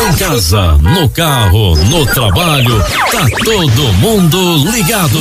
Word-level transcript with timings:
Em 0.00 0.12
casa, 0.14 0.78
no 0.80 1.08
carro, 1.10 1.76
no 1.76 2.06
trabalho, 2.06 2.82
tá 3.12 3.26
todo 3.44 3.92
mundo 3.94 4.56
ligado. 4.70 5.18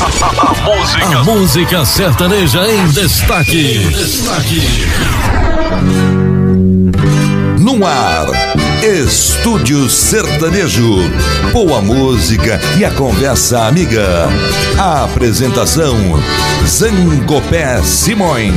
A, 0.00 0.54
música. 0.62 1.18
A 1.18 1.24
música 1.24 1.84
sertaneja 1.84 2.64
em 2.70 2.86
destaque. 2.90 3.78
Destaque. 3.88 4.62
No 7.58 7.84
ar, 7.84 8.28
Estúdio 8.84 9.90
Sertanejo. 9.90 10.98
Boa 11.52 11.80
música 11.80 12.60
e 12.78 12.84
a 12.84 12.92
conversa 12.92 13.66
amiga. 13.66 14.28
A 14.78 15.02
apresentação: 15.04 15.96
Zangopé 16.64 17.82
Simões. 17.82 18.54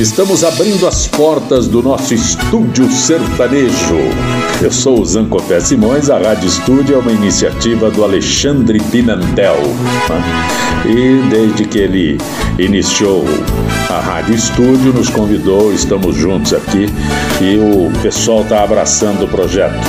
Estamos 0.00 0.44
abrindo 0.44 0.86
as 0.86 1.06
portas 1.06 1.68
do 1.68 1.82
nosso 1.82 2.14
estúdio 2.14 2.90
sertanejo. 2.90 3.98
Eu 4.62 4.72
sou 4.72 4.98
o 4.98 5.04
Zancopé 5.04 5.60
Simões, 5.60 6.08
a 6.08 6.16
Rádio 6.16 6.48
Estúdio 6.48 6.94
é 6.94 6.98
uma 6.98 7.12
iniciativa 7.12 7.90
do 7.90 8.02
Alexandre 8.02 8.80
Pinantel. 8.80 9.58
Né? 10.08 10.86
E 10.86 11.28
desde 11.28 11.66
que 11.66 11.80
ele 11.80 12.18
iniciou 12.58 13.26
a 13.90 14.00
Rádio 14.00 14.36
Estúdio, 14.36 14.90
nos 14.94 15.10
convidou, 15.10 15.70
estamos 15.70 16.16
juntos 16.16 16.54
aqui 16.54 16.86
e 17.42 17.58
o 17.58 17.92
pessoal 18.00 18.40
está 18.40 18.64
abraçando 18.64 19.26
o 19.26 19.28
projeto. 19.28 19.86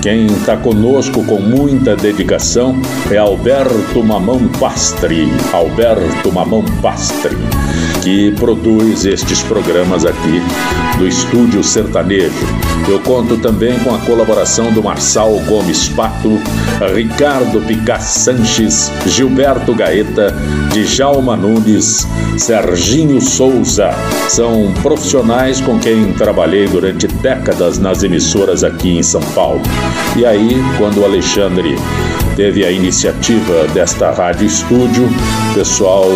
Quem 0.00 0.26
está 0.26 0.56
conosco 0.56 1.24
com 1.24 1.40
muita 1.40 1.96
dedicação 1.96 2.80
é 3.10 3.16
Alberto 3.16 4.04
Mamão 4.04 4.46
Pastre. 4.60 5.26
Alberto 5.52 6.30
Mamão 6.30 6.64
Pastre 6.80 7.36
que 8.02 8.30
produz 8.32 9.04
estes 9.04 9.42
programas 9.42 10.04
aqui 10.04 10.42
do 10.98 11.06
Estúdio 11.06 11.62
Sertanejo. 11.62 12.46
Eu 12.88 13.00
conto 13.00 13.36
também 13.36 13.78
com 13.80 13.94
a 13.94 13.98
colaboração 13.98 14.72
do 14.72 14.82
Marçal 14.82 15.38
Gomes 15.46 15.88
Pato, 15.88 16.40
Ricardo 16.94 17.60
Picá 17.66 17.98
Sanches, 18.00 18.90
Gilberto 19.06 19.74
Gaeta, 19.74 20.34
Djalma 20.72 21.36
Nunes, 21.36 22.06
Serginho 22.36 23.20
Souza. 23.20 23.90
São 24.28 24.72
profissionais 24.82 25.60
com 25.60 25.78
quem 25.78 26.12
trabalhei 26.12 26.66
durante 26.66 27.06
décadas 27.06 27.78
nas 27.78 28.02
emissoras 28.02 28.64
aqui 28.64 28.98
em 28.98 29.02
São 29.02 29.22
Paulo. 29.34 29.62
E 30.16 30.24
aí, 30.24 30.56
quando 30.78 31.00
o 31.00 31.04
Alexandre 31.04 31.76
teve 32.38 32.64
a 32.64 32.70
iniciativa 32.70 33.66
desta 33.74 34.12
rádio 34.12 34.46
estúdio. 34.46 35.08
O 35.50 35.54
pessoal 35.54 36.06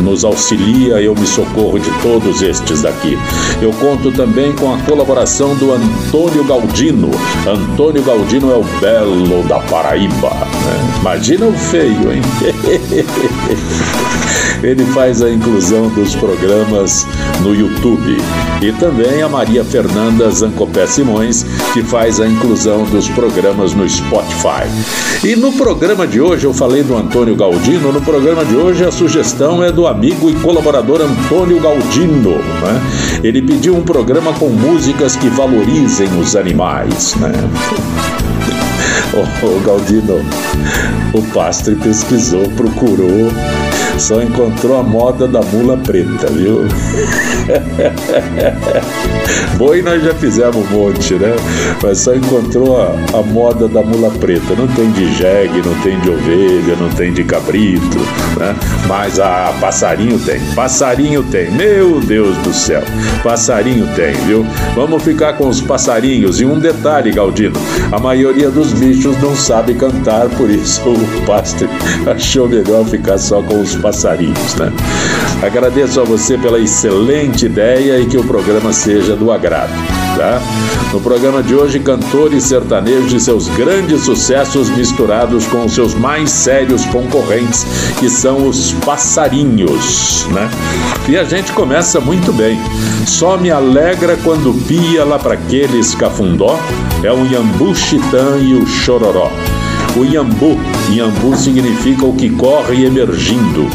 nos 0.00 0.24
auxilia, 0.24 1.02
eu 1.02 1.12
me 1.12 1.26
socorro 1.26 1.80
de 1.80 1.90
todos 2.00 2.40
estes 2.40 2.82
daqui. 2.82 3.18
Eu 3.60 3.72
conto 3.72 4.12
também 4.12 4.52
com 4.52 4.72
a 4.72 4.78
colaboração 4.78 5.56
do 5.56 5.72
Antônio 5.72 6.44
Galdino. 6.44 7.10
Antônio 7.44 8.00
Galdino 8.04 8.52
é 8.52 8.56
o 8.56 8.62
belo 8.80 9.42
da 9.48 9.58
Paraíba. 9.58 10.30
Né? 10.30 10.98
Imagina 11.00 11.46
o 11.46 11.52
feio, 11.52 12.12
hein? 12.12 12.22
Ele 14.62 14.84
faz 14.86 15.20
a 15.20 15.28
inclusão 15.28 15.88
dos 15.88 16.14
programas 16.14 17.04
no 17.40 17.52
YouTube. 17.52 18.16
E 18.60 18.70
também 18.74 19.20
a 19.20 19.28
Maria 19.28 19.64
Fernanda 19.64 20.30
Zancopé 20.30 20.86
Simões, 20.86 21.44
que 21.72 21.82
faz 21.82 22.20
a 22.20 22.28
inclusão 22.28 22.84
dos 22.84 23.08
programas 23.08 23.74
no 23.74 23.88
Spotify. 23.88 24.62
E 25.24 25.34
no 25.34 25.50
programa 25.50 25.71
de 26.06 26.20
hoje, 26.20 26.44
eu 26.44 26.52
falei 26.52 26.82
do 26.82 26.96
Antônio 26.96 27.34
Galdino, 27.34 27.92
no 27.92 28.00
programa 28.00 28.44
de 28.44 28.54
hoje 28.54 28.84
a 28.84 28.90
sugestão 28.90 29.64
é 29.64 29.72
do 29.72 29.86
amigo 29.86 30.28
e 30.28 30.34
colaborador 30.34 31.00
Antônio 31.00 31.58
Galdino. 31.60 32.36
Né? 32.36 33.20
Ele 33.24 33.40
pediu 33.40 33.74
um 33.74 33.82
programa 33.82 34.32
com 34.34 34.48
músicas 34.48 35.16
que 35.16 35.28
valorizem 35.28 36.08
os 36.20 36.36
animais. 36.36 37.14
Né? 37.16 37.32
Ô, 39.42 39.60
Galdino, 39.60 40.20
o 41.14 41.22
pastre 41.32 41.74
pesquisou, 41.76 42.48
procurou 42.50 43.30
só 44.02 44.20
encontrou 44.20 44.80
a 44.80 44.82
moda 44.82 45.28
da 45.28 45.40
mula 45.42 45.76
preta, 45.76 46.26
viu? 46.26 46.66
Boi 49.56 49.80
nós 49.80 50.02
já 50.02 50.12
fizemos 50.14 50.56
um 50.56 50.64
monte, 50.74 51.14
né? 51.14 51.36
Mas 51.80 51.98
só 51.98 52.12
encontrou 52.14 52.80
a, 52.80 52.96
a 53.16 53.22
moda 53.22 53.68
da 53.68 53.80
mula 53.80 54.10
preta. 54.10 54.56
Não 54.56 54.66
tem 54.66 54.90
de 54.90 55.14
jegue, 55.14 55.62
não 55.64 55.72
tem 55.82 56.00
de 56.00 56.10
ovelha, 56.10 56.74
não 56.76 56.88
tem 56.90 57.12
de 57.12 57.22
cabrito, 57.22 57.98
né? 58.38 58.56
Mas 58.88 59.20
a 59.20 59.54
passarinho 59.60 60.18
tem. 60.18 60.40
Passarinho 60.54 61.22
tem. 61.22 61.52
Meu 61.52 62.00
Deus 62.00 62.36
do 62.38 62.52
céu. 62.52 62.82
Passarinho 63.22 63.86
tem, 63.94 64.14
viu? 64.26 64.44
Vamos 64.74 65.04
ficar 65.04 65.34
com 65.34 65.46
os 65.48 65.60
passarinhos. 65.60 66.40
E 66.40 66.44
um 66.44 66.58
detalhe, 66.58 67.12
Galdino: 67.12 67.60
a 67.92 68.00
maioria 68.00 68.50
dos 68.50 68.72
bichos 68.72 69.16
não 69.22 69.36
sabe 69.36 69.74
cantar, 69.74 70.28
por 70.30 70.50
isso 70.50 70.82
o 70.90 71.22
pastor 71.24 71.68
achou 72.06 72.48
melhor 72.48 72.84
ficar 72.86 73.18
só 73.18 73.42
com 73.42 73.60
os 73.60 73.74
passarinhos, 73.76 73.91
né? 74.56 74.72
Agradeço 75.42 76.00
a 76.00 76.04
você 76.04 76.38
pela 76.38 76.58
excelente 76.58 77.46
ideia 77.46 77.98
e 77.98 78.06
que 78.06 78.16
o 78.16 78.24
programa 78.24 78.72
seja 78.72 79.16
do 79.16 79.32
agrado. 79.32 79.72
Tá? 80.16 80.40
No 80.92 81.00
programa 81.00 81.42
de 81.42 81.54
hoje, 81.54 81.80
cantores 81.80 82.44
sertanejos 82.44 83.12
e 83.12 83.20
seus 83.20 83.48
grandes 83.48 84.02
sucessos 84.02 84.68
misturados 84.70 85.46
com 85.46 85.64
os 85.64 85.74
seus 85.74 85.94
mais 85.94 86.30
sérios 86.30 86.84
concorrentes, 86.86 87.66
que 87.98 88.10
são 88.10 88.46
os 88.46 88.72
passarinhos, 88.84 90.26
né? 90.30 90.50
E 91.08 91.16
a 91.16 91.24
gente 91.24 91.52
começa 91.52 91.98
muito 91.98 92.32
bem. 92.32 92.60
Só 93.06 93.36
me 93.36 93.50
alegra 93.50 94.16
quando 94.22 94.54
pia 94.66 95.04
lá 95.04 95.18
para 95.18 95.34
aquele 95.34 95.78
escafundó, 95.78 96.58
é 97.02 97.12
o 97.12 97.26
Iambu 97.26 97.74
Chitã 97.74 98.38
e 98.38 98.54
o 98.54 98.66
Chororó. 98.66 99.30
O 99.94 100.04
Iambu, 100.04 100.56
Iambu 100.90 101.36
significa 101.36 102.06
o 102.06 102.14
que 102.14 102.30
corre 102.30 102.86
emergindo, 102.86 103.68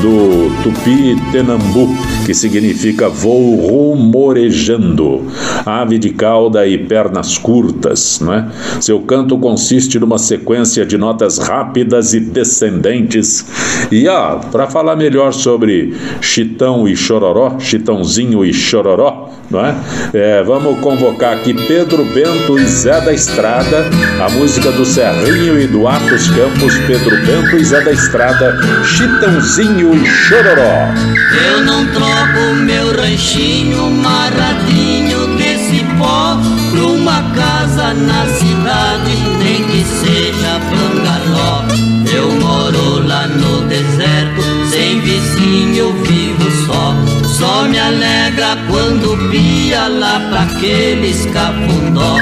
do 0.00 0.50
tupi 0.62 1.14
tenambu, 1.30 1.88
que 2.24 2.32
significa 2.32 3.08
voo 3.08 3.56
rumorejando, 3.66 5.26
ave 5.66 5.98
de 5.98 6.10
cauda 6.10 6.66
e 6.66 6.78
pernas 6.78 7.36
curtas. 7.36 8.20
Né? 8.20 8.50
Seu 8.80 9.00
canto 9.00 9.36
consiste 9.36 9.98
numa 9.98 10.18
sequência 10.18 10.86
de 10.86 10.96
notas 10.96 11.38
rápidas 11.38 12.14
e 12.14 12.20
descendentes. 12.20 13.44
E 13.90 14.08
ah, 14.08 14.40
para 14.50 14.68
falar 14.68 14.96
melhor 14.96 15.32
sobre 15.32 15.94
Chitão 16.20 16.88
e 16.88 16.96
Chororó, 16.96 17.58
Chitãozinho 17.58 18.44
e 18.44 18.54
Chororó, 18.54 19.30
não 19.50 19.64
é? 19.64 19.74
é? 20.12 20.42
vamos 20.42 20.78
convocar 20.80 21.34
aqui 21.34 21.54
Pedro 21.66 22.04
Bento 22.04 22.58
e 22.58 22.66
Zé 22.66 23.00
da 23.00 23.12
Estrada, 23.12 23.86
a 24.22 24.30
música 24.30 24.70
do 24.72 24.84
Serrinho 24.84 25.57
e 25.60 25.66
do 25.66 25.88
Atos 25.88 26.28
Campos, 26.30 26.76
Pedro 26.86 27.16
Bento 27.26 27.56
e 27.56 27.64
Zé 27.64 27.80
da 27.80 27.92
Estrada, 27.92 28.56
Chitãozinho 28.84 29.94
e 29.94 30.06
Chororó. 30.06 30.88
Eu 31.46 31.64
não 31.64 31.84
troco 31.86 32.54
meu 32.64 32.96
ranchinho 32.96 33.90
maradinho 33.90 35.36
desse 35.36 35.84
pó 35.98 36.38
pra 36.70 36.82
uma 36.82 37.22
casa 37.34 37.92
na 37.94 38.26
cidade, 38.26 39.16
nem 39.42 39.64
que 39.64 39.84
seja 39.84 40.60
bangaló. 40.70 41.64
Eu 42.12 42.30
moro 42.40 43.06
lá 43.06 43.26
no 43.26 43.62
deserto, 43.62 44.42
sem 44.70 45.00
vizinho, 45.00 45.92
vivo 46.04 46.50
só. 46.66 46.94
Só 47.24 47.64
me 47.64 47.78
alegra 47.78 48.56
quando 48.68 49.30
pia 49.30 49.88
lá 49.88 50.20
pra 50.30 50.42
aquele 50.42 51.08
escafundó. 51.08 52.18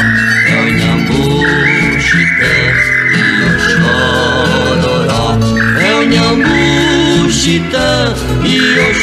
É 0.48 0.62
o 0.62 0.72
Nhambu, 0.72 2.00
Chitã 2.00 2.95
o 3.22 3.58
Chororó. 3.68 5.38
É 5.80 5.94
o 5.94 6.02
Nhambu, 6.04 7.30
Chitã 7.30 8.14
e 8.44 8.58
o 8.78 8.94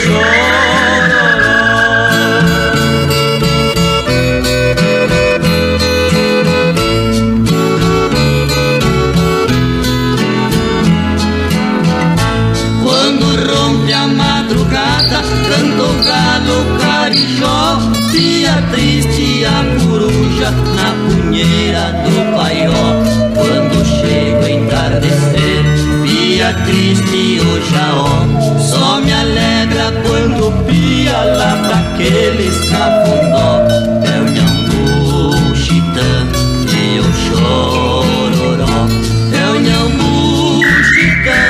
Jaó 27.62 28.60
Só 28.60 29.00
me 29.02 29.14
alegra 29.14 29.92
quando 30.04 30.52
pia 30.66 31.18
lá 31.24 31.56
daqueles 31.56 32.58
cafundó 32.70 33.68
É 34.04 34.20
o 34.20 34.26
Nhambu, 34.26 35.56
Chitã 35.56 36.28
é 36.30 36.96
e 36.96 37.00
o 37.00 37.14
Chororó. 37.14 38.88
É 39.32 39.50
o 39.50 39.60
Nhambu, 39.60 40.62
Chitã 40.94 41.44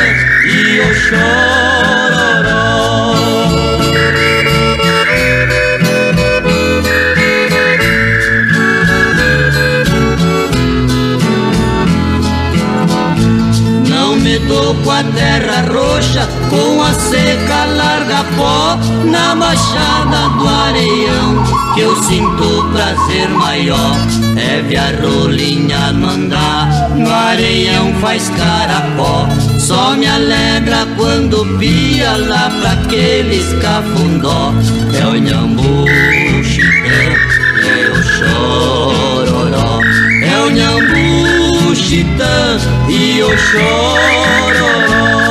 e 0.45 0.79
o 0.79 0.93
Chororó. 0.95 1.52
Com 16.53 16.83
a 16.83 16.93
seca 16.93 17.65
larga 17.65 18.23
pó, 18.37 18.77
na 19.05 19.33
machada 19.33 20.29
do 20.37 20.47
areião, 20.47 21.43
que 21.73 21.81
eu 21.81 21.95
sinto 22.03 22.69
prazer 22.71 23.27
maior. 23.29 23.97
É 24.37 24.61
ver 24.61 24.77
a 24.77 24.91
rolinha 25.01 25.91
no 25.93 26.09
andar, 26.09 26.89
no 26.95 27.09
areião 27.09 27.91
faz 28.01 28.29
carapó. 28.29 29.27
Só 29.57 29.95
me 29.95 30.05
alegra 30.05 30.85
quando 30.95 31.43
pia 31.57 32.17
lá 32.17 32.51
pra 32.61 32.73
aqueles 32.73 33.51
cafundó. 33.59 34.53
É 34.99 35.05
o 35.07 35.15
nhambu, 35.15 35.85
chitã, 36.43 37.01
é 37.65 37.89
o 37.89 38.03
chororó. 38.17 39.79
É 40.21 40.37
o 40.39 40.49
nhambu, 40.51 41.75
chitã 41.75 42.59
e 42.89 43.23
o 43.23 43.37
chororó. 43.37 45.22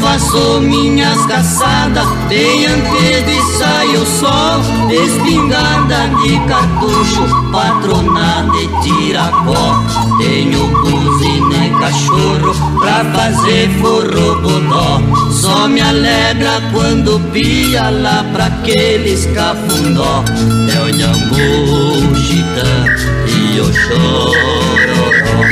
Faço 0.00 0.60
minhas 0.60 1.24
caçadas 1.26 2.06
bem 2.28 2.66
antes 2.66 3.24
de 3.26 3.58
sair 3.58 3.96
o 3.96 4.06
sol 4.06 4.76
Espingarda 4.90 6.08
de 6.22 6.38
cartucho, 6.46 7.26
patronada 7.50 8.52
de 8.52 8.68
tiracó. 8.82 9.82
Tenho 10.18 10.66
buzina 10.68 11.66
e 11.66 11.70
cachorro 11.80 12.78
pra 12.78 13.04
fazer 13.04 13.68
forro 13.80 14.40
bodó 14.42 15.00
Só 15.32 15.68
me 15.68 15.80
alegra 15.80 16.62
quando 16.72 17.20
pia 17.32 17.90
lá 17.90 18.24
pra 18.32 18.46
aqueles 18.46 19.26
cafundó. 19.26 20.24
É 20.72 20.80
o 20.80 20.88
nhambu, 20.96 22.16
chitã 22.16 22.86
e 23.26 23.60
o 23.60 23.72
chororó. 23.72 25.42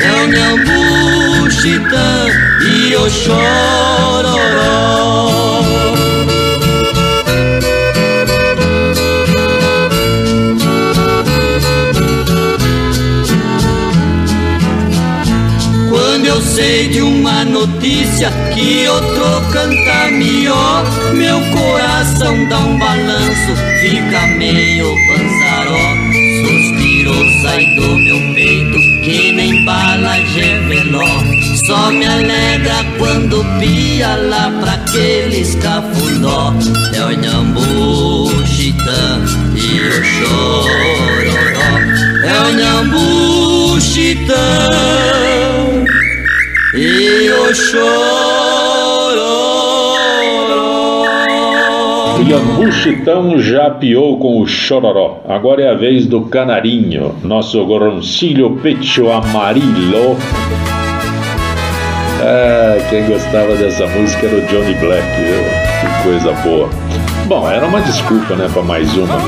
É 0.00 0.22
o 0.22 0.26
nhambu, 0.28 1.03
chitã 1.64 2.26
e 2.60 2.94
o 2.94 3.08
chororó 3.08 4.44
Quando 15.88 16.26
eu 16.26 16.42
sei 16.42 16.88
de 16.88 17.00
uma 17.00 17.46
notícia 17.46 18.30
que 18.52 18.86
outro 18.86 19.24
canta 19.50 20.10
melhor, 20.10 20.84
meu 21.14 21.40
coração 21.50 22.46
dá 22.48 22.58
um 22.58 22.78
balanço, 22.78 23.56
fica 23.80 24.26
meio 24.36 24.94
panzaró. 25.08 25.78
Suspiro 26.42 27.14
sai 27.42 27.64
do 27.76 27.96
meu 27.96 28.34
peito 28.34 28.84
que 29.04 29.32
nem 29.32 29.64
bala 29.64 30.18
de 30.18 30.58
veló. 30.66 31.13
Só 31.66 31.90
me 31.90 32.06
alegra 32.06 32.84
quando 32.98 33.44
pia 33.58 34.16
lá 34.16 34.52
pra 34.60 34.72
aqueles 34.74 35.54
cafundó. 35.56 36.52
É 36.94 37.02
o 37.04 37.10
nhambu, 37.18 38.46
chitã 38.46 39.20
e 39.54 39.80
o 39.80 40.04
chororó. 40.04 41.78
É 42.22 42.40
o 42.48 42.52
nhambu, 42.54 43.80
chitã 43.80 44.34
e 46.74 47.30
o 47.30 47.54
chororó. 47.54 48.24
Iambu 52.26 52.72
Chitão 52.72 53.38
já 53.38 53.70
piou 53.70 54.18
com 54.18 54.40
o 54.40 54.46
chororó. 54.46 55.20
Agora 55.28 55.62
é 55.62 55.70
a 55.70 55.74
vez 55.74 56.06
do 56.06 56.22
canarinho, 56.22 57.14
nosso 57.22 57.62
gorroncilho 57.66 58.58
pecho 58.62 59.10
amarilo. 59.10 60.16
Ah, 62.26 62.78
quem 62.88 63.04
gostava 63.04 63.54
dessa 63.54 63.86
música 63.86 64.26
era 64.26 64.36
o 64.36 64.40
Johnny 64.46 64.74
Black? 64.76 65.06
Que 65.12 66.02
coisa 66.02 66.32
boa. 66.42 66.70
Bom, 67.26 67.50
era 67.50 67.66
uma 67.66 67.82
desculpa, 67.82 68.34
né, 68.34 68.48
para 68.50 68.62
mais 68.62 68.90
uma. 68.96 69.18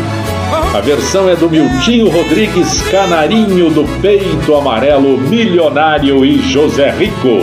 A 0.74 0.80
versão 0.80 1.28
é 1.28 1.36
do 1.36 1.50
Miltinho 1.50 2.08
Rodrigues, 2.08 2.80
Canarinho 2.90 3.68
do 3.68 3.84
Peito 4.00 4.54
Amarelo, 4.54 5.18
Milionário 5.18 6.24
e 6.24 6.40
José 6.50 6.90
Rico. 6.90 7.40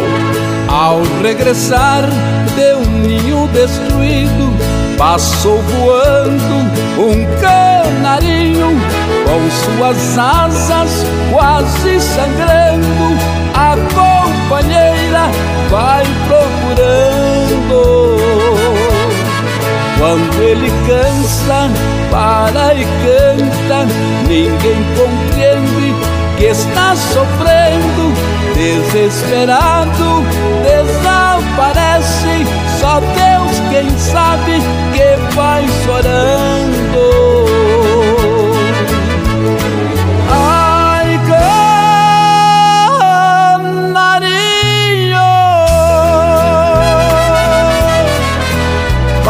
Ao 0.68 1.04
regressar 1.22 2.02
de 2.56 2.74
um 2.74 2.92
ninho 3.02 3.48
destruído, 3.50 4.58
passou 4.98 5.60
voando 5.60 6.72
um 6.98 7.26
canarinho 7.40 8.70
com 9.24 9.78
suas 9.78 10.18
asas 10.18 11.06
quase 11.32 12.00
sangrando. 12.00 13.34
A 13.54 13.76
vai 15.70 16.04
procurando. 16.28 18.18
Quando 19.98 20.42
ele 20.42 20.72
cansa, 20.88 21.70
para 22.12 22.74
e 22.74 22.84
canta, 22.84 23.86
ninguém 24.28 24.84
compreende 24.98 25.96
que 26.38 26.46
está 26.46 26.96
sofrendo, 26.96 28.14
desesperado, 28.54 30.24
desaparece. 30.64 32.46
Só 32.80 33.00
Deus 33.00 33.60
quem 33.70 33.90
sabe 33.98 34.62
que 34.94 35.36
vai 35.36 35.66
chorando. 35.86 37.33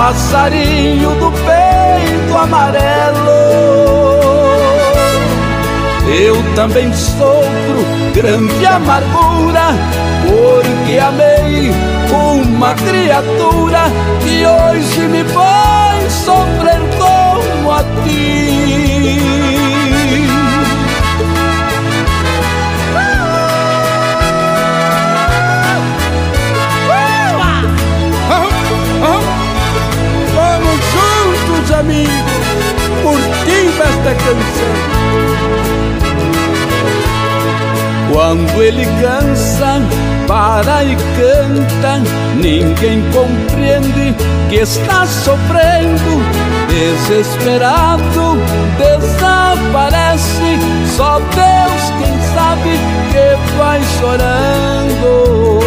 Passarinho 0.04 1.12
do 1.16 1.32
peito 1.32 2.38
amarelo. 2.38 3.30
Eu 6.06 6.36
também 6.56 6.92
sofro 6.94 7.86
grande 8.14 8.66
amargura, 8.66 9.70
porque 10.28 11.00
amei 11.00 11.72
uma 12.12 12.74
criatura 12.74 13.84
que 14.22 14.46
hoje 14.46 15.08
me 15.08 15.24
faz 15.24 16.12
sofrer 16.12 16.82
como 17.00 17.72
a 17.72 17.82
ti. 18.04 19.33
Amigos, 31.74 32.14
curtindo 33.02 33.84
esta 33.84 34.16
canção. 34.16 34.94
Quando 38.12 38.62
ele 38.62 38.86
cansa, 39.02 39.82
para 40.28 40.84
e 40.84 40.96
canta, 40.96 42.02
ninguém 42.36 43.04
compreende 43.12 44.16
que 44.50 44.58
está 44.58 45.06
sofrendo, 45.06 46.22
desesperado, 46.68 48.38
desaparece. 48.78 50.60
Só 50.96 51.20
Deus 51.20 51.84
quem 52.00 52.36
sabe 52.36 52.80
que 53.12 53.58
vai 53.58 53.82
chorando. 54.00 55.60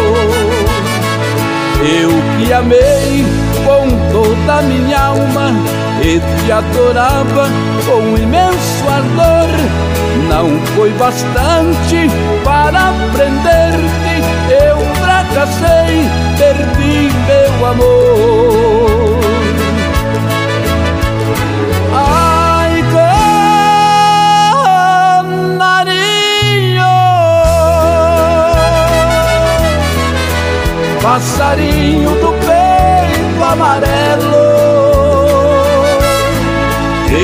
Eu 1.79 2.09
que 2.37 2.53
amei 2.53 3.25
com 3.65 3.87
toda 4.11 4.59
a 4.59 4.61
minha 4.61 4.99
alma 4.99 5.51
e 6.01 6.19
te 6.19 6.51
adorava 6.51 7.49
com 7.85 8.17
imenso 8.17 8.89
ardor. 8.89 9.49
Não 10.29 10.59
foi 10.75 10.91
bastante 10.93 12.09
para 12.43 12.93
prender-te, 13.13 14.21
eu 14.51 14.77
fracassei, 14.95 16.09
perdi 16.37 17.11
meu 17.25 17.65
amor. 17.65 19.19
Ai, 21.93 22.83
canarinho, 25.23 26.93
passarinho 31.01 32.11
do 32.11 32.31
peito 32.45 33.43
amarelo. 33.43 34.46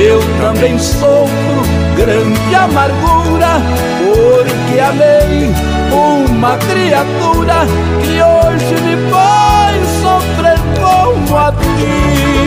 Eu 0.06 0.20
também 0.38 0.78
sofro 0.78 1.62
grande 1.96 2.54
amargura, 2.54 3.56
porque 4.04 4.78
amei 4.78 5.48
uma 5.90 6.58
criatura 6.58 7.64
que 8.02 8.20
hoje 8.20 8.74
me 8.82 9.10
faz 9.10 9.86
sofrer 10.02 10.58
como 10.78 11.38
a 11.38 11.52
ti. 11.52 12.44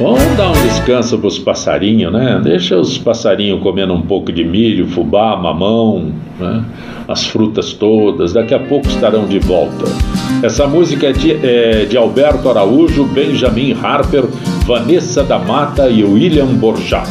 Vamos 0.00 0.36
dar 0.38 0.48
um 0.48 0.62
descanso 0.66 1.18
para 1.18 1.28
os 1.28 1.38
passarinhos, 1.38 2.10
né? 2.10 2.40
Deixa 2.42 2.78
os 2.78 2.96
passarinhos 2.96 3.62
comendo 3.62 3.92
um 3.92 4.00
pouco 4.00 4.32
de 4.32 4.42
milho, 4.42 4.88
fubá, 4.88 5.36
mamão, 5.36 6.12
né? 6.38 6.64
as 7.06 7.26
frutas 7.26 7.74
todas. 7.74 8.32
Daqui 8.32 8.54
a 8.54 8.58
pouco 8.58 8.88
estarão 8.88 9.26
de 9.26 9.38
volta. 9.38 9.84
Essa 10.42 10.66
música 10.66 11.08
é 11.08 11.12
de, 11.12 11.32
é 11.32 11.84
de 11.84 11.96
Alberto 11.96 12.48
Araújo, 12.48 13.04
Benjamin 13.04 13.76
Harper, 13.80 14.24
Vanessa 14.66 15.22
da 15.22 15.38
Mata 15.38 15.88
e 15.88 16.02
William 16.02 16.46
Borjas. 16.46 17.08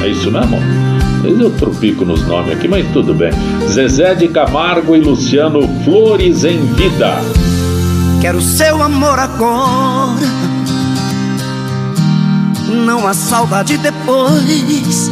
É 0.00 0.08
isso 0.08 0.30
mesmo? 0.30 0.58
Mas 1.22 1.40
eu 1.40 1.50
tropico 1.50 2.04
nos 2.04 2.26
nomes 2.26 2.52
aqui, 2.52 2.68
mas 2.68 2.86
tudo 2.92 3.12
bem. 3.12 3.30
Zezé 3.66 4.14
de 4.14 4.28
Camargo 4.28 4.94
e 4.94 5.00
Luciano 5.00 5.60
Flores 5.84 6.44
em 6.44 6.58
Vida. 6.74 7.16
Quero 8.20 8.40
seu 8.40 8.82
amor 8.82 9.18
agora 9.18 10.48
não 12.88 13.06
há 13.06 13.12
saudade 13.12 13.76
depois. 13.76 15.10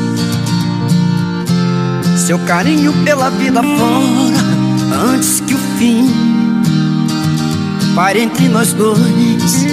Seu 2.17 2.39
carinho 2.41 2.93
pela 3.05 3.29
vida 3.29 3.63
fora, 3.63 5.13
antes 5.13 5.41
que 5.41 5.55
o 5.55 5.59
fim 5.79 6.36
pare 7.97 8.21
entre 8.21 8.47
nós 8.49 8.75
dois. 8.75 9.67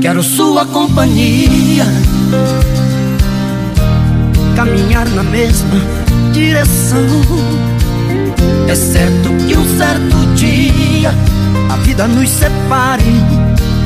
Quero 0.00 0.24
sua 0.24 0.66
companhia, 0.66 1.86
caminhar 4.56 5.08
na 5.10 5.22
mesma 5.22 5.80
direção. 6.32 6.98
É 8.66 8.74
certo 8.74 9.28
que 9.46 9.56
um 9.56 9.78
certo 9.78 10.16
dia 10.34 11.14
a 11.70 11.76
vida 11.76 12.08
nos 12.08 12.28
separe 12.28 13.14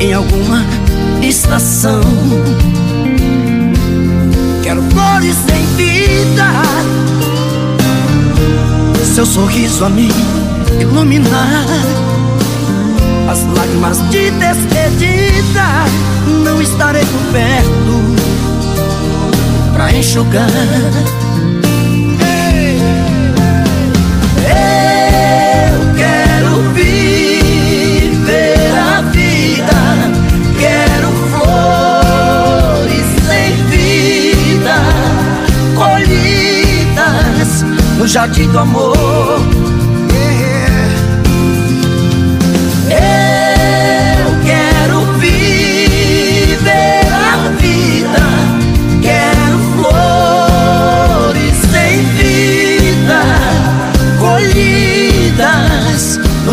em 0.00 0.14
alguma 0.14 0.64
estação. 1.22 2.00
Quero 4.62 4.82
flores 4.82 5.36
em 5.54 5.76
vida, 5.76 6.46
seu 9.14 9.26
sorriso 9.26 9.84
a 9.84 9.90
mim 9.90 10.10
iluminar. 10.80 12.15
As 13.36 13.44
lágrimas 13.54 13.98
de 14.08 14.30
despedida, 14.30 15.84
não 16.42 16.62
estarei 16.62 17.04
por 17.04 17.20
perto 17.32 18.14
pra 19.74 19.92
enxugar. 19.92 20.48
no 37.98 38.06
jardim 38.06 38.48
do 38.48 38.58
amor. 38.58 39.55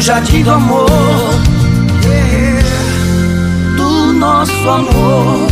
Jardim 0.04 0.44
do 0.44 0.52
amor, 0.52 0.90
do 3.78 4.12
nosso 4.12 4.70
amor. 4.70 5.48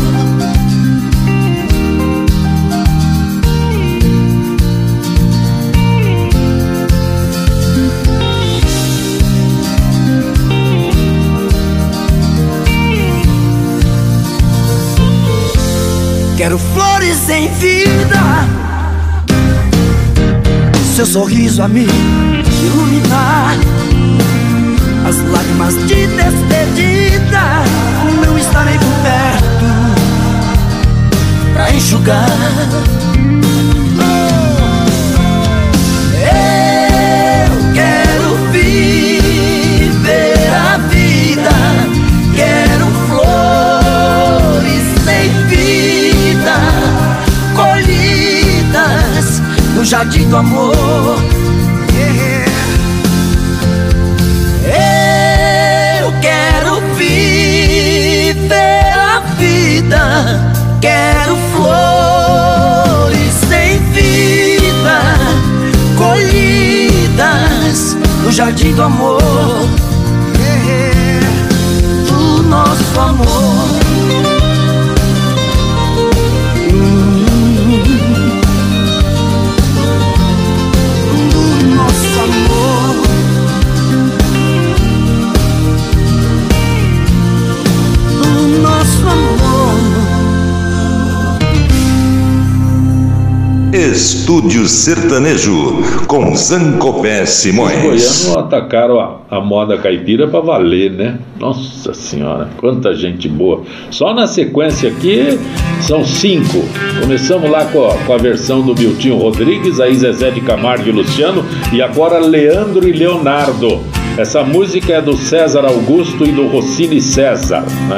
Quero 16.36 16.58
flores 16.58 17.30
em 17.30 17.48
vida. 17.54 18.20
Seu 20.94 21.06
sorriso 21.06 21.64
a 21.64 21.70
me 21.70 21.88
iluminar 22.66 23.71
As 25.12 25.18
lágrimas 25.30 25.76
de 25.88 26.08
despedida. 26.08 27.64
Não 28.26 28.38
estarei 28.38 28.78
por 28.78 28.94
perto 29.04 29.66
Pra 31.54 31.70
enxugar. 31.70 32.30
No 49.76 49.86
jardim 49.86 50.30
do 50.30 50.38
amor. 50.38 50.76
Eu 51.96 52.31
jardim 68.32 68.74
do 68.74 68.84
amor. 68.84 69.22
Do 72.08 72.44
nosso 72.44 73.00
amor. 73.00 73.51
Estúdio 93.92 94.68
Sertanejo, 94.70 95.84
com 96.08 96.34
Zancopé 96.34 97.26
Simões. 97.26 97.76
Os 97.76 97.82
goianos 97.82 98.38
atacaram 98.38 99.00
a, 99.02 99.18
a 99.30 99.42
moda 99.42 99.78
caipira 99.78 100.30
para 100.30 100.40
valer, 100.40 100.92
né? 100.92 101.20
Nossa 101.38 101.94
Senhora, 101.94 102.50
quanta 102.56 102.96
gente 102.96 103.28
boa. 103.28 103.64
Só 103.90 104.14
na 104.14 104.28
sequência 104.28 104.90
aqui 104.90 105.38
são 105.82 106.06
cinco. 106.06 106.64
Começamos 107.02 107.52
lá 107.52 107.66
com 107.66 107.86
a, 107.86 107.98
com 107.98 108.14
a 108.14 108.18
versão 108.18 108.62
do 108.62 108.74
Miltinho 108.74 109.18
Rodrigues, 109.18 109.82
aí 109.82 109.94
Zezé 109.94 110.32
de 110.32 110.40
Camargo 110.40 110.88
e 110.88 110.92
Luciano, 110.94 111.44
e 111.74 111.82
agora 111.82 112.18
Leandro 112.18 112.88
e 112.88 112.94
Leonardo. 112.94 113.82
Essa 114.18 114.42
música 114.42 114.94
é 114.94 115.02
do 115.02 115.18
César 115.18 115.66
Augusto 115.66 116.26
e 116.26 116.32
do 116.32 116.48
Rossini 116.48 117.02
César, 117.02 117.66
né? 117.90 117.98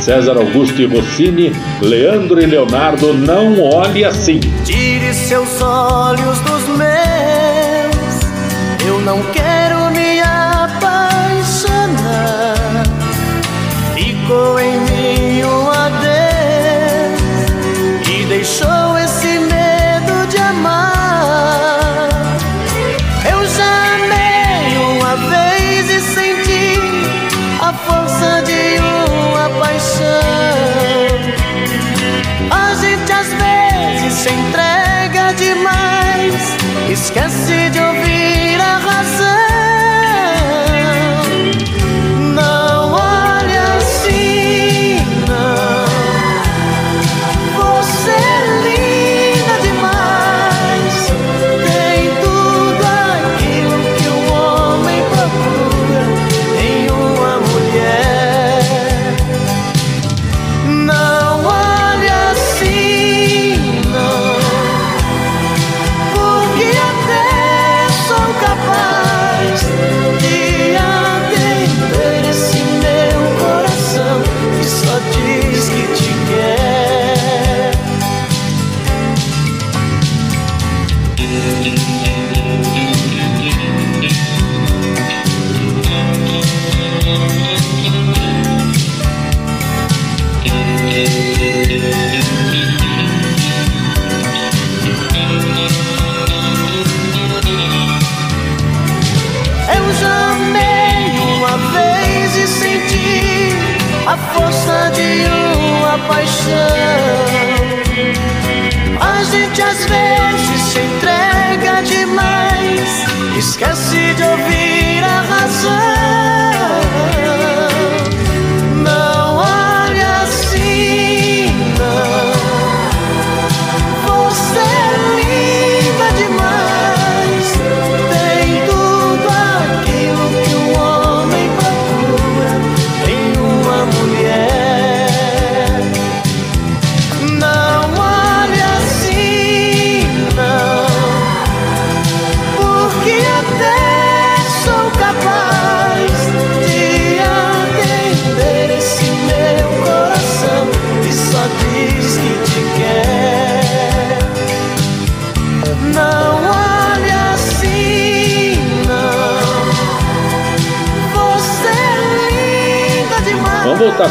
César 0.00 0.36
Augusto 0.36 0.82
e 0.82 0.86
Rossini, 0.86 1.52
Leandro 1.80 2.40
e 2.42 2.46
Leonardo, 2.46 3.14
não 3.14 3.62
olhe 3.62 4.04
assim. 4.04 4.40
Seus 5.32 5.62
olhos 5.62 6.38
dos 6.40 6.68
meus, 6.76 8.16
eu 8.86 9.00
não 9.00 9.22
quero 9.32 9.51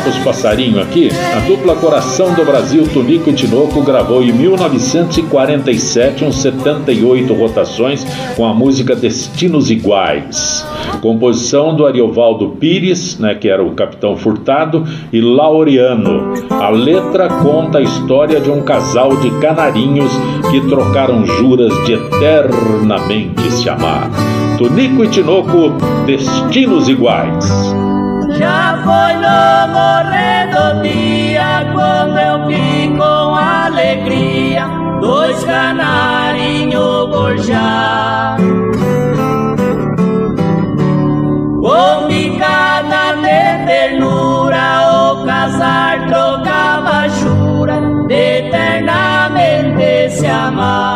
voltar 0.02 0.04
para 0.04 0.10
os 0.10 0.18
passarinhos 0.20 0.80
aqui, 0.80 1.10
a 1.36 1.40
dupla 1.42 1.76
Coração 1.76 2.34
do 2.34 2.44
Brasil, 2.44 2.88
Tunico 2.88 3.30
e 3.30 3.34
Tinoco, 3.34 3.82
gravou 3.82 4.24
em 4.24 4.32
1947 4.32 6.26
uns 6.26 6.42
78 6.42 7.34
rotações 7.34 8.06
com 8.36 8.46
a 8.46 8.54
música 8.54 8.96
Destinos 8.96 9.70
Iguais. 9.70 10.66
Composição 11.02 11.76
do 11.76 11.86
Ariovaldo 11.86 12.50
Pires, 12.60 13.18
né, 13.20 13.36
que 13.36 13.48
era 13.48 13.64
o 13.64 13.72
Capitão 13.72 14.18
Furtado, 14.18 14.86
e 15.12 15.22
Laureano. 15.22 16.34
A 16.50 16.70
letra 16.70 17.28
conta 17.28 17.78
a 17.78 17.82
história 17.82 18.40
de 18.40 18.50
um 18.50 18.62
casal 18.62 19.16
de 19.18 19.30
canarinhos 19.40 20.12
que 20.50 20.62
trocaram 20.68 21.26
juras 21.26 21.74
de 21.86 21.94
eternamente 21.94 23.52
se 23.52 23.70
amar. 23.70 24.10
Tunico 24.58 25.04
e 25.04 25.08
Tinoco, 25.08 25.72
Destinos 26.06 26.88
Iguais. 26.88 27.91
Foi 28.84 29.14
no 29.14 29.68
morrer 29.74 30.48
do 30.50 30.82
dia 30.82 31.70
quando 31.72 32.18
eu 32.18 32.48
vi 32.48 32.90
com 32.98 33.36
alegria 33.36 34.66
dois 35.02 35.44
canarinhos 35.44 37.10
gorjar. 37.10 38.38
Com 41.62 42.08
picada 42.08 43.18
de 43.22 43.66
ternura, 43.66 44.90
o 44.90 45.26
casar 45.26 46.08
trocava 46.08 47.10
jura 47.10 47.82
eternamente 48.10 50.10
se 50.12 50.28
amar. 50.28 50.91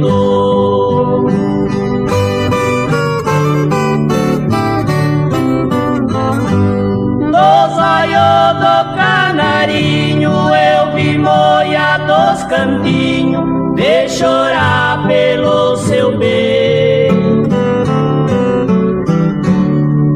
Dor. 0.00 1.30
Dos 7.30 7.74
do 8.62 8.96
canarinho 8.96 10.32
eu 10.54 10.92
vi 10.94 11.18
moia 11.18 11.98
dos 11.98 12.42
cantinhos 12.44 13.74
de 13.74 14.08
chorar 14.08 15.06
pelo 15.06 15.76
seu 15.76 16.16
bem. 16.18 17.10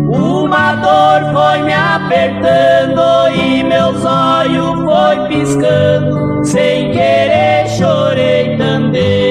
Uma 0.08 0.74
dor 0.76 1.32
foi 1.32 1.62
me 1.62 1.72
apertando 1.72 3.28
e 3.34 3.64
meus 3.64 4.04
olhos 4.04 4.74
foi 4.84 5.28
piscando, 5.28 6.44
sem 6.44 6.92
querer 6.92 7.66
chorei 7.76 8.56
também. 8.56 9.25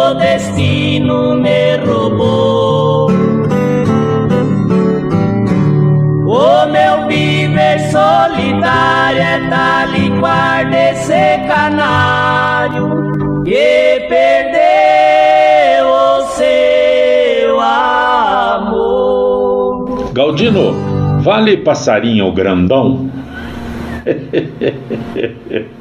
O 0.00 0.14
destino 0.14 1.34
me 1.34 1.76
roubou. 1.76 3.10
O 6.26 6.66
meu 6.66 7.06
viver 7.08 7.78
solitário 7.90 9.20
é 9.20 9.48
tal 9.50 9.94
igual 9.94 10.64
desse 10.70 11.38
canário 11.46 13.10
que 13.44 14.06
perdeu 14.08 15.86
o 15.88 16.22
seu 16.36 17.60
amor. 17.60 18.80
Galdino, 20.12 20.74
vale 21.20 21.56
passarinho 21.58 22.32
grandão? 22.32 23.10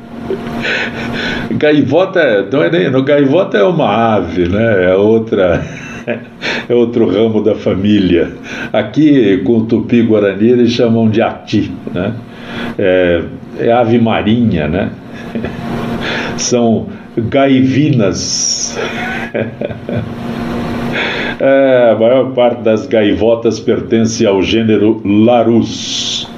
gaivota 1.52 2.48
não 2.52 2.63
é 2.63 2.72
nem, 2.72 2.89
no 2.89 3.04
gaivota 3.04 3.58
é 3.58 3.63
uma 3.63 4.15
ave, 4.15 4.48
né? 4.48 4.92
É 4.92 4.96
outra 4.96 5.63
é 6.68 6.74
outro 6.74 7.10
ramo 7.10 7.44
da 7.44 7.56
família. 7.56 8.32
Aqui 8.72 9.38
com 9.44 9.58
o 9.58 9.65
tupi 9.65 10.02
guarani 10.02 10.50
eles 10.50 10.72
chamam 10.72 11.10
de 11.10 11.22
ati, 11.22 11.72
né? 11.94 12.13
É, 12.78 13.24
é 13.60 13.72
ave 13.72 14.00
marinha, 14.00 14.68
né? 14.68 14.92
São 16.38 16.88
gaivinas. 17.18 18.78
É, 21.42 21.92
a 21.92 21.98
maior 21.98 22.34
parte 22.34 22.63
das 22.63 22.86
gaivotas 22.86 23.62
pertence 23.62 24.26
ao 24.26 24.42
gênero 24.44 25.02
Larus. 25.06 26.30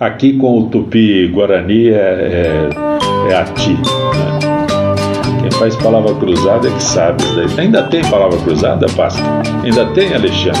Aqui 0.00 0.32
com 0.32 0.60
o 0.60 0.68
tupi 0.70 1.26
guarani 1.28 1.88
é, 1.88 1.92
é, 1.92 2.95
é 3.30 3.34
ati. 3.36 3.74
Né? 3.74 5.40
Quem 5.40 5.50
faz 5.58 5.76
palavra 5.76 6.14
cruzada 6.14 6.68
é 6.68 6.70
que 6.70 6.82
sabe. 6.82 7.24
Ainda 7.58 7.84
tem 7.84 8.02
palavra 8.02 8.38
cruzada, 8.38 8.86
Pasta? 8.96 9.22
Ainda 9.64 9.86
tem, 9.86 10.14
Alexandre? 10.14 10.60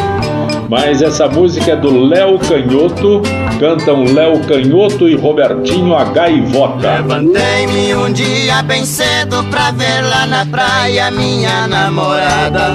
Mas 0.68 1.00
essa 1.00 1.28
música 1.28 1.72
é 1.72 1.76
do 1.76 1.90
Léo 1.90 2.38
Canhoto, 2.38 3.22
cantam 3.60 4.04
Léo 4.04 4.40
Canhoto 4.40 5.08
e 5.08 5.14
Robertinho 5.14 5.94
a 5.94 6.04
Gaivota. 6.04 6.94
Levantei-me 6.96 7.94
um 7.94 8.12
dia 8.12 8.62
bem 8.62 8.84
cedo 8.84 9.44
pra 9.44 9.70
ver 9.70 10.02
lá 10.02 10.26
na 10.26 10.44
praia 10.46 11.10
minha 11.10 11.68
namorada. 11.68 12.74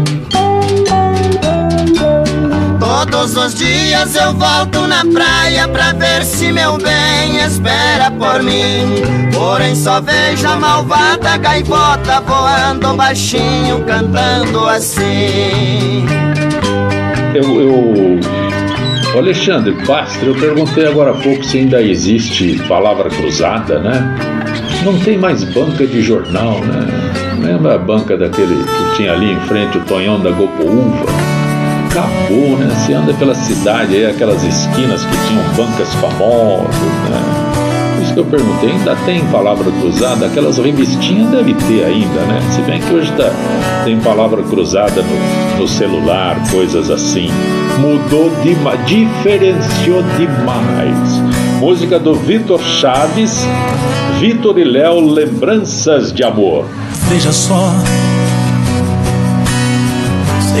Todos 2.91 3.37
os 3.37 3.55
dias 3.55 4.17
eu 4.17 4.33
volto 4.33 4.85
na 4.85 5.05
praia 5.05 5.65
pra 5.65 5.93
ver 5.93 6.25
se 6.25 6.51
meu 6.51 6.77
bem 6.77 7.37
espera 7.37 8.11
por 8.11 8.43
mim. 8.43 9.01
Porém 9.33 9.73
só 9.73 10.01
vejo 10.01 10.45
a 10.45 10.57
malvada 10.57 11.37
gaivota 11.37 12.19
voando 12.19 12.93
baixinho, 12.97 13.81
cantando 13.85 14.67
assim. 14.67 16.05
Eu, 17.33 17.61
eu... 17.61 18.19
Alexandre 19.17 19.73
Pastre, 19.85 20.27
eu 20.27 20.35
perguntei 20.35 20.85
agora 20.85 21.11
há 21.11 21.13
pouco 21.13 21.45
se 21.45 21.59
ainda 21.59 21.81
existe 21.81 22.61
palavra 22.67 23.09
cruzada, 23.09 23.79
né? 23.79 24.17
Não 24.83 24.99
tem 24.99 25.17
mais 25.17 25.45
banca 25.45 25.87
de 25.87 26.01
jornal, 26.01 26.59
né? 26.59 26.87
Lembra 27.39 27.75
a 27.75 27.77
banca 27.77 28.17
daquele 28.17 28.61
que 28.61 28.97
tinha 28.97 29.13
ali 29.13 29.31
em 29.31 29.39
frente 29.47 29.77
o 29.77 29.81
Tonhão 29.85 30.19
da 30.19 30.31
Gopoúva? 30.31 31.30
Acabou, 31.91 32.57
né? 32.57 32.73
Você 32.73 32.93
anda 32.93 33.13
pela 33.13 33.35
cidade 33.35 33.95
aí, 33.95 34.05
aquelas 34.05 34.43
esquinas 34.43 35.03
que 35.05 35.27
tinham 35.27 35.43
bancas 35.55 35.93
famosas, 35.95 36.75
né? 37.09 37.95
Por 37.95 38.03
isso 38.03 38.13
que 38.13 38.19
eu 38.19 38.25
perguntei, 38.25 38.71
ainda 38.71 38.95
tem 39.05 39.23
palavra 39.27 39.69
cruzada? 39.71 40.25
Aquelas 40.25 40.57
revistinhas 40.57 41.29
deve 41.29 41.53
ter 41.53 41.83
ainda, 41.83 42.21
né? 42.21 42.41
Se 42.51 42.61
bem 42.61 42.79
que 42.79 42.93
hoje 42.93 43.11
tá, 43.11 43.29
tem 43.83 43.99
palavra 43.99 44.41
cruzada 44.43 45.01
no, 45.01 45.59
no 45.59 45.67
celular, 45.67 46.37
coisas 46.49 46.89
assim. 46.89 47.29
Mudou 47.77 48.31
demais, 48.41 48.79
diferenciou 48.85 50.01
demais. 50.17 51.21
Música 51.59 51.99
do 51.99 52.15
Vitor 52.15 52.59
Chaves, 52.61 53.45
Vitor 54.19 54.57
e 54.57 54.63
Léo, 54.63 54.99
Lembranças 55.01 56.11
de 56.11 56.23
Amor. 56.23 56.65
Veja 57.09 57.31
só 57.31 57.71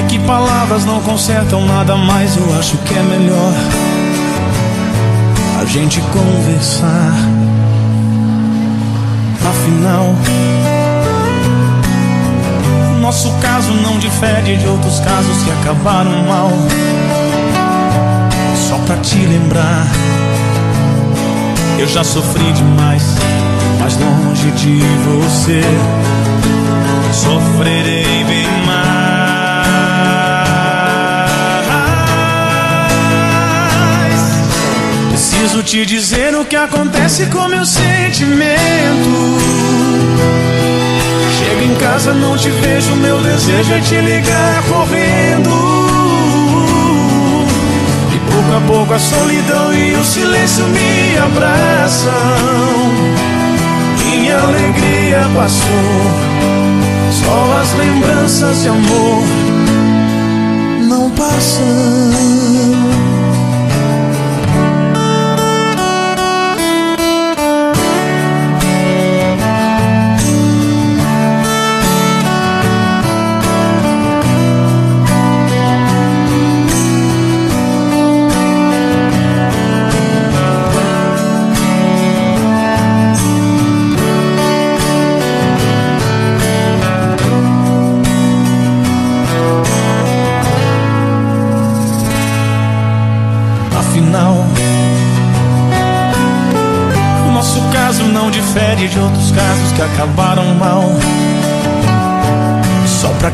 Sei 0.01 0.07
que 0.07 0.25
palavras 0.25 0.83
não 0.83 0.99
consertam 1.01 1.63
nada, 1.65 1.95
mas 1.95 2.35
eu 2.35 2.57
acho 2.57 2.75
que 2.77 2.93
é 2.93 3.03
melhor 3.03 3.53
a 5.61 5.65
gente 5.65 6.01
conversar. 6.01 7.13
Afinal, 9.47 10.15
nosso 12.99 13.31
caso 13.41 13.71
não 13.73 13.99
difere 13.99 14.57
de 14.57 14.67
outros 14.67 14.99
casos 15.01 15.43
que 15.43 15.51
acabaram 15.51 16.23
mal. 16.23 16.51
Só 18.55 18.77
pra 18.79 18.97
te 18.97 19.17
lembrar, 19.17 19.85
eu 21.77 21.87
já 21.87 22.03
sofri 22.03 22.51
demais, 22.53 23.03
mas 23.79 23.97
longe 23.97 24.49
de 24.51 24.79
você, 25.05 25.61
sofrerei 27.13 28.23
bem 28.23 28.60
preciso 35.41 35.63
te 35.63 35.85
dizer 35.87 36.35
o 36.35 36.45
que 36.45 36.55
acontece 36.55 37.25
com 37.25 37.47
meu 37.47 37.65
sentimento. 37.65 38.59
Chego 41.39 41.63
em 41.63 41.75
casa, 41.77 42.13
não 42.13 42.37
te 42.37 42.49
vejo, 42.49 42.95
meu 42.97 43.19
desejo 43.23 43.73
é 43.73 43.79
te 43.79 43.95
ligar 44.01 44.63
correndo. 44.69 45.49
E 48.13 48.19
pouco 48.31 48.53
a 48.55 48.61
pouco 48.67 48.93
a 48.93 48.99
solidão 48.99 49.73
e 49.73 49.93
o 49.93 50.05
silêncio 50.05 50.63
me 50.67 51.17
abraçam. 51.17 52.11
Minha 53.97 54.37
alegria 54.37 55.27
passou, 55.33 56.11
só 57.25 57.57
as 57.61 57.73
lembranças 57.73 58.61
de 58.61 58.69
amor 58.69 59.23
não 60.87 61.09
passam. 61.09 62.11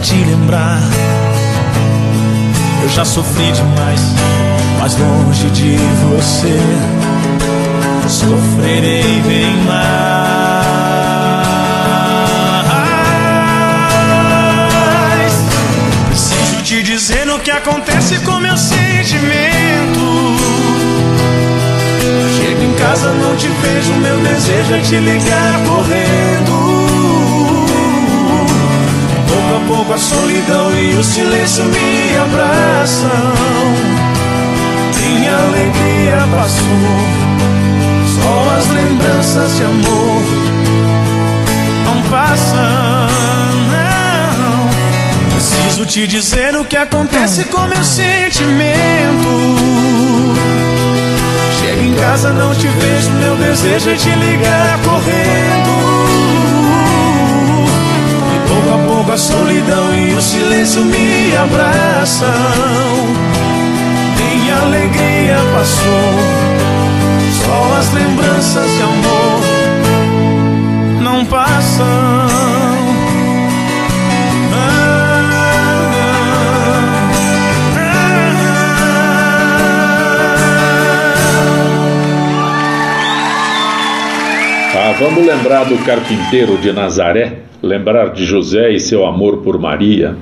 Te 0.01 0.15
lembrar, 0.15 0.81
eu 2.83 2.89
já 2.89 3.03
sofri 3.05 3.51
demais, 3.51 4.01
mas 4.79 4.97
longe 4.97 5.49
de 5.51 5.77
você, 6.09 6.59
sofrerei 8.07 9.21
bem 9.25 9.55
mais. 9.65 10.67
Preciso 16.09 16.61
te 16.63 16.83
dizer 16.83 17.25
no 17.25 17.39
que 17.39 17.51
acontece 17.51 18.19
com 18.19 18.39
meu 18.39 18.57
sentimento 18.57 20.07
casa 22.77 23.11
não 23.11 23.35
te 23.35 23.47
vejo, 23.47 23.93
meu 23.95 24.17
desejo 24.19 24.75
é 24.75 24.79
te 24.79 24.95
ligar 24.97 25.63
correndo. 25.67 26.46
A 29.57 29.59
pouco 29.67 29.93
a 29.93 29.97
solidão 29.97 30.71
e 30.71 30.95
o 30.95 31.03
silêncio 31.03 31.65
me 31.65 32.17
abraçam. 32.17 33.33
Minha 35.01 35.35
alegria 35.35 36.27
passou, 36.31 36.97
só 38.15 38.55
as 38.57 38.67
lembranças 38.67 39.55
de 39.57 39.63
amor 39.63 40.23
não 41.85 42.01
passam. 42.09 43.07
Não. 43.71 44.69
Preciso 45.33 45.85
te 45.85 46.07
dizer 46.07 46.55
o 46.55 46.63
que 46.63 46.77
acontece 46.77 47.45
com 47.45 47.61
meu 47.61 47.83
sentimento 47.83 49.27
em 51.79 51.93
casa, 51.93 52.31
não 52.31 52.55
te 52.55 52.67
vejo, 52.67 53.11
meu 53.11 53.35
desejo 53.35 53.89
é 53.91 53.95
te 53.95 54.09
ligar 54.09 54.79
correndo. 54.83 56.46
Pouco 58.57 58.73
a 58.73 58.77
pouco 58.87 59.11
a 59.11 59.17
solidão 59.17 59.93
e 59.93 60.15
o 60.15 60.21
silêncio 60.21 60.83
me 60.83 61.35
abraçam. 61.37 62.27
Minha 64.17 64.55
alegria 64.61 65.37
passou, 65.53 66.13
só 67.45 67.77
as 67.77 67.93
lembranças 67.93 68.71
de 68.71 68.81
amor 68.81 69.41
não 71.01 71.23
passam. 71.25 72.46
Vamos 84.99 85.25
lembrar 85.25 85.65
do 85.65 85.77
carpinteiro 85.85 86.57
de 86.57 86.71
Nazaré, 86.71 87.39
lembrar 87.61 88.09
de 88.09 88.25
José 88.25 88.71
e 88.71 88.79
seu 88.79 89.05
amor 89.05 89.37
por 89.37 89.59
Maria. 89.59 90.15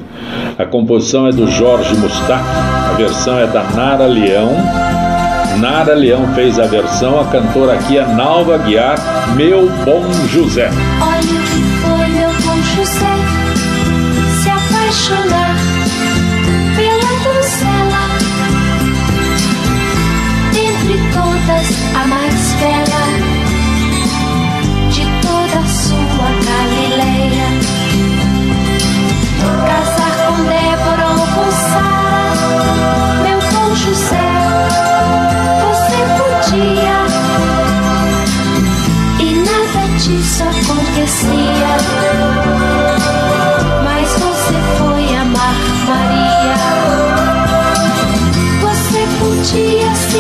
A 0.58 0.66
composição 0.66 1.28
é 1.28 1.32
do 1.32 1.48
Jorge 1.48 1.96
Mustafa, 1.96 2.90
a 2.90 2.94
versão 2.94 3.40
é 3.40 3.48
da 3.48 3.64
Nara 3.64 4.06
Leão. 4.06 4.52
Nara 5.60 5.94
Leão 5.94 6.34
fez 6.34 6.60
a 6.60 6.66
versão, 6.66 7.20
a 7.20 7.26
cantora 7.26 7.74
aqui 7.74 7.98
é 7.98 8.06
Nalva 8.06 8.58
Guiar, 8.58 8.98
Meu 9.36 9.70
Bom 9.86 10.04
José. 10.28 10.70
Olha 11.02 11.45
disso 40.06 40.44
acontecia. 40.44 41.78
Mas 43.84 44.08
você 44.12 44.56
foi 44.78 45.16
amar 45.16 45.56
Maria. 45.88 46.58
Você 48.62 49.02
podia 49.20 49.96
simplesmente 49.96 50.15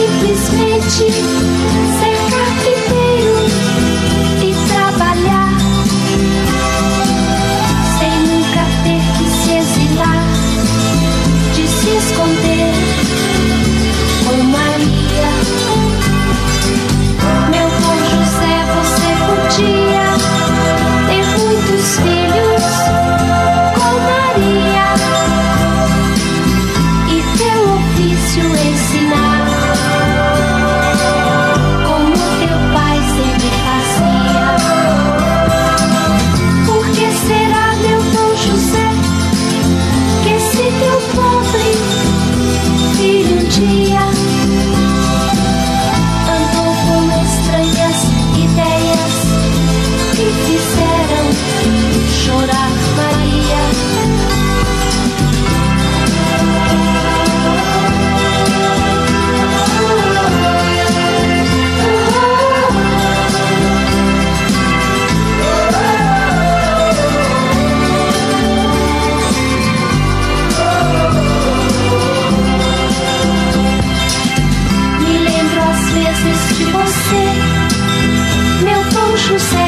José, 79.35 79.67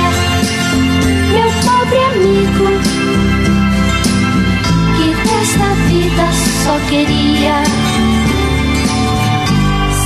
meu 1.33 1.51
pobre 1.65 1.97
amigo, 1.97 2.67
que 4.95 5.07
desta 5.27 5.69
vida 5.89 6.25
só 6.63 6.79
queria 6.89 7.63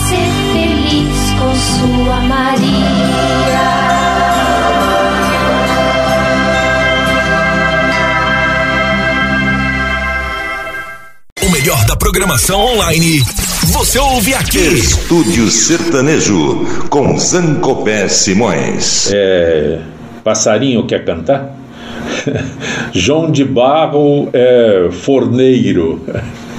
ser 0.07 0.29
feliz 0.51 1.19
com 1.37 1.53
sua 1.77 2.21
Maria. 2.21 3.71
O 11.43 11.49
melhor 11.51 11.85
da 11.85 11.95
programação 11.95 12.59
online. 12.59 13.23
Você 13.71 13.97
ouve 13.97 14.33
aqui. 14.33 14.57
Estúdio 14.57 15.47
Sertanejo, 15.47 16.65
com 16.89 17.17
Zancopé 17.17 18.09
Simões. 18.09 19.09
É, 19.13 19.79
passarinho 20.25 20.85
quer 20.85 21.05
cantar? 21.05 21.55
João 22.91 23.31
de 23.31 23.45
Barro 23.45 24.27
é 24.33 24.89
forneiro. 24.91 26.01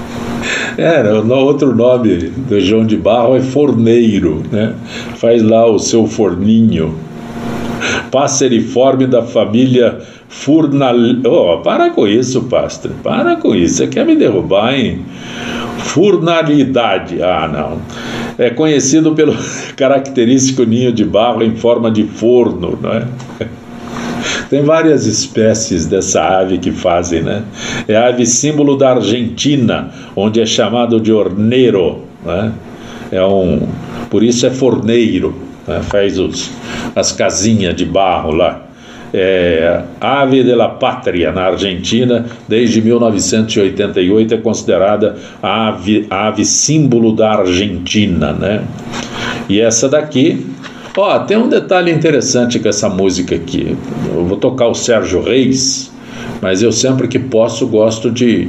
Era, 0.79 1.21
o 1.21 1.31
outro 1.33 1.75
nome 1.75 2.33
do 2.49 2.59
João 2.59 2.87
de 2.87 2.97
Barro 2.97 3.37
é 3.37 3.41
forneiro, 3.41 4.43
né? 4.51 4.73
Faz 5.17 5.43
lá 5.43 5.67
o 5.71 5.79
seu 5.79 6.07
forninho. 6.07 6.97
Passeriforme 8.11 9.07
da 9.07 9.23
família 9.23 10.01
Furnal... 10.31 10.97
Oh, 11.27 11.59
para 11.59 11.91
com 11.91 12.09
isso, 12.09 12.45
pastor. 12.45 12.93
Para 13.03 13.37
com 13.37 13.55
isso. 13.55 13.77
Você 13.77 13.87
quer 13.87 14.07
me 14.07 14.17
derrubar, 14.17 14.75
hein? 14.75 15.05
Furnalidade. 15.85 17.23
Ah, 17.23 17.49
não. 17.49 17.81
É 18.39 18.51
conhecido 18.51 19.15
pelo 19.15 19.37
característico 19.77 20.65
ninho 20.65 20.93
de 20.93 21.05
barro 21.05 21.43
em 21.43 21.57
forma 21.57 21.91
de 21.91 22.05
forno, 22.05 22.79
não 22.81 22.93
é? 22.93 23.07
Tem 24.49 24.63
várias 24.63 25.07
espécies 25.07 25.87
dessa 25.87 26.23
ave 26.23 26.59
que 26.59 26.71
fazem, 26.71 27.23
né? 27.23 27.43
É 27.89 27.97
a 27.97 28.09
ave 28.09 28.25
símbolo 28.25 28.77
da 28.77 28.91
Argentina, 28.91 29.91
onde 30.15 30.41
é 30.41 30.47
chamado 30.47 31.01
de 31.01 31.13
orneiro, 31.13 32.03
né? 32.25 32.53
É 33.11 33.23
um, 33.25 33.69
por 34.11 34.23
isso 34.23 34.47
é 34.47 34.51
forneiro, 34.51 35.35
né? 35.67 35.81
faz 35.83 36.19
os, 36.19 36.51
as 36.95 37.13
casinhas 37.13 37.75
de 37.75 37.85
barro 37.85 38.33
lá. 38.33 38.72
É, 39.15 39.83
ave 40.01 40.43
de 40.43 40.55
la 40.55 40.71
Pátria, 40.71 41.33
na 41.33 41.43
Argentina, 41.43 42.25
desde 42.49 42.81
1988 42.81 44.35
é 44.35 44.37
considerada 44.39 45.17
a 45.43 45.69
ave, 45.69 46.07
ave 46.09 46.45
símbolo 46.47 47.15
da 47.15 47.41
Argentina, 47.41 48.33
né? 48.33 48.65
E 49.49 49.61
essa 49.61 49.89
daqui 49.89 50.47
Ó, 50.97 51.19
tem 51.21 51.39
um 51.39 51.49
detalhe 51.49 51.91
interessante 51.91 52.59
com 52.59 52.69
essa 52.69 52.87
música 52.87 53.35
aqui. 53.35 53.77
Eu 54.15 54.27
vou 54.27 54.37
tocar 54.37 54.67
o 54.67 54.75
Sérgio 54.75 55.23
Reis, 55.23 55.91
mas 56.41 56.63
eu 56.63 56.71
sempre 56.71 57.09
que 57.09 57.19
posso 57.19 57.67
gosto 57.67 58.11
de, 58.11 58.49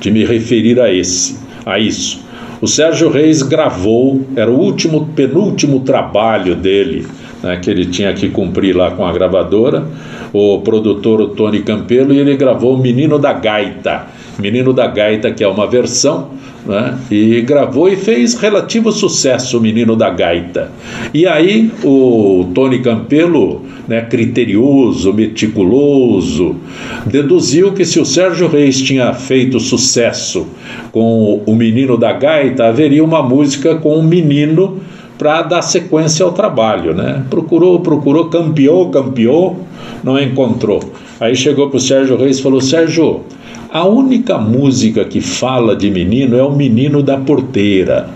de 0.00 0.10
me 0.10 0.24
referir 0.24 0.80
a 0.80 0.90
esse, 0.90 1.36
a 1.66 1.78
isso. 1.78 2.24
O 2.62 2.66
Sérgio 2.66 3.10
Reis 3.10 3.42
gravou, 3.42 4.26
era 4.34 4.50
o 4.50 4.58
último, 4.58 5.08
penúltimo 5.14 5.80
trabalho 5.80 6.54
dele, 6.54 7.06
né, 7.44 7.58
que 7.60 7.70
ele 7.70 7.84
tinha 7.84 8.14
que 8.14 8.30
cumprir 8.30 8.74
lá 8.74 8.90
com 8.92 9.04
a 9.04 9.12
gravadora, 9.12 9.86
o 10.32 10.60
produtor 10.60 11.20
o 11.20 11.28
Tony 11.28 11.60
Campelo, 11.60 12.14
e 12.14 12.18
ele 12.18 12.34
gravou 12.36 12.74
o 12.74 12.78
Menino 12.78 13.18
da 13.18 13.34
Gaita. 13.34 14.06
Menino 14.38 14.72
da 14.72 14.86
Gaita, 14.86 15.30
que 15.30 15.44
é 15.44 15.48
uma 15.48 15.66
versão, 15.66 16.30
né? 16.64 16.96
e 17.10 17.42
gravou 17.42 17.90
e 17.90 17.96
fez 17.96 18.34
relativo 18.34 18.90
sucesso 18.90 19.58
o 19.58 19.60
Menino 19.60 19.94
da 19.94 20.08
Gaita. 20.08 20.72
E 21.12 21.26
aí 21.26 21.70
o 21.84 22.50
Tony 22.54 22.78
Campelo, 22.78 23.62
né, 23.86 24.00
criterioso, 24.00 25.12
meticuloso, 25.12 26.56
deduziu 27.04 27.72
que 27.72 27.84
se 27.84 28.00
o 28.00 28.06
Sérgio 28.06 28.48
Reis 28.48 28.80
tinha 28.80 29.12
feito 29.12 29.60
sucesso 29.60 30.46
com 30.90 31.42
o 31.44 31.54
Menino 31.54 31.98
da 31.98 32.14
Gaita, 32.14 32.64
haveria 32.64 33.04
uma 33.04 33.22
música 33.22 33.74
com 33.74 33.98
um 33.98 34.02
menino 34.02 34.80
para 35.18 35.42
dar 35.42 35.62
sequência 35.62 36.24
ao 36.24 36.32
trabalho, 36.32 36.94
né? 36.94 37.24
Procurou, 37.30 37.80
procurou, 37.80 38.26
campeou, 38.26 38.90
campeou, 38.90 39.60
não 40.02 40.20
encontrou. 40.20 40.80
Aí 41.20 41.34
chegou 41.36 41.68
para 41.68 41.76
o 41.76 41.80
Sérgio 41.80 42.16
Reis 42.16 42.38
e 42.38 42.42
falou: 42.42 42.60
Sérgio, 42.60 43.22
a 43.70 43.86
única 43.86 44.38
música 44.38 45.04
que 45.04 45.20
fala 45.20 45.76
de 45.76 45.90
menino 45.90 46.36
é 46.36 46.42
o 46.42 46.52
menino 46.52 47.02
da 47.02 47.16
porteira. 47.16 48.08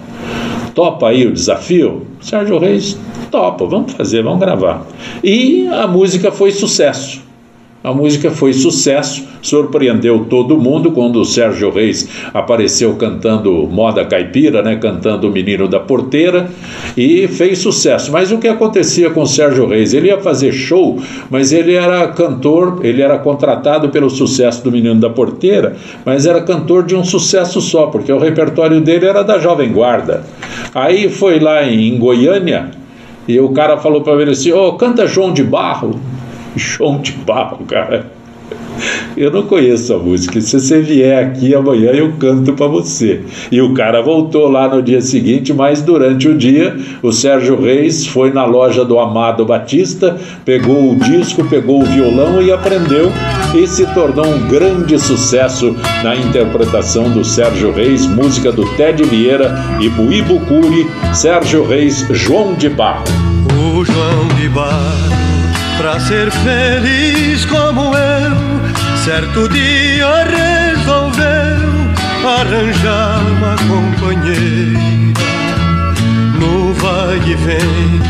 Topa 0.74 1.08
aí 1.08 1.26
o 1.26 1.32
desafio? 1.32 2.02
Sérgio 2.20 2.58
Reis, 2.58 2.96
topa, 3.30 3.66
vamos 3.66 3.92
fazer, 3.92 4.22
vamos 4.22 4.40
gravar. 4.40 4.86
E 5.22 5.66
a 5.68 5.86
música 5.86 6.30
foi 6.30 6.50
sucesso. 6.50 7.27
A 7.88 7.94
música 7.94 8.30
foi 8.30 8.52
sucesso, 8.52 9.26
surpreendeu 9.40 10.26
todo 10.28 10.58
mundo 10.58 10.92
quando 10.92 11.22
o 11.22 11.24
Sérgio 11.24 11.70
Reis 11.70 12.06
apareceu 12.34 12.94
cantando 12.96 13.66
moda 13.66 14.04
caipira, 14.04 14.60
né, 14.60 14.76
cantando 14.76 15.26
o 15.26 15.32
Menino 15.32 15.66
da 15.66 15.80
Porteira 15.80 16.50
e 16.94 17.26
fez 17.28 17.60
sucesso. 17.60 18.12
Mas 18.12 18.30
o 18.30 18.36
que 18.36 18.46
acontecia 18.46 19.08
com 19.08 19.22
o 19.22 19.26
Sérgio 19.26 19.66
Reis? 19.66 19.94
Ele 19.94 20.08
ia 20.08 20.20
fazer 20.20 20.52
show, 20.52 21.00
mas 21.30 21.50
ele 21.50 21.72
era 21.72 22.08
cantor, 22.08 22.80
ele 22.82 23.00
era 23.00 23.16
contratado 23.16 23.88
pelo 23.88 24.10
sucesso 24.10 24.62
do 24.62 24.70
Menino 24.70 25.00
da 25.00 25.08
Porteira, 25.08 25.74
mas 26.04 26.26
era 26.26 26.42
cantor 26.42 26.82
de 26.82 26.94
um 26.94 27.02
sucesso 27.02 27.58
só, 27.58 27.86
porque 27.86 28.12
o 28.12 28.18
repertório 28.18 28.82
dele 28.82 29.06
era 29.06 29.22
da 29.22 29.38
Jovem 29.38 29.72
Guarda. 29.72 30.24
Aí 30.74 31.08
foi 31.08 31.40
lá 31.40 31.64
em 31.64 31.98
Goiânia 31.98 32.70
e 33.26 33.40
o 33.40 33.48
cara 33.48 33.78
falou 33.78 34.02
para 34.02 34.20
ele 34.20 34.32
assim: 34.32 34.52
Ô, 34.52 34.68
oh, 34.68 34.72
canta 34.74 35.06
João 35.06 35.32
de 35.32 35.42
Barro. 35.42 35.98
João 36.78 37.00
de 37.00 37.12
Barro, 37.12 37.64
cara. 37.64 38.18
Eu 39.16 39.32
não 39.32 39.42
conheço 39.42 39.92
a 39.92 39.98
música. 39.98 40.40
Se 40.40 40.58
você 40.58 40.80
vier 40.80 41.22
aqui 41.22 41.54
amanhã, 41.54 41.90
eu 41.90 42.12
canto 42.12 42.52
para 42.52 42.68
você. 42.68 43.22
E 43.50 43.60
o 43.60 43.74
cara 43.74 44.00
voltou 44.00 44.48
lá 44.48 44.68
no 44.68 44.80
dia 44.80 45.00
seguinte, 45.00 45.52
mas 45.52 45.82
durante 45.82 46.28
o 46.28 46.36
dia, 46.36 46.76
o 47.02 47.12
Sérgio 47.12 47.60
Reis 47.60 48.06
foi 48.06 48.32
na 48.32 48.44
loja 48.44 48.84
do 48.84 48.98
Amado 48.98 49.44
Batista, 49.44 50.16
pegou 50.44 50.92
o 50.92 50.96
disco, 50.96 51.44
pegou 51.44 51.82
o 51.82 51.86
violão 51.86 52.40
e 52.40 52.52
aprendeu. 52.52 53.10
E 53.54 53.66
se 53.66 53.86
tornou 53.92 54.26
um 54.26 54.46
grande 54.46 54.98
sucesso 54.98 55.74
na 56.04 56.14
interpretação 56.14 57.10
do 57.10 57.24
Sérgio 57.24 57.72
Reis, 57.72 58.06
música 58.06 58.52
do 58.52 58.64
Ted 58.76 59.02
Vieira 59.02 59.52
e 59.80 59.88
Buibucuri, 59.88 60.86
Sérgio 61.12 61.66
Reis, 61.66 62.06
João 62.10 62.54
de 62.54 62.68
Barro. 62.68 63.04
O 63.78 63.84
João 63.84 64.28
de 64.36 64.48
Barro, 64.48 65.17
pra 65.78 65.98
ser 66.00 66.30
feliz 66.30 67.44
como 67.46 67.94
eu 67.96 68.48
Certo 69.04 69.48
dia 69.48 70.24
resolveu 70.24 71.58
arranjar 72.28 73.20
uma 73.20 73.56
companheira. 73.56 74.78
No 76.38 76.74
vai 76.74 77.16
e 77.16 77.34
vem 77.36 78.00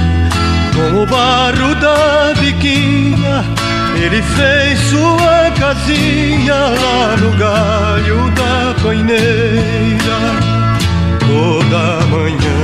com 0.74 1.02
o 1.02 1.06
barro 1.06 1.74
da 1.76 2.34
biquinha 2.40 3.44
Ele 3.94 4.22
fez 4.22 4.78
sua 4.90 5.50
casinha 5.58 6.54
lá 6.54 7.16
no 7.18 7.30
galho 7.36 8.30
da 8.30 8.74
paineira. 8.82 10.18
Toda 11.20 12.06
manhã 12.06 12.58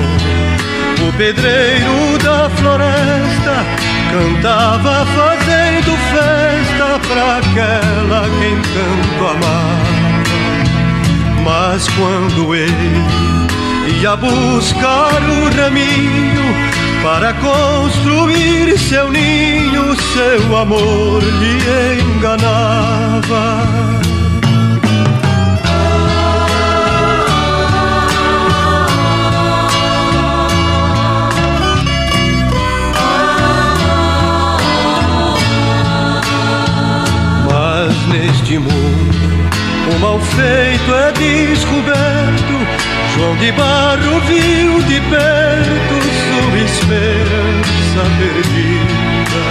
o 1.07 1.13
pedreiro 1.13 2.19
da 2.23 2.49
floresta 2.51 3.54
cantava 4.15 5.05
fazendo 5.07 5.97
festa 6.13 7.01
pra 7.09 7.39
aquela 7.39 8.23
quem 8.39 8.57
tanto 8.63 9.27
amava. 9.27 10.23
Mas 11.43 11.89
quando 11.89 12.55
ele 12.55 13.03
ia 14.01 14.15
buscar 14.15 15.21
o 15.21 15.51
raminho 15.61 16.55
para 17.03 17.35
construir 17.35 18.79
seu 18.79 19.11
ninho, 19.11 19.97
seu 19.97 20.57
amor 20.57 21.21
lhe 21.21 22.01
enganava. 22.01 24.04
Mundo 38.53 39.35
o 39.91 39.99
mal 39.99 40.19
feito 40.19 40.95
é 40.95 41.13
descoberto. 41.13 42.55
João 43.15 43.37
de 43.37 43.53
Barro 43.53 44.21
viu 44.27 44.81
de 44.83 45.01
perto 45.01 45.95
sua 46.25 46.59
esperança 46.59 48.03
perdida. 48.19 49.45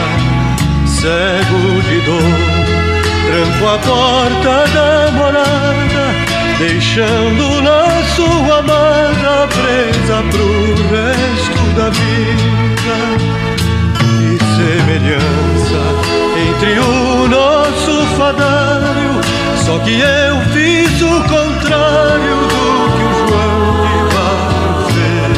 Cego 0.87 1.81
de 1.83 2.01
dor, 2.01 2.23
tranco 3.27 3.67
a 3.67 3.77
porta 3.79 4.55
da 4.73 5.11
morada, 5.11 6.05
deixando 6.57 7.61
na 7.61 8.03
sua 8.15 8.59
amada 8.59 9.47
presa 9.47 10.23
pro 10.31 10.47
resto 10.89 11.61
da 11.75 11.89
vida. 11.89 13.52
Semelhança 14.63 15.81
entre 16.37 16.79
o 16.79 17.27
nosso 17.27 18.07
fadário. 18.15 19.11
Só 19.65 19.77
que 19.79 19.99
eu 19.99 20.39
fiz 20.53 21.01
o 21.01 21.21
contrário 21.23 22.37
do 22.47 22.87
que 22.95 23.03
o 23.03 23.13
João 23.27 23.59
de 23.83 23.97
Barro 24.15 24.87
fez. 24.93 25.35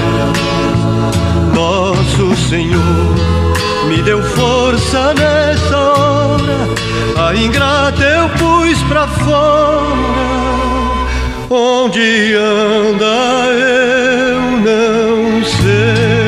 Nosso 1.55 2.35
Senhor 2.49 3.15
me 3.87 3.97
deu 4.03 4.21
força 4.21 5.15
nessa 5.15 5.75
hora, 5.75 6.69
a 7.27 7.35
ingrata 7.35 8.03
eu 8.03 8.29
pus 8.29 8.77
pra 8.83 9.07
fora. 9.07 10.05
Onde 11.49 12.35
anda 12.35 13.15
eu 13.55 14.41
não 14.61 15.43
sei. 15.43 16.24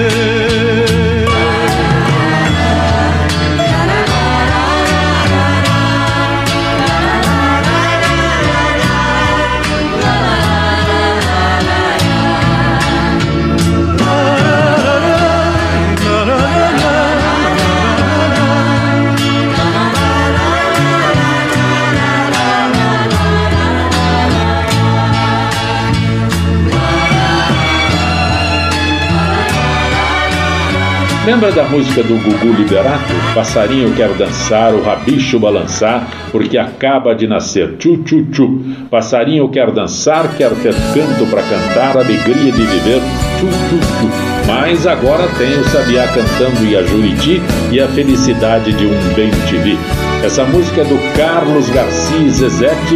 Lembra 31.28 31.52
da 31.52 31.66
música 31.66 32.02
do 32.04 32.16
Gugu 32.24 32.54
Liberato? 32.54 33.14
Passarinho 33.36 33.94
quer 33.98 34.08
dançar, 34.14 34.74
o 34.74 34.82
rabicho 34.82 35.38
balançar, 35.38 36.08
porque 36.32 36.58
acaba 36.58 37.14
de 37.14 37.28
nascer. 37.28 37.76
Tchu, 37.76 37.98
tchu, 37.98 38.24
tchu. 38.32 38.62
Passarinho 38.90 39.50
quer 39.50 39.70
dançar, 39.72 40.38
quer 40.38 40.52
ter 40.52 40.74
canto 40.94 41.30
para 41.30 41.44
cantar, 41.44 41.98
alegria 41.98 42.50
de 42.50 42.64
viver. 42.64 43.02
Tchu, 43.40 43.46
tchu, 43.46 43.78
tchu. 43.78 44.38
Mas 44.48 44.88
agora 44.88 45.28
tem 45.38 45.60
o 45.60 45.66
Sabiá 45.66 46.08
cantando 46.08 46.66
e 46.66 46.78
a 46.78 46.84
Juriti 46.84 47.42
e 47.74 47.82
a 47.82 47.90
felicidade 47.90 48.72
de 48.72 48.86
um 48.86 49.14
bem 49.14 49.30
te 49.50 49.58
vi. 49.58 49.78
Essa 50.24 50.46
música 50.46 50.80
é 50.80 50.86
do 50.86 50.98
Carlos 51.18 51.70
Garcia 51.70 52.30
Zezete, 52.32 52.96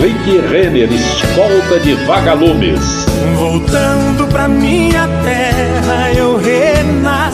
Rick 0.00 0.38
Renner, 0.48 0.90
escolta 0.90 1.78
de 1.80 1.92
vagalumes. 2.06 3.04
Voltando 3.36 4.26
pra 4.28 4.48
minha 4.48 5.06
terra, 5.22 6.12
eu 6.16 6.38
renasci. 6.38 7.27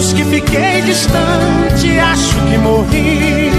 Anos 0.00 0.12
que 0.14 0.24
fiquei 0.24 0.80
distante, 0.82 1.98
acho 1.98 2.34
que 2.48 2.58
morri. 2.58 3.50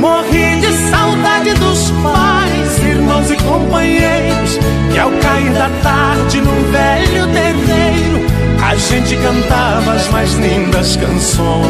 Morri 0.00 0.60
de 0.60 0.72
saudade 0.90 1.54
dos 1.54 1.90
pais, 2.02 2.78
irmãos 2.78 3.30
e 3.30 3.36
companheiros, 3.36 4.58
que 4.92 4.98
ao 4.98 5.10
cair 5.10 5.52
da 5.52 5.68
tarde 5.82 6.40
num 6.40 6.62
velho 6.70 7.26
terreiro 7.32 8.24
a 8.62 8.76
gente 8.76 9.16
cantava 9.16 9.92
as 9.92 10.08
mais 10.08 10.32
lindas 10.34 10.96
canções. 10.96 11.68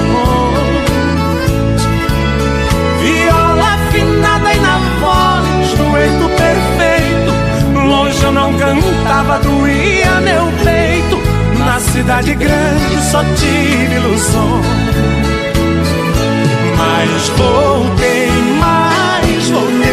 Viola 3.01 3.75
afinada 3.75 4.53
e 4.53 4.61
na 4.61 4.79
voz, 5.01 5.69
dueto 5.79 6.29
perfeito. 6.37 7.85
Longe 7.87 8.23
eu 8.23 8.33
não 8.33 8.53
cantava, 8.55 9.39
doía 9.39 10.21
meu 10.21 10.64
cidade 11.95 12.35
grande 12.35 13.03
só 13.11 13.23
tive 13.37 13.95
ilusões. 13.95 14.67
Mas 16.77 17.29
voltei, 17.29 18.31
mais 18.59 19.51
voltei 19.51 19.85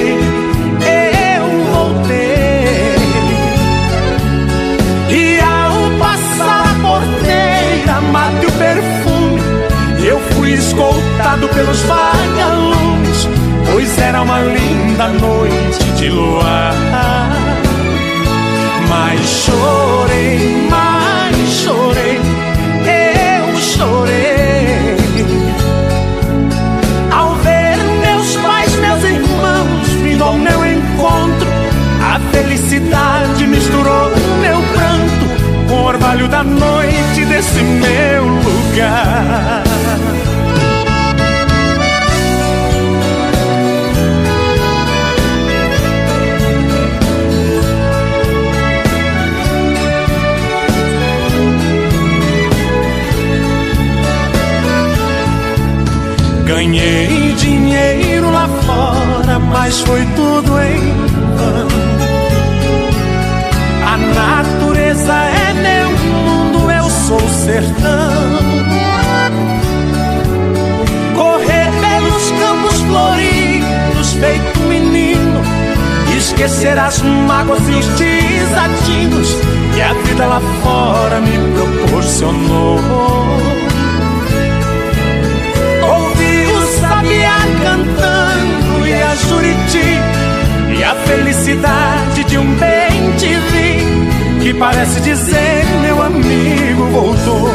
escoltado 10.54 11.48
pelos 11.50 11.80
vagalumes, 11.84 13.28
pois 13.72 14.00
era 14.00 14.22
uma 14.22 14.40
linda 14.42 15.08
noite 15.08 15.84
de 15.98 16.10
luar. 16.10 16.74
Mas 18.90 19.22
chorei, 19.46 20.68
mas 20.70 20.91
desse 37.42 37.64
meu 37.64 38.24
lugar. 38.24 39.64
Ganhei 56.46 57.34
dinheiro 57.38 58.30
lá 58.30 58.48
fora, 58.66 59.40
mas 59.40 59.80
foi 59.80 60.06
tudo 60.16 60.60
em 60.60 60.80
vão. 61.38 61.68
A 63.88 63.98
natureza 63.98 65.14
é 65.14 65.41
sou 67.12 67.18
o 67.18 67.30
sertão. 67.30 68.22
Correr 71.16 71.72
pelos 71.82 72.32
campos 72.40 72.80
floridos, 72.82 74.14
feito 74.14 74.60
menino. 74.62 75.42
Esquecer 76.18 76.78
as 76.78 77.02
mágoas 77.02 77.62
e 77.68 77.72
os 77.72 77.86
desatinos 77.98 79.36
que 79.74 79.82
a 79.82 79.94
vida 79.94 80.26
lá 80.26 80.42
fora 80.64 81.20
me 81.20 81.38
proporcionou. 81.54 82.80
sabiá 86.80 87.38
cantando 87.64 88.88
e 88.88 88.94
a 88.94 89.16
Juriti 89.16 90.00
e 90.78 90.84
a 90.84 90.96
felicidade 90.96 92.24
de 92.24 92.38
um 92.38 92.56
bem 92.56 93.12
vi 93.52 93.61
que 94.52 94.60
parece 94.60 95.00
dizer 95.02 95.66
meu 95.82 96.02
amigo 96.02 96.84
voltou. 96.92 97.50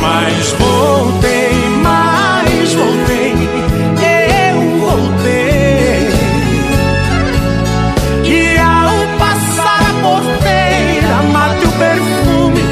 Mas 0.00 0.52
voltei, 0.52 1.52
mas 1.82 2.74
voltei, 2.74 3.34
eu 4.50 4.60
voltei. 4.80 6.08
E 8.24 8.58
ao 8.58 9.18
passar 9.18 9.80
a 9.80 9.94
porteira, 10.02 11.22
mate 11.32 11.66
o 11.66 11.72
perfume, 11.72 12.62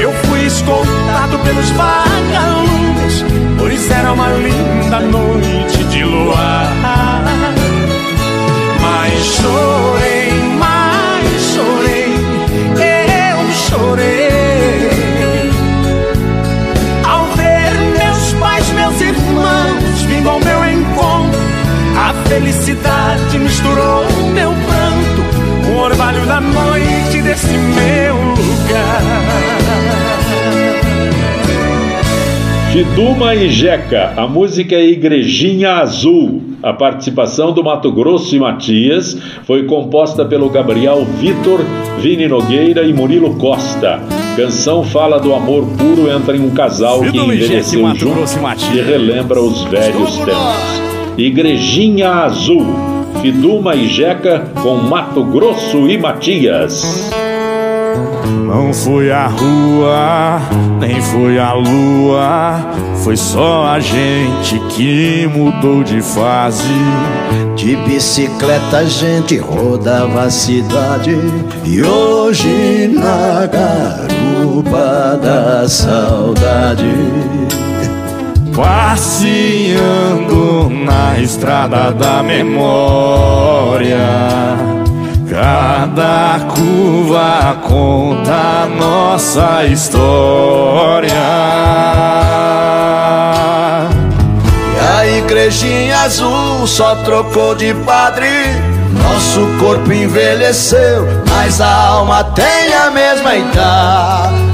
eu 0.00 0.12
fui 0.24 0.46
escoltado 0.46 1.38
pelos 1.40 1.70
vagalumes 1.70 3.24
pois 3.58 3.90
era 3.90 4.12
uma 4.12 4.28
linda 4.28 5.00
noite 5.00 5.84
de 5.84 6.04
luar. 6.04 6.75
Felicidade 22.28 23.38
misturou 23.38 24.04
meu 24.32 24.50
pranto 24.50 25.66
com 25.66 25.72
o 25.72 25.78
orvalho 25.82 26.26
da 26.26 26.40
noite 26.40 27.22
desse 27.22 27.46
meu 27.46 28.14
lugar. 28.14 29.76
Tiduma 32.72 33.34
e 33.34 33.48
Jeca, 33.48 34.12
a 34.16 34.26
música 34.26 34.74
é 34.74 34.84
Igrejinha 34.84 35.76
Azul. 35.76 36.42
A 36.62 36.72
participação 36.72 37.52
do 37.52 37.64
Mato 37.64 37.90
Grosso 37.90 38.34
e 38.36 38.38
Matias 38.38 39.16
foi 39.44 39.64
composta 39.64 40.24
pelo 40.24 40.50
Gabriel 40.50 41.06
Vitor, 41.18 41.60
Vini 42.00 42.28
Nogueira 42.28 42.82
e 42.82 42.92
Murilo 42.92 43.36
Costa. 43.36 44.00
Canção 44.36 44.84
fala 44.84 45.18
do 45.18 45.32
amor 45.32 45.64
puro 45.78 46.10
entre 46.10 46.38
um 46.38 46.50
casal 46.50 47.00
que 47.00 47.16
envelheceu 47.16 47.94
junto 47.94 48.24
e 48.74 48.78
e 48.78 48.82
relembra 48.82 49.40
os 49.40 49.64
velhos 49.64 50.16
tempos. 50.18 50.85
Igrejinha 51.16 52.10
Azul, 52.10 52.66
Fiduma 53.22 53.74
e 53.74 53.88
Jeca 53.88 54.50
com 54.62 54.76
Mato 54.76 55.24
Grosso 55.24 55.88
e 55.88 55.96
Matias. 55.96 57.10
Não 58.46 58.72
foi 58.72 59.10
a 59.10 59.26
rua, 59.26 60.40
nem 60.78 61.00
foi 61.00 61.38
a 61.38 61.54
lua, 61.54 62.70
foi 63.02 63.16
só 63.16 63.66
a 63.66 63.80
gente 63.80 64.58
que 64.70 65.26
mudou 65.26 65.82
de 65.82 66.02
fase. 66.02 66.64
De 67.56 67.74
bicicleta 67.76 68.78
a 68.78 68.84
gente 68.84 69.38
rodava 69.38 70.24
a 70.24 70.30
cidade 70.30 71.16
e 71.64 71.82
hoje 71.82 72.90
na 72.92 73.46
garupa 73.46 75.18
da 75.22 75.66
saudade. 75.66 76.84
Passeando 78.56 79.76
na 80.70 81.18
estrada 81.18 81.92
da 81.92 82.22
memória. 82.22 83.98
Cada 85.28 86.40
curva 86.54 87.58
conta 87.68 88.66
nossa 88.78 89.62
história. 89.66 91.12
E 94.72 94.78
a 94.80 95.06
igrejinha 95.18 95.98
azul 95.98 96.66
só 96.66 96.94
trocou 97.04 97.54
de 97.54 97.74
padre. 97.74 98.30
Nosso 99.02 99.46
corpo 99.58 99.92
envelheceu, 99.92 101.06
mas 101.28 101.60
a 101.60 101.70
alma 101.88 102.24
tem 102.24 102.72
a 102.72 102.90
mesma 102.90 103.36
idade. 103.36 104.46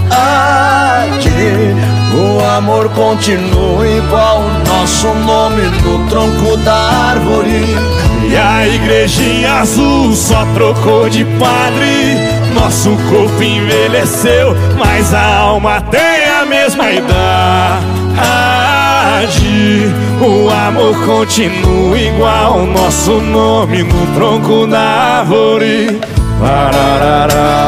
O 2.14 2.44
amor 2.44 2.90
continua 2.90 3.88
igual 3.88 4.40
o 4.40 4.68
nosso 4.68 5.08
nome 5.14 5.62
no 5.82 6.06
tronco 6.10 6.58
da 6.58 6.74
árvore. 6.74 7.64
E 8.28 8.36
a 8.36 8.68
igrejinha 8.68 9.60
azul 9.60 10.14
só 10.14 10.44
trocou 10.54 11.08
de 11.08 11.24
padre. 11.24 12.16
Nosso 12.54 12.90
corpo 13.08 13.42
envelheceu, 13.42 14.54
mas 14.78 15.14
a 15.14 15.36
alma 15.36 15.80
tem 15.80 16.28
a 16.28 16.44
mesma 16.44 16.90
idade. 16.90 17.82
O 20.20 20.50
amor 20.50 20.94
continua 21.06 21.98
igual 21.98 22.66
nosso 22.66 23.12
nome 23.22 23.84
no 23.84 24.06
tronco 24.14 24.66
da 24.66 24.80
árvore. 24.80 25.98
Pararará. 26.38 27.61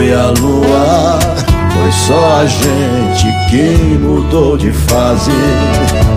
Foi 0.00 0.14
a 0.14 0.28
lua, 0.40 1.18
foi 1.74 1.92
só 1.92 2.40
a 2.40 2.46
gente 2.46 3.26
que 3.50 3.98
mudou 3.98 4.56
de 4.56 4.72
fase. 4.72 5.30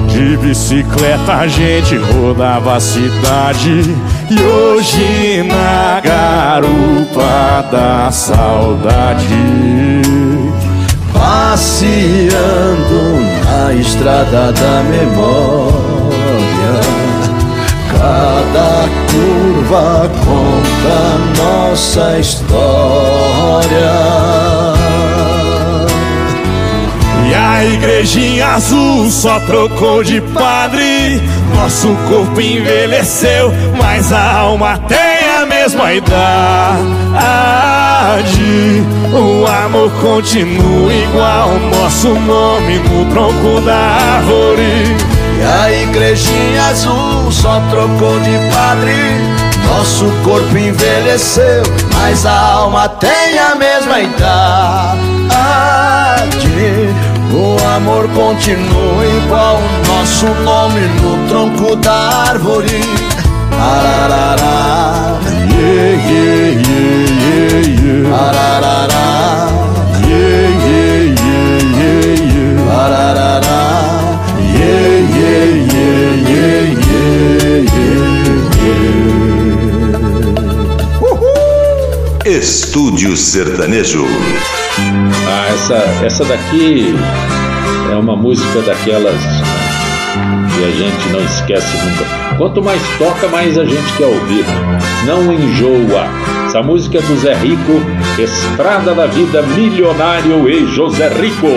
De 0.08 0.38
bicicleta 0.38 1.34
a 1.34 1.48
gente 1.48 1.98
rodava 1.98 2.78
a 2.78 2.80
cidade 2.80 3.84
E 4.30 4.40
hoje 4.40 5.44
na 5.44 6.00
garupa 6.00 7.68
da 7.72 8.12
saudade 8.12 9.26
Passeando 11.12 12.32
na 13.44 13.74
estrada 13.74 14.52
da 14.52 14.84
memória 14.84 15.84
Cada 18.04 18.84
curva 19.10 20.12
conta 20.26 20.98
nossa 21.42 22.20
história. 22.20 23.80
E 27.26 27.34
a 27.34 27.64
igrejinha 27.64 28.56
azul 28.56 29.10
só 29.10 29.40
trocou 29.40 30.04
de 30.04 30.20
padre. 30.20 31.22
Nosso 31.56 31.96
corpo 32.10 32.42
envelheceu, 32.42 33.54
mas 33.78 34.12
a 34.12 34.34
alma 34.34 34.78
tem 34.80 35.30
a 35.42 35.46
mesma 35.46 35.94
idade. 35.94 36.44
O 39.14 39.48
amor 39.48 39.90
continua 40.02 40.94
igual 40.94 41.52
Nosso 41.72 42.10
nome 42.10 42.80
no 42.80 43.06
tronco 43.12 43.62
da 43.62 43.78
árvore 43.78 45.13
E 45.38 45.44
a 45.44 45.72
igrejinha 45.84 46.66
azul 46.70 47.32
só 47.32 47.62
trocou 47.70 48.20
de 48.20 48.38
padre 48.54 49.44
nosso 49.74 50.06
corpo 50.24 50.58
envelheceu, 50.58 51.64
mas 51.94 52.26
a 52.26 52.40
alma 52.40 52.88
tem 52.88 53.40
a 53.40 53.56
mesma 53.56 54.00
idade. 54.00 55.00
o 57.34 57.58
amor 57.76 58.08
continua 58.10 59.06
igual 59.06 59.60
nosso 59.88 60.28
nome 60.44 60.82
no 61.02 61.28
tronco 61.28 61.76
da 61.78 62.28
árvore. 62.30 62.82
Ararará, 63.52 65.20
yeah, 65.52 65.94
yeah, 66.10 66.50
yeah, 66.68 67.08
yeah, 67.24 67.68
yeah. 67.82 68.16
Ararará, 68.16 69.08
yeah, 70.08 70.48
yeah, 70.66 71.16
yeah, 71.20 71.58
yeah, 71.80 72.18
yeah. 72.34 72.84
Ararará, 72.84 73.33
Estúdio 82.26 83.18
Sertanejo. 83.18 84.06
Ah, 85.28 85.48
essa, 85.54 85.76
essa 86.06 86.24
daqui 86.24 86.96
é 87.92 87.96
uma 87.96 88.16
música 88.16 88.62
daquelas 88.62 89.20
que 90.56 90.64
a 90.64 90.72
gente 90.72 91.10
não 91.10 91.20
esquece 91.20 91.68
nunca. 91.84 92.38
Quanto 92.38 92.64
mais 92.64 92.82
toca, 92.98 93.28
mais 93.28 93.58
a 93.58 93.66
gente 93.66 93.92
quer 93.98 94.06
ouvir. 94.06 94.46
Não 95.06 95.34
enjoa. 95.34 96.08
Essa 96.46 96.64
música 96.64 97.00
é 97.00 97.02
do 97.02 97.20
Zé 97.20 97.34
Rico, 97.34 97.82
Estrada 98.18 98.96
da 98.96 99.06
Vida 99.08 99.42
Milionário 99.42 100.48
e 100.48 100.66
José 100.68 101.10
Rico. 101.10 101.48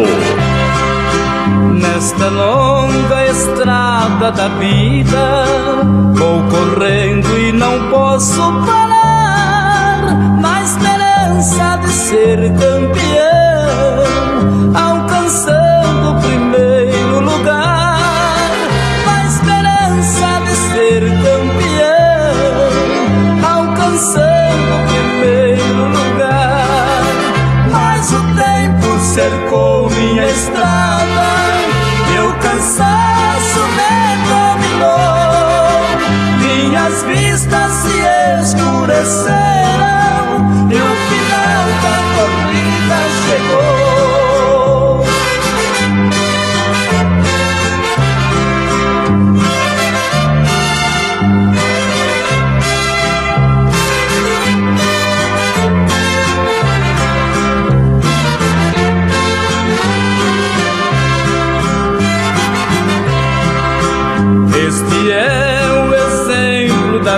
Nesta 1.81 2.29
longa 2.29 3.25
estrada 3.31 4.33
da 4.33 4.49
vida, 4.49 5.45
vou 6.13 6.43
correndo 6.51 7.39
e 7.39 7.53
não 7.53 7.89
posso 7.89 8.41
parar. 8.67 8.96
Na 10.41 10.63
esperança 10.63 11.77
de 11.83 11.89
ser 11.89 12.39
campeão, 12.53 14.05
alcançando 14.75 16.11
o 16.11 16.21
primeiro 16.21 17.21
lugar. 17.21 18.51
Na 19.07 19.25
esperança 19.27 20.41
de 20.45 20.55
ser 20.71 21.03
campeão, 21.23 22.71
alcançando 23.43 24.71
o 24.75 24.81
primeiro 24.93 25.89
lugar. 25.89 27.05
Mas 27.71 28.13
o 28.13 28.23
tempo 28.35 28.99
cercou 29.01 29.91
minha 29.91 30.27
estrada 30.27 31.27
o 32.19 32.33
cansaço 32.39 33.61
me 33.77 33.95
dominou. 34.29 35.11
Minhas 36.41 37.03
vistas 37.03 37.73
se 37.73 37.97
escureceram 38.43 39.66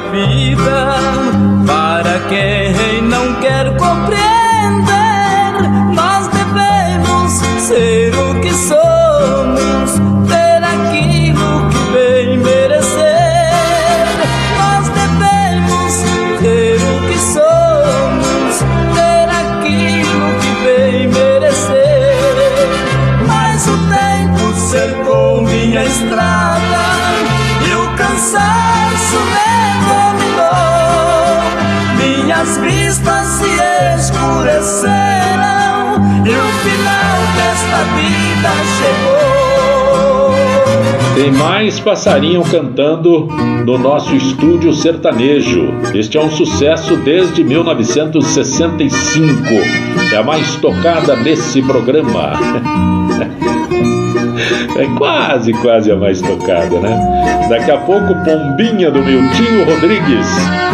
vida 0.01 1.18
mais 41.59 41.81
passarinho 41.81 42.45
cantando 42.45 43.27
no 43.67 43.77
nosso 43.77 44.15
estúdio 44.15 44.73
sertanejo. 44.73 45.75
Este 45.93 46.17
é 46.17 46.21
um 46.21 46.31
sucesso 46.31 46.97
desde 46.99 47.43
1965. 47.43 49.43
É 50.13 50.19
a 50.19 50.23
mais 50.23 50.55
tocada 50.57 51.17
nesse 51.17 51.61
programa. 51.63 52.35
É 54.79 54.87
quase, 54.97 55.53
quase 55.55 55.91
a 55.91 55.97
mais 55.97 56.23
tocada, 56.23 56.79
né? 56.79 56.97
Daqui 57.49 57.69
a 57.69 57.79
pouco, 57.79 58.15
Pombinha 58.25 58.93
do 58.93 59.01
Miltinho 59.01 59.65
Rodrigues 59.65 60.29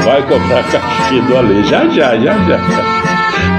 vai 0.05 0.21
cobrar 0.25 0.63
cachê 0.65 1.23
do 1.23 1.39
Ale. 1.39 1.65
Já, 1.65 1.89
já, 1.89 2.15
já, 2.19 2.35
já. 2.35 2.61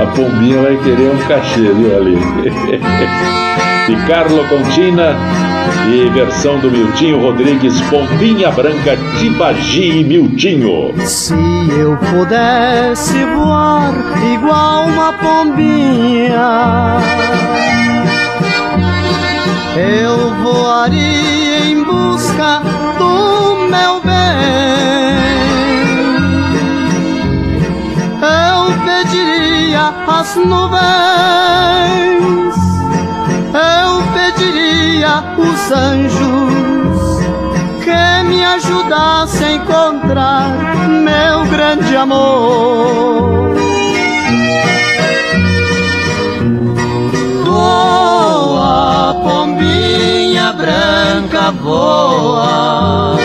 A 0.03 0.05
Pombinha 0.15 0.61
vai 0.61 0.78
querer 0.84 1.09
um 1.09 1.17
cachê, 1.28 1.61
viu, 1.61 1.97
Ale? 1.97 2.19
E 3.89 3.95
Carlo 4.07 4.47
Contina 4.47 5.15
e 5.88 6.09
versão 6.09 6.59
do 6.59 6.72
Miltinho 6.72 7.22
Rodrigues, 7.22 7.80
Pombinha 7.89 8.51
Branca, 8.51 8.97
Tibagi 9.18 9.99
e 9.99 10.03
Miltinho. 10.03 10.93
Se 11.05 11.34
eu 11.34 11.97
pudesse 11.97 13.24
voar 13.26 13.93
igual 14.34 14.86
uma 14.88 15.13
pombinha, 15.13 16.97
eu 19.78 20.34
voaria 20.43 21.66
em 21.66 21.84
busca 21.84 22.61
do 22.97 23.68
meu 23.70 24.01
bem. 24.01 24.16
Eu 28.22 28.74
pediria 28.86 29.93
às 30.07 30.36
nuvens, 30.36 30.76
eu 33.53 33.85
os 35.38 35.72
anjos 35.72 37.20
que 37.84 38.24
me 38.28 38.43
ajudassem 38.43 39.47
a 39.47 39.51
encontrar 39.53 40.49
meu 40.88 41.45
grande 41.45 41.95
amor. 41.95 43.56
Voa, 47.45 49.14
pombinha 49.24 50.53
branca, 50.53 51.51
voa. 51.51 53.24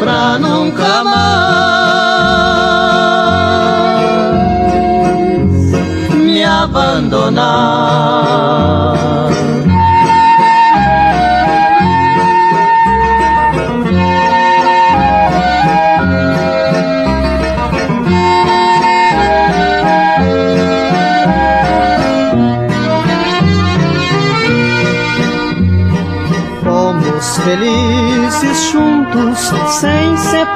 Pra 0.00 0.38
nunca 0.38 1.04
mais 1.04 1.28
me 6.14 6.44
abandonar. 6.44 7.78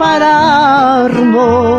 Sem 0.03 1.72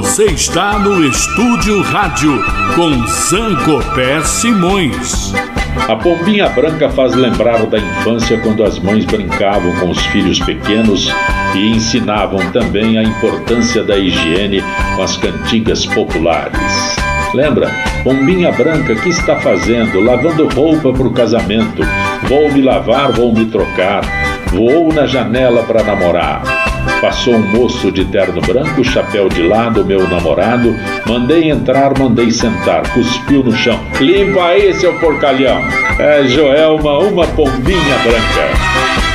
Você 0.00 0.26
está 0.26 0.78
no 0.78 1.04
Estúdio 1.04 1.82
Rádio 1.82 2.40
com 2.76 3.04
Sancopé 3.08 4.22
Simões. 4.22 5.32
A 5.88 5.96
pombinha 5.96 6.48
branca 6.50 6.88
faz 6.88 7.16
lembrar 7.16 7.66
da 7.66 7.80
infância 7.80 8.38
quando 8.38 8.62
as 8.62 8.78
mães 8.78 9.04
brincavam 9.04 9.74
com 9.80 9.90
os 9.90 9.98
filhos 10.06 10.38
pequenos 10.38 11.12
e 11.52 11.70
ensinavam 11.70 12.38
também 12.52 12.96
a 12.96 13.02
importância 13.02 13.82
da 13.82 13.98
higiene 13.98 14.62
com 14.94 15.02
as 15.02 15.16
cantigas 15.16 15.84
populares. 15.84 16.96
Lembra? 17.34 17.68
Pombinha 18.04 18.52
branca, 18.52 18.94
que 18.94 19.08
está 19.08 19.40
fazendo? 19.40 20.00
Lavando 20.00 20.46
roupa 20.46 20.92
para 20.92 21.08
o 21.08 21.12
casamento. 21.12 21.82
Vou 22.28 22.52
me 22.52 22.62
lavar, 22.62 23.10
vou 23.10 23.34
me 23.34 23.46
trocar. 23.46 24.02
Voou 24.52 24.92
na 24.92 25.08
janela 25.08 25.64
para 25.64 25.82
namorar. 25.82 26.57
Passou 27.00 27.34
um 27.34 27.46
moço 27.46 27.92
de 27.92 28.04
terno 28.04 28.40
branco, 28.40 28.84
chapéu 28.84 29.28
de 29.28 29.42
lado, 29.42 29.84
meu 29.84 30.08
namorado. 30.08 30.74
Mandei 31.06 31.50
entrar, 31.50 31.96
mandei 31.98 32.30
sentar, 32.30 32.82
cuspiu 32.92 33.42
no 33.42 33.52
chão. 33.52 33.78
Limpa 34.00 34.46
aí, 34.46 34.74
seu 34.74 34.98
porcalhão. 34.98 35.60
É 35.98 36.24
Joelma, 36.24 36.98
uma 36.98 37.26
pombinha 37.28 37.98
branca. 38.04 39.07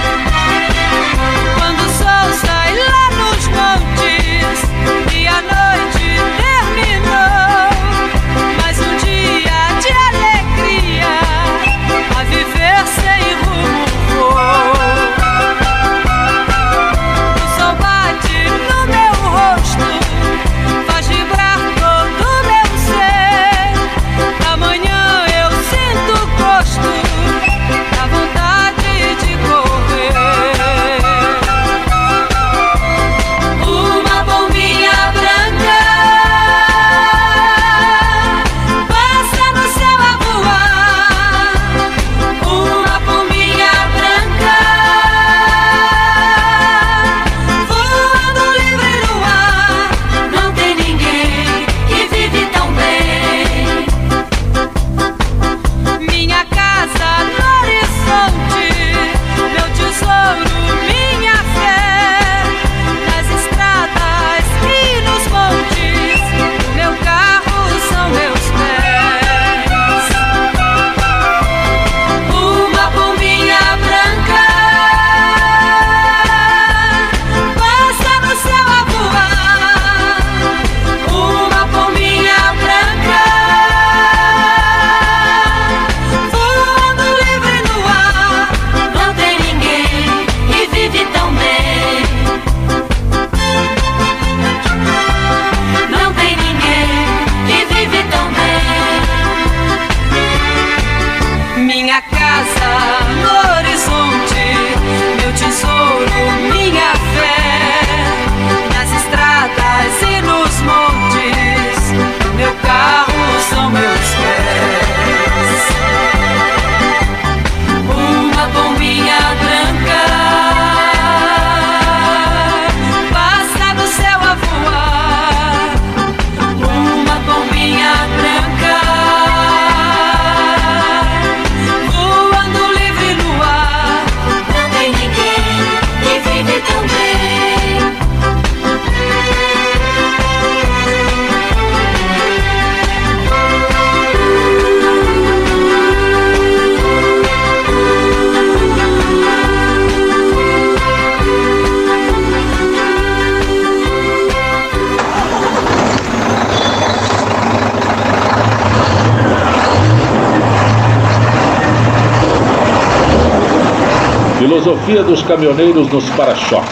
Filosofia 164.54 165.01
dos 165.01 165.24
caminhoneiros 165.24 165.89
nos 165.89 166.08
para-choques. 166.12 166.70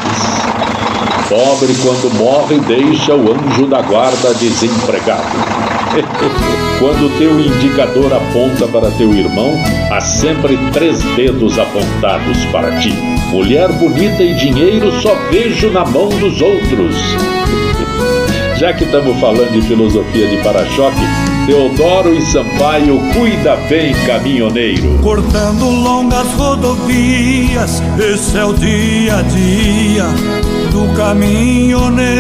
Pobre 1.27 1.73
quando 1.81 2.13
morre 2.15 2.59
deixa 2.59 3.15
o 3.15 3.33
anjo 3.33 3.65
da 3.65 3.81
guarda 3.81 4.35
desempregado. 4.35 5.23
quando 6.77 7.17
teu 7.17 7.39
indicador 7.39 8.13
aponta 8.13 8.67
para 8.67 8.91
teu 8.91 9.11
irmão, 9.15 9.55
há 9.91 9.99
sempre 9.99 10.59
três 10.71 11.01
dedos 11.15 11.57
apontados 11.57 12.45
para 12.51 12.77
ti. 12.77 12.93
Mulher 13.31 13.71
bonita 13.71 14.21
e 14.21 14.35
dinheiro 14.35 14.91
só 15.01 15.15
vejo 15.31 15.71
na 15.71 15.83
mão 15.83 16.07
dos 16.07 16.39
outros. 16.39 16.95
Já 18.59 18.73
que 18.73 18.83
estamos 18.83 19.19
falando 19.19 19.51
de 19.53 19.61
filosofia 19.63 20.27
de 20.27 20.37
para-choque, 20.43 21.01
Teodoro 21.45 22.13
e 22.13 22.21
Sampaio 22.21 22.99
cuida 23.13 23.55
bem, 23.67 23.93
caminhoneiro. 24.05 24.99
Cortando 24.99 25.65
longas 25.65 26.27
rodovias, 26.33 27.81
esse 27.99 28.37
é 28.37 28.45
o 28.45 28.53
dia 28.53 29.17
a 29.17 29.21
dia 29.23 30.05
do 30.71 30.93
caminhoneiro. 30.95 32.11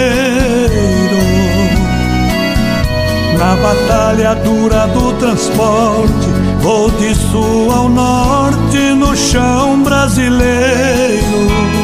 Na 3.37 3.55
batalha 3.55 4.35
dura 4.35 4.87
do 4.87 5.13
transporte, 5.13 6.27
vou 6.59 6.91
de 6.91 7.15
sul 7.15 7.71
ao 7.71 7.89
norte 7.89 8.77
no 8.95 9.15
chão 9.15 9.81
brasileiro. 9.83 11.80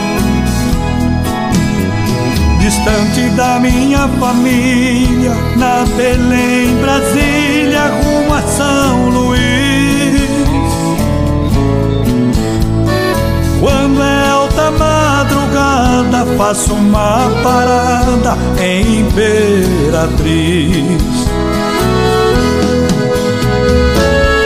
Distante 2.67 3.29
da 3.29 3.59
minha 3.61 4.09
família, 4.19 5.31
na 5.55 5.85
Belém, 5.95 6.75
Brasília, 6.81 7.87
rumo 7.87 8.33
a 8.33 8.41
São 8.41 9.07
Luís. 9.07 9.39
Quando 13.61 14.03
é 14.03 14.29
alta 14.29 14.71
madrugada, 14.71 16.25
faço 16.37 16.73
uma 16.73 17.31
parada 17.41 18.37
em 18.61 18.99
Imperatriz. 18.99 20.75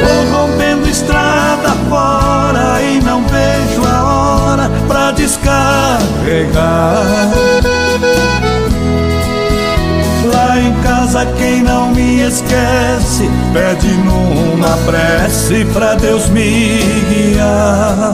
Vou 0.06 0.26
rompendo 0.32 0.88
estrada 0.88 1.72
fora 1.90 2.84
e 2.84 3.02
não 3.02 3.24
vejo 3.24 3.82
a 3.84 4.04
hora 4.04 4.70
pra 4.88 5.10
descarregar. 5.10 5.98
Em 10.58 10.74
casa 10.82 11.26
quem 11.38 11.62
não 11.62 11.92
me 11.92 12.22
esquece 12.22 13.30
Pede 13.54 13.88
numa 13.88 14.76
prece 14.86 15.66
pra 15.74 15.96
Deus 15.96 16.28
me 16.30 16.80
guiar. 17.10 18.12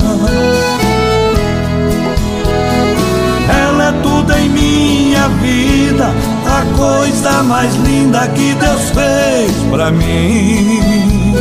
Ela 3.49 3.87
é 3.87 3.91
tudo 4.03 4.33
em 4.33 4.49
minha 4.49 5.27
vida 5.29 6.13
A 6.45 6.77
coisa 6.77 7.43
mais 7.43 7.73
linda 7.77 8.27
que 8.27 8.53
Deus 8.53 8.81
fez 8.91 9.51
pra 9.71 9.89
mim. 9.91 11.33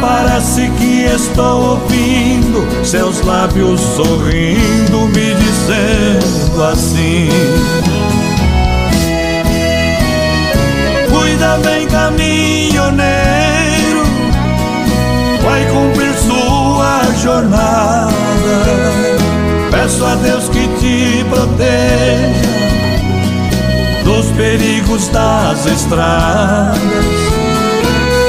Parece 0.00 0.70
que 0.78 1.02
estou 1.04 1.72
ouvindo 1.72 2.66
seus 2.84 3.20
lábios 3.22 3.80
sorrindo, 3.80 5.06
me 5.08 5.34
dizendo 5.34 6.64
assim: 6.64 7.28
Cuida 11.40 11.56
bem, 11.64 11.88
caminhoneiro, 11.88 13.00
vai 15.42 15.64
cumprir 15.70 16.14
sua 16.18 17.00
jornada. 17.18 18.10
Peço 19.70 20.04
a 20.04 20.16
Deus 20.16 20.50
que 20.50 20.68
te 20.78 21.24
proteja 21.30 22.50
dos 24.04 24.26
perigos 24.32 25.08
das 25.08 25.64
estradas 25.64 26.78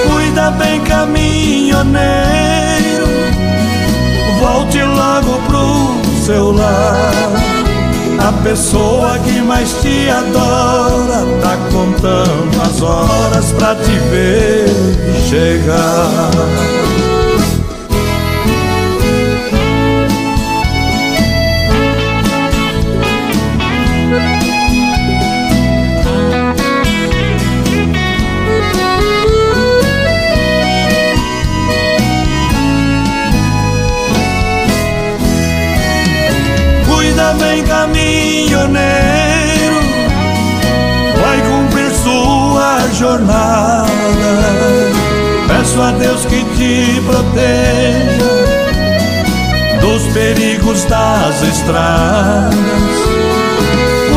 Cuida 0.10 0.52
bem, 0.52 0.80
caminhoneiro. 0.80 2.00
Volte 4.40 4.82
logo 4.84 5.38
pro 5.50 5.98
seu 6.26 6.54
lar. 6.54 7.61
A 8.28 8.32
pessoa 8.44 9.18
que 9.20 9.42
mais 9.42 9.74
te 9.82 10.10
adora 10.10 11.26
tá 11.42 11.58
contando 11.72 12.62
as 12.62 12.82
horas 12.82 13.52
pra 13.54 13.76
te 13.76 13.98
ver 14.10 14.68
chegar. 15.28 16.32
Bem, 37.52 37.64
caminhoneiro, 37.66 38.80
vai 41.20 41.42
cumprir 41.42 41.92
sua 41.92 42.80
jornada. 42.94 43.90
Peço 45.50 45.82
a 45.82 45.92
Deus 45.92 46.24
que 46.28 46.46
te 46.56 47.02
proteja 47.02 48.24
dos 49.82 50.02
perigos 50.14 50.86
das 50.86 51.44
estradas. 51.44 52.56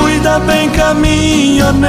Cuida 0.00 0.38
bem, 0.38 0.70
caminhoneiro, 0.70 1.88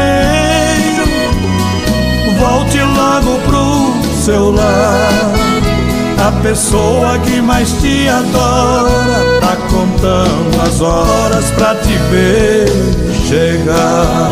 volte 2.39 2.81
logo 2.81 3.37
pro 3.41 3.93
seu 4.15 4.49
lar. 4.51 5.54
A 6.17 6.31
pessoa 6.41 7.19
que 7.19 7.41
mais 7.41 7.71
te 7.81 8.07
adora 8.07 9.39
tá 9.41 9.55
contando 9.69 10.61
as 10.61 10.81
horas 10.81 11.51
pra 11.51 11.75
te 11.75 11.93
ver 12.09 12.67
chegar. 13.27 14.31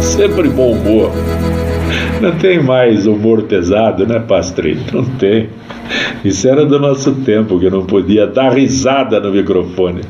Sempre 0.00 0.48
bom 0.48 0.72
humor. 0.72 1.12
Não 2.20 2.32
tem 2.32 2.62
mais 2.62 3.06
humor 3.06 3.42
pesado, 3.42 4.06
né, 4.06 4.18
Pastrito? 4.18 4.96
Não 4.96 5.04
tem. 5.04 5.48
Isso 6.24 6.48
era 6.48 6.66
do 6.66 6.78
nosso 6.78 7.12
tempo, 7.12 7.58
que 7.60 7.70
não 7.70 7.86
podia 7.86 8.26
dar 8.26 8.52
risada 8.52 9.20
no 9.20 9.30
microfone. 9.30 10.02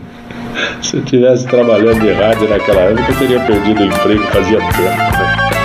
Se 0.82 0.96
eu 0.96 1.04
tivesse 1.04 1.46
trabalhando 1.46 2.00
de 2.00 2.12
rádio 2.12 2.48
naquela 2.48 2.80
época, 2.80 3.12
eu 3.12 3.18
teria 3.18 3.40
perdido 3.40 3.82
o 3.82 3.84
emprego 3.84 4.22
fazia 4.24 4.58
tempo. 4.58 4.82
Né? 4.82 5.57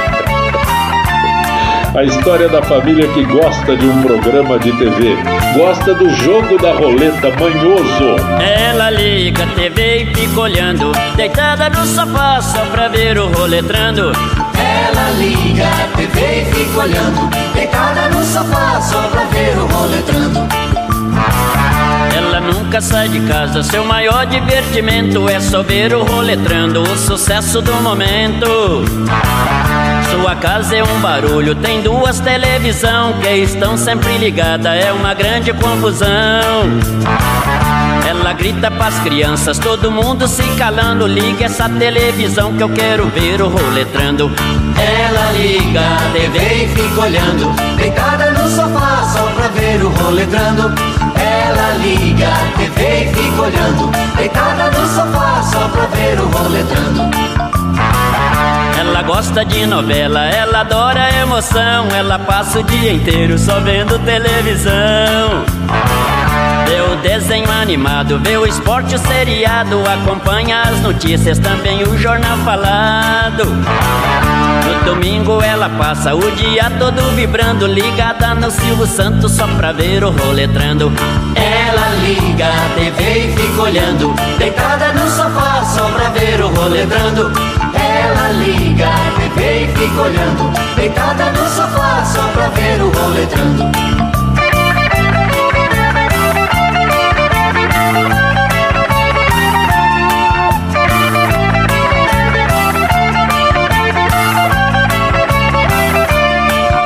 A 1.95 2.03
história 2.03 2.49
da 2.49 2.59
família 2.63 3.07
que 3.09 3.23
gosta 3.23 3.77
de 3.77 3.85
um 3.85 4.01
programa 4.01 4.57
de 4.57 4.71
TV, 4.71 5.15
gosta 5.55 5.93
do 5.93 6.09
jogo 6.09 6.57
da 6.57 6.73
roleta 6.73 7.29
manhoso. 7.39 8.15
Ela 8.41 8.89
liga 8.89 9.43
a 9.43 9.47
TV 9.47 10.01
e 10.01 10.05
fica 10.15 10.41
olhando, 10.41 10.91
deitada 11.15 11.69
no 11.69 11.85
sofá 11.85 12.41
só 12.41 12.65
pra 12.65 12.87
ver 12.87 13.19
o 13.19 13.27
roletrando. 13.27 14.11
Ela 14.57 15.11
liga 15.19 15.67
a 15.67 15.95
TV 15.95 16.41
e 16.41 16.45
fica 16.45 16.79
olhando, 16.79 17.29
deitada 17.53 18.09
no 18.09 18.23
sofá 18.23 18.81
só 18.81 19.03
pra 19.09 19.25
ver 19.25 19.55
o 19.55 19.67
roletrando. 19.67 20.39
Ela 22.17 22.39
nunca 22.41 22.81
sai 22.81 23.07
de 23.07 23.19
casa, 23.27 23.61
seu 23.61 23.85
maior 23.85 24.25
divertimento 24.25 25.29
é 25.29 25.39
só 25.39 25.61
ver 25.61 25.93
o 25.93 26.03
roletrando, 26.03 26.81
o 26.81 26.97
sucesso 26.97 27.61
do 27.61 27.73
momento. 27.75 28.83
Sua 30.13 30.35
casa 30.35 30.75
é 30.75 30.83
um 30.83 31.01
barulho, 31.01 31.55
tem 31.55 31.81
duas 31.81 32.19
televisão 32.19 33.13
que 33.13 33.29
estão 33.29 33.75
sempre 33.75 34.15
ligadas, 34.19 34.71
é 34.71 34.93
uma 34.93 35.11
grande 35.15 35.51
confusão. 35.53 36.07
Ela 38.07 38.31
grita 38.33 38.69
pras 38.69 38.93
crianças, 38.99 39.57
todo 39.57 39.91
mundo 39.91 40.27
se 40.27 40.43
calando, 40.55 41.07
liga 41.07 41.45
essa 41.45 41.67
televisão 41.67 42.53
que 42.53 42.61
eu 42.61 42.69
quero 42.69 43.07
ver 43.07 43.41
o 43.41 43.49
roletrando. 43.49 44.31
Ela 44.77 45.31
liga 45.31 45.81
a 45.81 46.11
TV 46.11 46.63
e 46.63 46.67
fica 46.67 47.01
olhando, 47.01 47.75
deitada 47.75 48.31
no 48.31 48.49
sofá 48.51 49.03
só 49.11 49.23
pra 49.31 49.47
ver 49.47 49.83
o 49.83 49.89
roletrando. 49.89 50.73
Ela 51.15 51.71
liga 51.79 52.27
a 52.27 52.57
TV 52.57 53.05
e 53.05 53.15
fica 53.15 53.41
olhando, 53.41 53.91
deitada 54.15 54.69
no 54.69 54.87
sofá 54.87 55.41
só 55.41 55.67
pra 55.69 55.87
ver 55.87 56.19
o 56.19 56.27
roletrando. 56.27 57.42
Ela 58.85 59.01
gosta 59.01 59.45
de 59.45 59.65
novela, 59.65 60.25
ela 60.25 60.59
adora 60.59 61.09
emoção. 61.21 61.87
Ela 61.95 62.19
passa 62.19 62.59
o 62.59 62.63
dia 62.63 62.91
inteiro 62.91 63.39
só 63.39 63.61
vendo 63.61 63.97
televisão. 63.99 65.45
Vê 66.67 66.81
o 66.91 66.97
desenho 66.97 67.49
animado, 67.49 68.19
vê 68.19 68.35
o 68.35 68.45
esporte, 68.45 68.93
o 68.95 68.99
seriado. 68.99 69.81
Acompanha 69.87 70.63
as 70.63 70.81
notícias, 70.81 71.39
também 71.39 71.81
o 71.83 71.97
jornal 71.97 72.37
falado. 72.39 73.45
No 73.45 74.83
domingo 74.83 75.41
ela 75.41 75.69
passa 75.69 76.13
o 76.13 76.31
dia 76.31 76.69
todo 76.77 77.15
vibrando, 77.15 77.65
ligada 77.65 78.35
no 78.35 78.51
Silvio 78.51 78.85
Santos 78.85 79.31
só 79.31 79.47
pra 79.47 79.71
ver 79.71 80.03
o 80.03 80.11
roletrando. 80.11 80.91
Ela 81.35 81.87
liga 82.01 82.47
a 82.47 82.75
TV 82.75 83.27
e 83.27 83.31
fica 83.31 83.61
olhando, 83.61 84.13
deitada 84.37 84.91
no 84.91 85.09
sofá 85.09 85.63
só 85.63 85.85
pra 85.85 86.09
ver 86.09 86.41
o 86.41 86.49
roletrando. 86.49 87.31
Liga 88.39 88.87
a 88.87 89.11
TV 89.19 89.63
e 89.63 89.67
fica 89.67 90.01
olhando, 90.01 90.51
deitada 90.75 91.31
no 91.31 91.49
sofá 91.49 92.03
só 92.03 92.23
pra 92.29 92.49
ver 92.49 92.81
o 92.81 92.89
roletrando. 92.89 93.63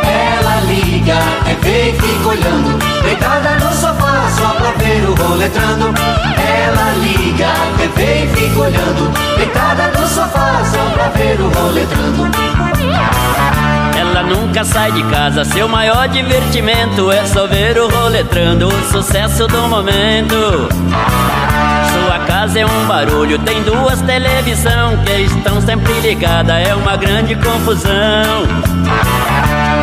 Ela 0.04 0.62
liga 0.66 1.16
a 1.18 1.46
TV 1.46 1.90
e 1.90 1.94
fica 1.94 2.28
olhando, 2.28 2.78
deitada 3.04 3.56
no 3.56 3.72
sofá 3.74 4.30
só 4.38 4.50
pra 4.54 4.72
ver 4.72 5.10
o 5.10 5.16
roletrando. 5.16 5.94
Ela 6.38 6.92
liga 7.00 7.48
a 7.48 7.78
TV 7.78 8.24
e 8.24 8.28
fica 8.36 8.60
olhando, 8.60 9.12
deitada 9.38 9.88
no 9.98 10.08
sofá 10.08 10.37
pra 10.98 11.10
ver 11.10 11.40
o 11.40 11.48
roletrando. 11.50 12.28
Ela 13.96 14.24
nunca 14.24 14.64
sai 14.64 14.92
de 14.92 15.04
casa, 15.04 15.46
seu 15.46 15.68
maior 15.68 16.08
divertimento 16.08 17.12
é 17.12 17.24
só 17.24 17.46
ver 17.46 17.78
o 17.78 17.88
roletrando, 17.88 18.68
o 18.68 18.92
sucesso 18.92 19.46
do 19.46 19.68
momento. 19.68 20.36
Sua 21.94 22.20
casa 22.26 22.60
é 22.60 22.66
um 22.66 22.88
barulho, 22.88 23.38
tem 23.40 23.62
duas 23.62 24.02
televisão 24.02 24.98
que 25.06 25.22
estão 25.22 25.62
sempre 25.62 25.94
ligadas, 26.00 26.68
é 26.68 26.74
uma 26.74 26.96
grande 26.96 27.36
confusão. 27.36 28.48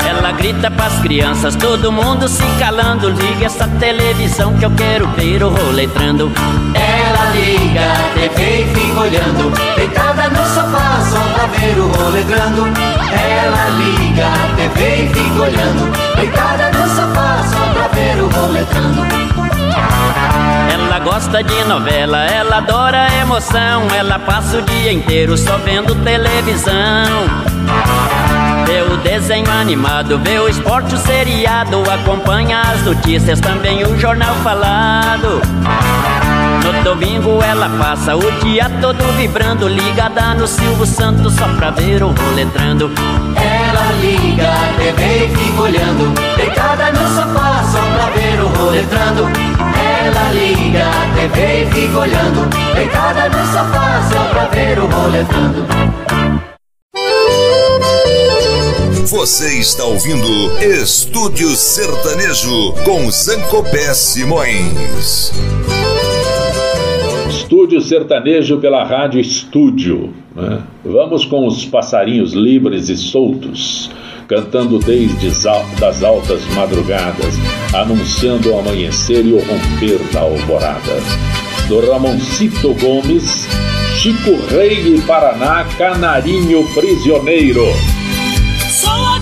Ela 0.08 0.32
grita 0.32 0.68
pras 0.70 0.94
crianças, 1.00 1.54
todo 1.54 1.92
mundo 1.92 2.26
se 2.26 2.44
calando. 2.58 3.10
Liga 3.10 3.46
essa 3.46 3.68
televisão 3.68 4.52
que 4.54 4.64
eu 4.64 4.70
quero 4.72 5.06
ver 5.10 5.44
o 5.44 5.50
roletrando. 5.50 6.32
Ela 6.74 6.93
liga 7.34 7.80
a 7.80 8.14
TV 8.14 8.62
e 8.62 8.74
fica 8.74 9.00
olhando, 9.00 9.52
deitada 9.76 10.28
no 10.28 10.44
sofá 10.46 11.00
só 11.10 11.20
pra 11.34 11.46
ver 11.46 11.78
o 11.78 11.88
roletrando. 11.88 12.62
Ela 13.12 13.68
liga 13.70 14.26
a 14.26 14.56
TV 14.56 15.04
e 15.04 15.08
fica 15.08 15.42
olhando, 15.42 16.16
deitada 16.16 16.70
no 16.70 16.88
sofá 16.88 17.42
só 17.44 17.72
pra 17.74 17.88
ver 17.88 18.22
o 18.22 18.28
roletrando. 18.28 19.04
Ela 20.72 20.98
gosta 21.00 21.42
de 21.42 21.64
novela, 21.64 22.24
ela 22.26 22.58
adora 22.58 23.08
emoção. 23.20 23.88
Ela 23.96 24.18
passa 24.18 24.58
o 24.58 24.62
dia 24.62 24.92
inteiro 24.92 25.36
só 25.36 25.58
vendo 25.58 25.94
televisão. 25.96 26.72
Vê 28.66 28.82
o 28.82 28.96
desenho 28.98 29.50
animado, 29.50 30.18
vê 30.20 30.38
o 30.38 30.48
esporte, 30.48 30.94
o 30.94 30.98
seriado. 30.98 31.82
Acompanha 31.90 32.60
as 32.60 32.82
notícias, 32.82 33.40
também 33.40 33.84
o 33.84 33.98
jornal 33.98 34.34
falado. 34.36 35.40
No 36.64 36.82
domingo 36.82 37.42
ela 37.42 37.68
passa 37.78 38.16
o 38.16 38.30
dia 38.40 38.70
todo 38.80 39.04
vibrando, 39.18 39.68
ligada 39.68 40.32
no 40.34 40.46
Silvio 40.46 40.86
Santos 40.86 41.34
só 41.34 41.46
pra 41.56 41.70
ver 41.70 42.02
o 42.02 42.08
roletrando. 42.08 42.90
Ela 43.36 43.92
liga 44.00 44.48
a 44.48 44.78
TV 44.78 45.26
e 45.26 45.36
fica 45.36 45.60
olhando, 45.60 46.14
deitada 46.38 46.90
no 46.90 47.06
sofá 47.14 47.62
só 47.70 47.82
pra 47.94 48.10
ver 48.10 48.40
o 48.40 48.48
roletrando. 48.48 49.28
Ela 49.78 50.32
liga 50.32 50.84
a 50.88 51.14
TV 51.14 51.64
e 51.64 51.66
fica 51.70 51.98
olhando, 51.98 52.48
deitada 52.74 53.28
no 53.28 53.46
sofá 53.46 54.08
só 54.10 54.24
pra 54.30 54.46
ver 54.46 54.78
o 54.78 54.86
roletrando. 54.86 55.66
Você 59.06 59.58
está 59.58 59.84
ouvindo 59.84 60.58
Estúdio 60.62 61.54
Sertanejo 61.54 62.72
com 62.84 63.10
Zancopé 63.10 63.92
Simões. 63.92 65.30
Estúdio 67.74 67.80
Sertanejo 67.80 68.58
pela 68.58 68.84
Rádio 68.84 69.20
Estúdio. 69.20 70.14
né? 70.34 70.62
Vamos 70.84 71.24
com 71.24 71.46
os 71.46 71.64
passarinhos 71.64 72.32
livres 72.32 72.88
e 72.88 72.96
soltos, 72.96 73.90
cantando 74.28 74.78
desde 74.78 75.28
as 75.28 76.02
altas 76.02 76.46
madrugadas, 76.54 77.34
anunciando 77.74 78.52
o 78.52 78.58
amanhecer 78.58 79.24
e 79.24 79.32
o 79.32 79.38
romper 79.38 79.98
da 80.12 80.20
alvorada. 80.20 80.92
Do 81.68 81.90
Ramoncito 81.90 82.74
Gomes, 82.74 83.48
Chico 83.96 84.36
Rei 84.50 84.96
e 84.96 85.00
Paraná, 85.02 85.64
Canarinho 85.76 86.64
Prisioneiro. 86.74 87.64
Sou 88.70 89.13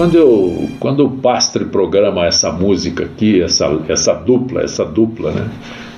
Quando, 0.00 0.14
eu, 0.14 0.68
quando 0.80 1.04
o 1.04 1.10
Pastre 1.10 1.66
programa 1.66 2.24
essa 2.24 2.50
música 2.50 3.04
aqui, 3.04 3.42
essa, 3.42 3.66
essa 3.86 4.14
dupla, 4.14 4.62
essa 4.62 4.82
dupla, 4.82 5.30
né? 5.30 5.46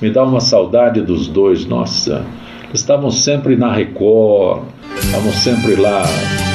Me 0.01 0.11
dá 0.11 0.25
uma 0.25 0.41
saudade 0.41 1.01
dos 1.01 1.29
dois, 1.29 1.65
nossa. 1.67 2.27
Eles 2.65 2.81
estavam 2.81 3.13
sempre 3.13 3.55
na 3.55 3.73
Record, 3.73 4.65
estavam 4.99 5.31
sempre 5.31 5.77
lá 5.77 6.03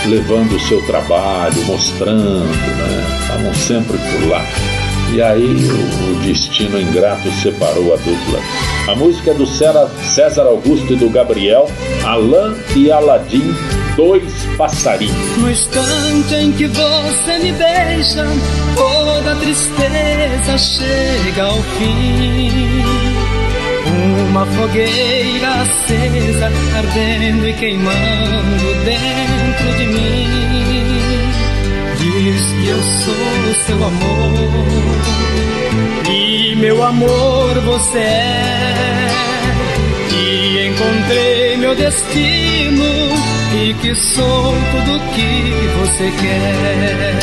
levando 0.07 0.57
o 0.57 0.59
seu 0.59 0.85
trabalho, 0.87 1.55
mostrando, 1.67 2.43
né? 2.43 3.17
Estavam 3.21 3.53
sempre 3.53 3.97
por 3.97 4.27
lá. 4.29 4.43
E 5.13 5.21
aí 5.21 5.55
o, 5.55 6.19
destino 6.25 6.81
ingrato 6.81 7.31
separou 7.31 7.93
a 7.93 7.95
dupla. 7.95 8.41
A 8.89 8.95
música 8.97 9.31
é 9.31 9.33
do 9.33 9.45
César 9.45 10.43
Augusto 10.43 10.91
e 10.91 10.97
do 10.97 11.09
Gabriel, 11.09 11.65
Alain 12.03 12.57
e 12.75 12.91
Aladim, 12.91 13.55
Dois 13.97 14.31
Passarinhos. 14.57 15.37
No 15.37 15.49
instante 15.49 16.35
em 16.35 16.51
que 16.51 16.67
você 16.67 17.39
me 17.39 17.51
beija, 17.51 18.27
toda 18.75 19.35
tristeza 19.37 20.55
chega 20.55 21.43
ao 21.43 21.59
fim. 21.63 22.83
Uma 24.29 24.45
fogueira 24.45 25.49
acesa, 25.63 26.51
ardendo 26.77 27.47
e 27.47 27.53
queimando 27.53 28.85
dentro 28.85 29.77
de 29.77 29.87
mim. 29.87 30.27
Diz 31.97 32.51
que 32.51 32.67
eu 32.67 32.81
sou 33.03 33.53
seu 33.65 33.83
amor, 33.83 34.53
e 36.07 36.55
meu 36.55 36.83
amor 36.83 37.59
você 37.61 37.97
é. 37.97 39.36
Encontrei 40.47 41.57
meu 41.57 41.75
destino, 41.75 42.85
e 43.53 43.73
que 43.81 43.93
sou 43.95 44.53
tudo 44.71 44.99
que 45.13 45.53
você 45.79 46.11
quer. 46.21 47.19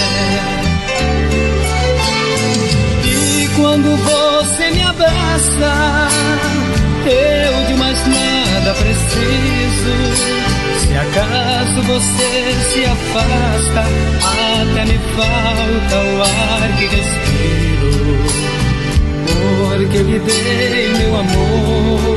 E 3.04 3.48
quando 3.56 3.96
você 3.96 4.70
me 4.72 4.82
abraça, 4.82 6.08
eu 7.06 7.66
de 7.66 7.74
mais 7.74 7.98
nada 8.06 8.74
preciso. 8.74 9.94
Se 10.78 10.94
acaso 10.96 11.82
você 11.82 12.54
se 12.72 12.84
afasta, 12.84 13.84
até 14.20 14.84
me 14.84 14.98
falta 15.16 15.96
o 15.96 16.22
ar 16.22 16.76
que 16.78 16.86
respiro. 16.86 17.94
Porque 19.26 19.98
lhe 19.98 20.18
dei 20.18 20.92
meu 20.98 21.16
amor, 21.16 22.16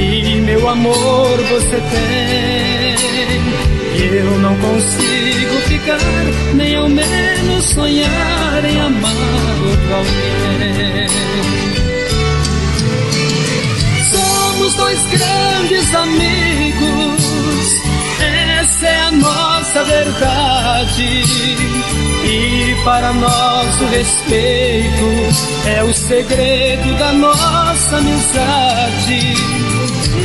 e 0.00 0.40
meu 0.40 0.68
amor 0.68 1.36
você 1.50 1.80
tem. 1.90 2.20
Eu 4.12 4.38
não 4.38 4.56
consigo 4.56 5.56
ficar, 5.68 5.98
nem 6.54 6.74
ao 6.74 6.88
menos 6.88 7.64
sonhar 7.66 8.64
em 8.64 8.80
amar 8.80 9.12
outro 9.66 9.94
alguém. 9.94 11.06
Somos 14.10 14.74
dois 14.74 14.98
grandes 15.10 15.94
amigos, 15.94 17.74
essa 18.58 18.86
é 18.86 19.00
a 19.00 19.12
nossa 19.12 19.84
verdade. 19.84 21.24
E 22.24 22.76
para 22.84 23.12
nosso 23.12 23.84
respeito 23.86 25.04
é 25.66 25.82
o 25.82 25.92
segredo 25.92 26.98
da 26.98 27.12
nossa 27.12 27.96
amizade. 27.96 29.34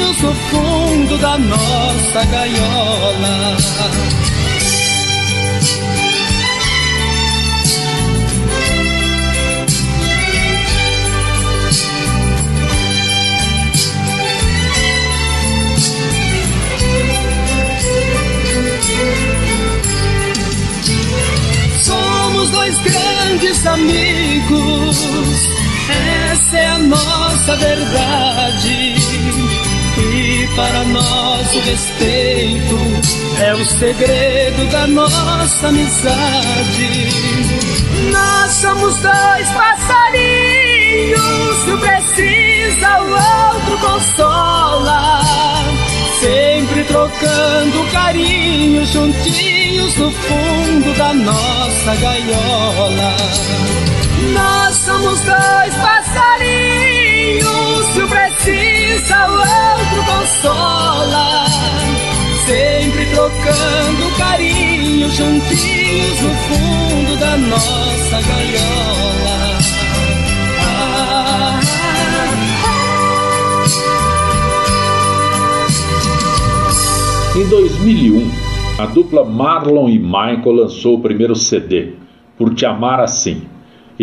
no 0.00 0.34
fundo 0.34 1.18
da 1.18 1.38
nossa 1.38 2.24
gaiola. 2.24 3.56
Somos 21.82 22.50
dois 22.50 22.78
grandes 22.78 23.66
amigos, 23.66 24.96
essa 26.32 26.56
é 26.56 26.66
a 26.66 26.78
nossa 26.78 27.56
verdade. 27.56 28.91
Para 30.54 30.84
nosso 30.84 31.58
respeito 31.60 32.78
é 33.40 33.54
o 33.54 33.64
segredo 33.64 34.70
da 34.70 34.86
nossa 34.86 35.68
amizade. 35.68 37.08
Nós 38.12 38.52
somos 38.52 38.96
dois 38.96 39.48
passarinhos, 39.48 41.20
se 41.64 41.70
um 41.70 41.78
precisa, 41.78 43.00
o 43.00 43.12
outro 43.12 43.78
consola. 43.78 45.22
Sempre 46.20 46.84
trocando 46.84 47.84
carinho, 47.90 48.84
juntinhos 48.84 49.96
no 49.96 50.10
fundo 50.10 50.92
da 50.98 51.14
nossa 51.14 51.94
gaiola. 51.94 53.16
Nós 54.34 54.76
somos 54.76 55.18
dois 55.20 55.74
passarinhos, 55.76 57.46
se 57.94 58.02
um 58.02 58.08
precisa, 58.08 58.81
o 59.10 59.32
outro 59.32 60.04
consola. 60.04 61.46
Sempre 62.46 63.06
trocando 63.06 64.16
carinho, 64.18 65.10
juntinhos 65.10 66.20
no 66.20 66.34
fundo 66.34 67.16
da 67.18 67.36
nossa 67.36 68.20
gaiola. 68.20 69.52
Em 77.34 77.48
2001, 77.48 78.30
a 78.78 78.86
dupla 78.86 79.24
Marlon 79.24 79.88
e 79.88 79.98
Michael 79.98 80.52
lançou 80.52 80.96
o 80.96 81.00
primeiro 81.00 81.34
CD, 81.34 81.94
Por 82.36 82.54
Te 82.54 82.66
Amar 82.66 83.00
Assim, 83.00 83.42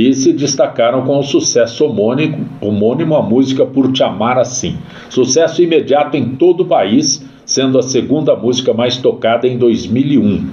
e 0.08 0.14
se 0.14 0.32
destacaram 0.32 1.04
com 1.04 1.20
o 1.20 1.24
sucesso 1.24 1.86
homônimo, 1.86 2.48
homônimo 2.62 3.16
à 3.16 3.22
música 3.22 3.66
Por 3.66 3.92
Te 3.92 4.02
Amar 4.02 4.38
Assim. 4.38 4.78
Sucesso 5.10 5.62
imediato 5.62 6.16
em 6.16 6.36
todo 6.36 6.62
o 6.62 6.66
país, 6.66 7.26
sendo 7.46 7.78
a 7.78 7.84
segunda 7.84 8.36
música 8.36 8.74
mais 8.74 8.98
tocada 8.98 9.46
em 9.46 9.58
2001. 9.58 10.48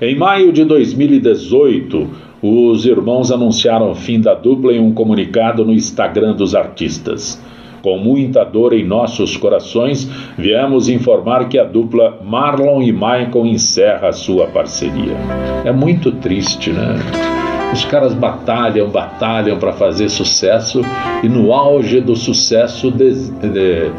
Em 0.00 0.16
maio 0.16 0.52
de 0.52 0.64
2018, 0.64 2.08
os 2.42 2.84
irmãos 2.84 3.30
anunciaram 3.30 3.92
o 3.92 3.94
fim 3.94 4.20
da 4.20 4.34
dupla 4.34 4.72
em 4.72 4.80
um 4.80 4.92
comunicado 4.92 5.64
no 5.64 5.72
Instagram 5.72 6.34
dos 6.34 6.54
artistas. 6.54 7.40
Com 7.82 7.96
muita 7.96 8.44
dor 8.44 8.72
em 8.72 8.84
nossos 8.84 9.36
corações, 9.36 10.10
viemos 10.36 10.88
informar 10.88 11.48
que 11.48 11.58
a 11.58 11.64
dupla 11.64 12.18
Marlon 12.22 12.82
e 12.82 12.92
Michael 12.92 13.46
encerra 13.46 14.08
a 14.08 14.12
sua 14.12 14.48
parceria. 14.48 15.16
É 15.64 15.72
muito 15.72 16.12
triste, 16.12 16.70
né? 16.70 17.39
Os 17.72 17.84
caras 17.84 18.12
batalham, 18.12 18.88
batalham 18.88 19.58
para 19.58 19.72
fazer 19.72 20.08
sucesso 20.08 20.82
e 21.22 21.28
no 21.28 21.52
auge 21.52 22.00
do 22.00 22.16
sucesso 22.16 22.90
de, 22.90 23.30
de, 23.30 23.90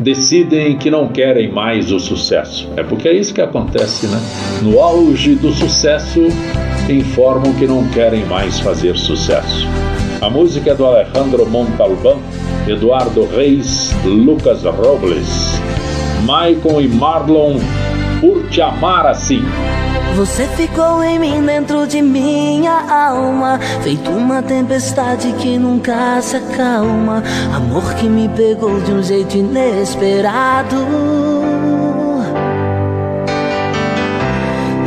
decidem 0.00 0.76
que 0.78 0.90
não 0.90 1.08
querem 1.08 1.52
mais 1.52 1.92
o 1.92 2.00
sucesso. 2.00 2.68
É 2.76 2.82
porque 2.82 3.06
é 3.06 3.12
isso 3.12 3.34
que 3.34 3.42
acontece, 3.42 4.06
né? 4.06 4.18
No 4.62 4.80
auge 4.80 5.34
do 5.34 5.52
sucesso, 5.52 6.20
informam 6.88 7.52
que 7.54 7.66
não 7.66 7.86
querem 7.88 8.24
mais 8.24 8.58
fazer 8.60 8.96
sucesso. 8.96 9.68
A 10.20 10.30
música 10.30 10.70
é 10.70 10.74
do 10.74 10.86
Alejandro 10.86 11.46
Montalbán, 11.46 12.16
Eduardo 12.66 13.26
Reis, 13.26 13.94
Lucas 14.04 14.64
Robles, 14.64 15.60
Michael 16.22 16.80
e 16.80 16.88
Marlon, 16.88 17.58
Por 18.20 18.48
Te 18.48 18.60
Amar 18.60 19.06
Assim. 19.06 19.42
Você 20.16 20.46
ficou 20.48 21.02
em 21.02 21.18
mim 21.18 21.44
dentro 21.44 21.86
de 21.86 22.02
minha 22.02 22.84
alma, 22.90 23.58
feito 23.82 24.10
uma 24.10 24.42
tempestade 24.42 25.32
que 25.34 25.56
nunca 25.58 26.20
se 26.20 26.36
acalma. 26.36 27.22
Amor 27.54 27.94
que 27.94 28.08
me 28.08 28.28
pegou 28.28 28.80
de 28.80 28.92
um 28.92 29.02
jeito 29.02 29.36
inesperado. 29.36 30.76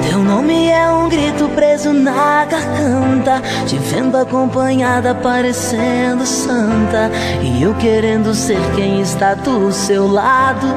Teu 0.09 0.19
nome 0.19 0.67
é 0.67 0.89
um 0.91 1.07
grito 1.07 1.47
preso 1.55 1.93
na 1.93 2.45
garganta, 2.45 3.41
te 3.65 3.77
vendo 3.77 4.17
acompanhada, 4.17 5.15
parecendo 5.15 6.25
santa. 6.25 7.09
E 7.41 7.63
eu 7.63 7.73
querendo 7.75 8.33
ser 8.33 8.59
quem 8.75 9.01
está 9.01 9.33
do 9.33 9.71
seu 9.71 10.07
lado. 10.07 10.67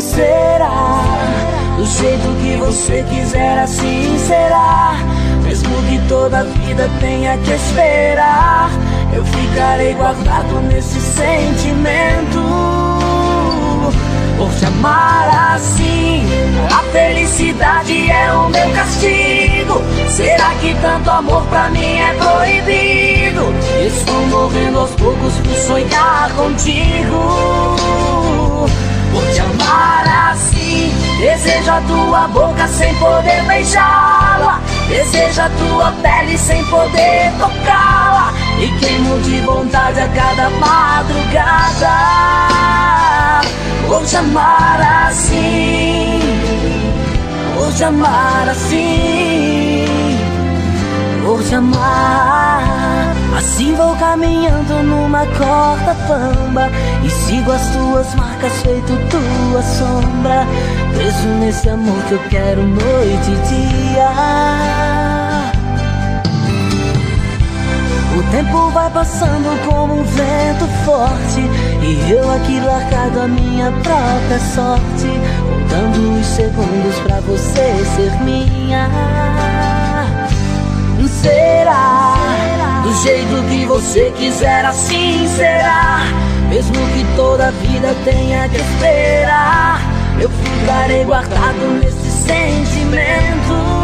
Será? 0.00 1.37
Do 1.78 1.86
jeito 1.86 2.28
que 2.42 2.56
você 2.56 3.04
quiser, 3.08 3.56
assim 3.60 4.18
será. 4.26 4.96
Mesmo 5.44 5.70
que 5.88 6.00
toda 6.08 6.40
a 6.40 6.42
vida 6.42 6.90
tenha 6.98 7.38
que 7.38 7.52
esperar, 7.52 8.68
eu 9.12 9.24
ficarei 9.24 9.94
guardado 9.94 10.60
nesse 10.62 11.00
sentimento. 11.00 12.42
Por 14.36 14.50
te 14.58 14.64
amar 14.64 15.54
assim, 15.54 16.26
a 16.68 16.82
felicidade 16.90 18.10
é 18.10 18.32
o 18.32 18.48
meu 18.48 18.70
castigo? 18.72 19.80
Será 20.08 20.50
que 20.60 20.74
tanto 20.82 21.08
amor 21.08 21.44
pra 21.44 21.70
mim 21.70 21.96
é 21.96 22.12
proibido? 22.14 23.54
Estou 23.86 24.26
morrendo 24.26 24.80
aos 24.80 24.90
poucos 24.90 25.34
por 25.34 25.54
sonhar 25.54 26.28
contigo. 26.32 27.76
Por 29.12 29.24
te 29.32 29.40
amar 29.40 30.32
assim, 30.32 30.92
desejo 31.18 31.70
a 31.70 31.80
tua 31.82 32.28
boca 32.28 32.66
sem 32.68 32.94
poder 32.94 33.42
beijá-la. 33.44 34.60
Desejo 34.88 35.42
a 35.42 35.50
tua 35.50 35.92
pele 36.02 36.38
sem 36.38 36.64
poder 36.66 37.32
tocá-la. 37.38 38.32
E 38.58 38.68
queimo 38.78 39.20
de 39.20 39.40
vontade 39.40 40.00
a 40.00 40.08
cada 40.08 40.50
madrugada. 40.50 41.98
Vou 43.86 44.04
te 44.04 44.16
amar 44.16 45.08
assim, 45.08 46.20
vou 47.54 47.72
te 47.72 47.84
amar 47.84 48.48
assim, 48.50 49.86
vou 51.24 51.42
te 51.42 51.54
amar. 51.54 53.17
Assim 53.38 53.72
vou 53.76 53.94
caminhando 53.94 54.82
numa 54.82 55.24
corda 55.24 55.94
bamba 56.08 56.68
E 57.04 57.08
sigo 57.08 57.52
as 57.52 57.68
tuas 57.68 58.12
marcas 58.16 58.52
feito 58.62 58.98
tua 59.08 59.62
sombra. 59.62 60.44
Preso 60.92 61.28
nesse 61.38 61.68
amor 61.68 62.02
que 62.08 62.12
eu 62.14 62.22
quero 62.30 62.62
noite 62.64 63.30
e 63.30 63.36
dia. 63.48 64.10
O 68.18 68.22
tempo 68.32 68.70
vai 68.70 68.90
passando 68.90 69.64
como 69.70 70.00
um 70.00 70.02
vento 70.02 70.66
forte 70.84 71.40
E 71.80 72.10
eu 72.10 72.28
aqui 72.32 72.58
largado 72.58 73.20
a 73.20 73.28
minha 73.28 73.70
própria 73.70 74.40
sorte 74.52 75.06
Contando 75.48 76.18
os 76.18 76.26
segundos 76.26 76.98
pra 77.04 77.20
você 77.20 77.84
ser 77.94 78.20
minha. 78.24 78.90
Será 81.22 82.17
jeito 83.02 83.42
que 83.48 83.64
você 83.66 84.12
quiser, 84.16 84.64
assim 84.64 85.28
será. 85.36 86.00
Mesmo 86.48 86.74
que 86.74 87.04
toda 87.14 87.48
a 87.48 87.50
vida 87.50 87.94
tenha 88.04 88.48
que 88.48 88.56
esperar, 88.56 89.80
eu 90.20 90.28
ficarei 90.30 91.04
guardado 91.04 91.80
nesse 91.80 92.10
sentimento. 92.26 93.78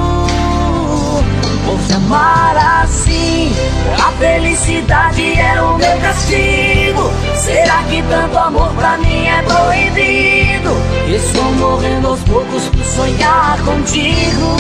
Vou 1.64 1.78
te 1.86 1.92
amar 1.94 2.82
assim, 2.82 3.52
a 3.98 4.10
felicidade 4.12 5.38
é 5.38 5.60
o 5.62 5.76
meu 5.76 5.98
castigo. 6.00 7.10
Será 7.36 7.82
que 7.88 8.02
tanto 8.02 8.36
amor 8.36 8.70
pra 8.74 8.96
mim 8.98 9.26
é 9.26 9.42
proibido? 9.42 10.70
Estou 11.08 11.52
morrendo 11.52 12.08
aos 12.08 12.20
poucos 12.20 12.64
por 12.64 12.84
sonhar 12.84 13.58
contigo. 13.64 14.56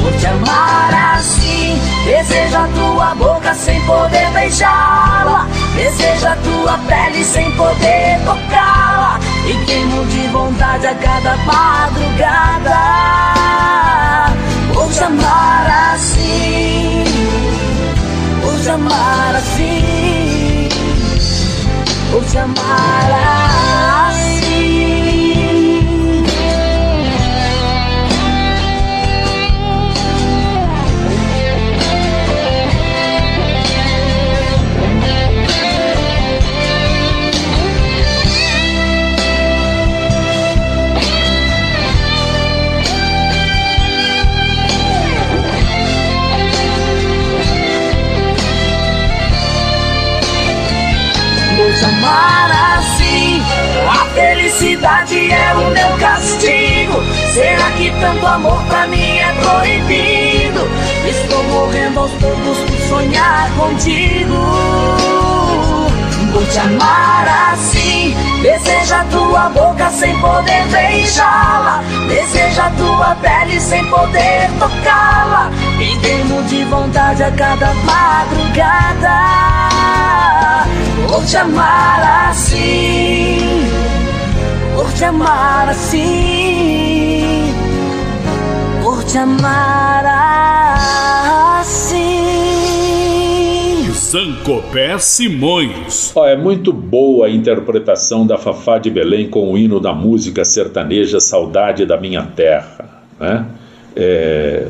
Vou 0.00 0.12
te 0.18 0.26
amar 0.26 1.16
assim, 1.16 1.61
desejo 2.04 2.56
a 2.56 2.68
tua 2.68 3.14
boca 3.14 3.54
sem 3.54 3.80
poder 3.82 4.30
beijá-la. 4.32 5.46
Desejo 5.76 6.26
a 6.28 6.36
tua 6.36 6.78
pele 6.88 7.24
sem 7.24 7.50
poder 7.52 8.18
tocá-la. 8.24 9.20
E 9.46 9.64
queimo 9.64 10.04
de 10.06 10.28
vontade 10.28 10.86
a 10.86 10.94
cada 10.94 11.36
madrugada. 11.38 12.80
Vou 14.72 14.88
te 14.88 15.04
amar 15.04 15.94
assim, 15.94 17.04
vou 18.42 18.58
te 18.58 18.70
amar 18.70 19.36
assim, 19.36 20.68
vou 22.10 22.22
te 22.22 22.38
amar 22.38 23.41
felicidade 54.52 55.30
é 55.30 55.54
o 55.54 55.70
meu 55.70 55.96
castigo. 55.98 57.02
Será 57.32 57.70
que 57.72 57.90
tanto 58.00 58.26
amor 58.26 58.62
pra 58.64 58.86
mim 58.86 59.18
é 59.18 59.32
proibido? 59.32 60.68
Estou 61.08 61.42
morrendo 61.44 62.00
aos 62.00 62.12
poucos 62.12 62.58
por 62.58 62.78
sonhar 62.88 63.50
contigo. 63.56 64.34
Vou 66.32 66.44
te 66.46 66.58
amar 66.58 67.52
assim. 67.52 68.14
Deseja 68.42 69.04
tua 69.10 69.48
boca 69.50 69.90
sem 69.90 70.18
poder 70.18 70.66
beijá-la. 70.68 71.82
Deseja 72.08 72.70
tua 72.76 73.16
pele 73.16 73.60
sem 73.60 73.84
poder 73.86 74.50
tocá-la. 74.58 75.50
E 75.80 75.96
queimo 75.98 76.42
de 76.44 76.64
vontade 76.64 77.22
a 77.22 77.30
cada 77.32 77.72
madrugada. 77.84 79.22
Vou 81.08 81.22
te 81.24 81.36
amar 81.36 82.30
assim, 82.30 83.68
vou 84.82 84.92
te 84.92 85.04
amar 85.04 85.68
assim, 85.68 87.22
vou 88.82 89.00
te 89.04 89.16
amar 89.16 90.04
assim. 91.60 92.32
Zancopé 93.92 94.98
Simões. 94.98 96.10
Ó, 96.16 96.26
é 96.26 96.36
muito 96.36 96.72
boa 96.72 97.26
a 97.26 97.30
interpretação 97.30 98.26
da 98.26 98.36
Fafá 98.36 98.78
de 98.78 98.90
Belém 98.90 99.28
com 99.30 99.52
o 99.52 99.58
hino 99.58 99.78
da 99.78 99.94
música 99.94 100.44
sertaneja 100.44 101.20
Saudade 101.20 101.86
da 101.86 101.96
Minha 101.96 102.22
Terra. 102.22 103.04
Né? 103.20 103.46
É... 103.94 104.66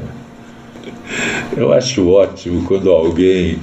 Eu 1.56 1.72
acho 1.72 2.10
ótimo 2.10 2.66
quando 2.66 2.90
alguém 2.90 3.58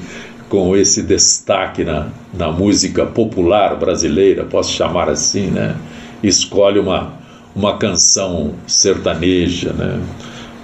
com 0.49 0.75
esse 0.75 1.03
destaque 1.03 1.83
na, 1.83 2.07
na 2.33 2.51
música 2.51 3.05
popular 3.05 3.75
brasileira, 3.75 4.45
posso 4.45 4.71
chamar 4.71 5.07
assim, 5.09 5.45
né? 5.47 5.75
Escolhe 6.23 6.79
uma, 6.79 7.13
uma 7.55 7.77
canção 7.77 8.53
sertaneja, 8.67 9.73
né? 9.73 9.99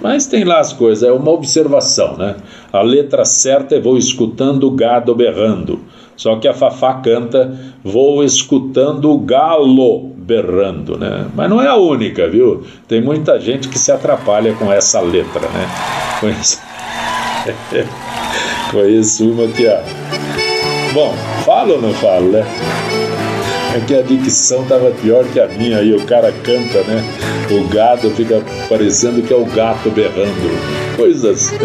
Mas 0.00 0.26
tem 0.26 0.44
lá 0.44 0.60
as 0.60 0.72
coisas, 0.72 1.08
é 1.08 1.10
uma 1.10 1.30
observação, 1.30 2.16
né? 2.16 2.36
A 2.72 2.82
letra 2.82 3.24
certa 3.24 3.74
é 3.74 3.80
Vou 3.80 3.96
escutando 3.96 4.64
o 4.64 4.70
gado 4.70 5.14
berrando. 5.14 5.80
Só 6.16 6.36
que 6.36 6.46
a 6.46 6.54
Fafá 6.54 6.94
canta 6.94 7.58
Vou 7.82 8.22
escutando 8.22 9.10
o 9.10 9.18
galo 9.18 10.10
berrando, 10.16 10.98
né? 10.98 11.26
Mas 11.34 11.48
não 11.48 11.62
é 11.62 11.68
a 11.68 11.76
única, 11.76 12.28
viu? 12.28 12.64
Tem 12.86 13.00
muita 13.00 13.40
gente 13.40 13.68
que 13.68 13.78
se 13.78 13.90
atrapalha 13.92 14.52
com 14.54 14.72
essa 14.72 15.00
letra, 15.00 15.48
né? 15.48 16.30
Esse... 16.40 16.58
Conheço 18.70 19.30
uma 19.30 19.46
que 19.48 19.68
a. 19.68 19.82
Bom, 20.92 21.14
falo 21.44 21.74
ou 21.74 21.82
não 21.82 21.92
falo, 21.94 22.32
né? 22.32 22.44
É 23.76 23.80
que 23.80 23.94
a 23.94 24.00
dicção 24.00 24.64
tava 24.64 24.90
pior 24.90 25.22
que 25.26 25.38
a 25.38 25.46
minha 25.48 25.82
e 25.82 25.94
o 25.94 26.02
cara 26.06 26.32
canta, 26.32 26.82
né? 26.84 27.04
O 27.50 27.68
gado 27.68 28.10
fica 28.12 28.42
parecendo 28.70 29.20
que 29.20 29.30
é 29.30 29.36
o 29.36 29.44
gato 29.44 29.90
berrando. 29.90 30.96
Coisas. 30.96 31.52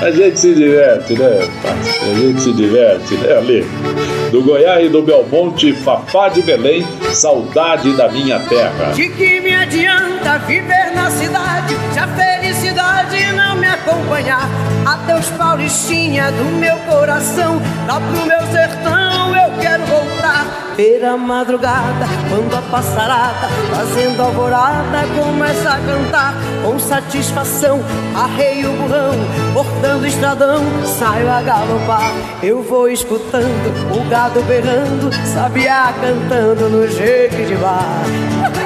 A 0.00 0.10
gente 0.10 0.38
se 0.38 0.54
diverte, 0.54 1.14
né? 1.14 1.48
A 1.64 2.14
gente 2.18 2.40
se 2.40 2.52
diverte, 2.52 3.14
né, 3.14 3.36
Ali? 3.36 3.64
Do 4.32 4.42
Goiás 4.42 4.86
e 4.86 4.88
do 4.88 5.00
Belmonte, 5.00 5.72
Fafá 5.72 6.28
de 6.28 6.42
Belém, 6.42 6.84
saudade 7.12 7.96
da 7.96 8.08
minha 8.08 8.40
terra. 8.40 8.92
De 8.94 9.08
que 9.10 9.40
me 9.40 9.54
adianta 9.54 10.38
viver 10.38 10.92
na 10.92 11.08
cidade 11.08 11.52
não 11.74 12.06
me 12.16 12.31
acompanhar? 13.82 14.48
Adeus, 14.86 15.26
Paulistinha 15.30 16.30
do 16.32 16.44
meu 16.58 16.76
coração, 16.78 17.60
lá 17.86 18.00
pro 18.00 18.26
meu 18.26 18.40
sertão 18.52 19.36
eu 19.36 19.58
quero 19.60 19.84
voltar. 19.86 20.46
Ver 20.76 21.04
a 21.04 21.16
madrugada, 21.16 22.06
quando 22.30 22.56
a 22.56 22.62
passarada, 22.62 23.48
fazendo 23.74 24.22
alvorada, 24.22 25.06
começa 25.16 25.68
a 25.68 25.78
cantar 25.78 26.34
com 26.64 26.78
satisfação. 26.78 27.80
Arreio 28.16 28.72
o 28.72 28.76
burrão, 28.76 29.12
cortando 29.52 30.06
estradão, 30.06 30.62
saio 30.86 31.30
a 31.30 31.42
galopar. 31.42 32.10
Eu 32.42 32.62
vou 32.62 32.88
escutando 32.88 33.94
o 33.94 34.08
gado 34.08 34.40
berrando, 34.42 35.10
sabiá 35.26 35.92
cantando 36.00 36.70
no 36.70 36.88
jeito 36.88 37.46
de 37.46 37.54
bar. 37.56 38.02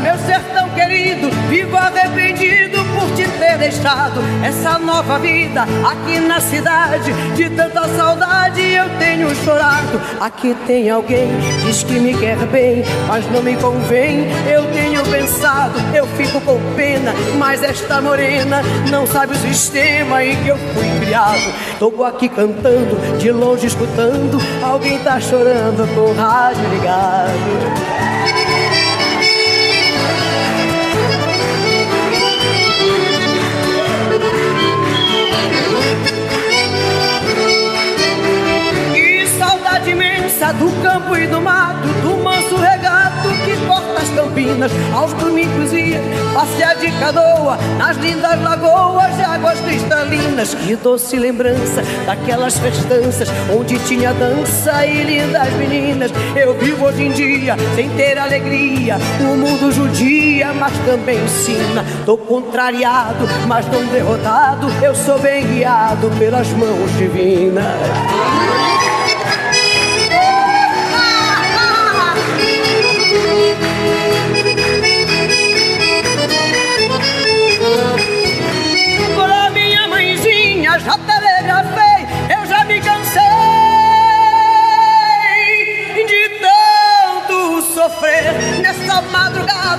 Meu 0.00 0.16
sertão 0.18 0.70
querido, 0.70 1.30
vivo 1.50 1.76
arrependido 1.76 2.78
por 2.94 3.10
te 3.14 3.28
ter 3.38 3.58
deixado 3.58 4.20
essa 4.42 4.78
nova 4.78 5.18
vida 5.18 5.62
aqui 5.62 6.18
na 6.18 6.40
cidade. 6.40 7.12
De 7.36 7.50
tanta 7.50 7.86
saudade 7.88 8.62
eu 8.62 8.88
tenho 8.98 9.34
chorado. 9.44 10.00
Aqui 10.18 10.56
tem 10.66 10.88
alguém, 10.88 11.28
diz 11.64 11.82
que 11.82 11.98
me 12.00 12.14
quer 12.14 12.38
bem, 12.46 12.82
mas 13.06 13.30
não 13.30 13.42
me 13.42 13.54
convém. 13.56 14.26
Eu 14.50 14.64
tenho 14.72 15.02
pensado, 15.04 15.74
eu 15.94 16.06
fico 16.16 16.40
com 16.40 16.58
pena, 16.74 17.12
mas 17.36 17.62
esta 17.62 18.00
morena 18.00 18.62
não 18.90 19.06
sabe 19.06 19.34
o 19.34 19.36
sistema 19.36 20.24
em 20.24 20.36
que 20.42 20.48
eu 20.48 20.56
fui 20.56 21.00
criado. 21.04 21.52
Tô 21.78 22.02
aqui 22.04 22.30
cantando, 22.30 23.18
de 23.18 23.30
longe 23.30 23.66
escutando, 23.66 24.38
alguém 24.62 24.98
tá 25.00 25.20
chorando 25.20 25.86
com 25.94 26.12
rádio 26.14 26.66
ligado. 26.70 28.21
Do 40.52 40.82
campo 40.82 41.16
e 41.16 41.26
do 41.26 41.40
mato, 41.40 41.88
do 42.02 42.22
manso 42.22 42.56
regato 42.56 43.28
que 43.44 43.56
corta 43.66 44.00
as 44.00 44.08
campinas. 44.10 44.72
Aos 44.92 45.12
domingos 45.14 45.72
ia 45.72 46.00
passear 46.34 46.76
de 46.76 46.90
canoa 46.92 47.56
nas 47.78 47.96
lindas 47.96 48.40
lagoas 48.42 49.14
de 49.16 49.22
águas 49.22 49.60
cristalinas. 49.60 50.54
Que 50.54 50.76
doce 50.76 51.16
lembrança 51.16 51.82
daquelas 52.06 52.58
festanças 52.58 53.28
onde 53.56 53.78
tinha 53.80 54.12
dança 54.12 54.84
e 54.86 55.02
lindas 55.02 55.52
meninas. 55.54 56.10
Eu 56.36 56.54
vivo 56.58 56.86
hoje 56.86 57.04
em 57.04 57.12
dia 57.12 57.56
sem 57.74 57.88
ter 57.90 58.18
alegria. 58.18 58.96
O 59.20 59.36
mundo 59.36 59.72
judia, 59.72 60.52
mas 60.52 60.72
também 60.86 61.18
ensina. 61.22 61.84
Tô 62.04 62.16
contrariado, 62.16 63.26
mas 63.46 63.66
não 63.66 63.84
derrotado. 63.86 64.68
Eu 64.82 64.94
sou 64.94 65.18
bem 65.18 65.46
guiado 65.46 66.10
pelas 66.18 66.48
mãos 66.50 66.90
divinas. 66.98 68.31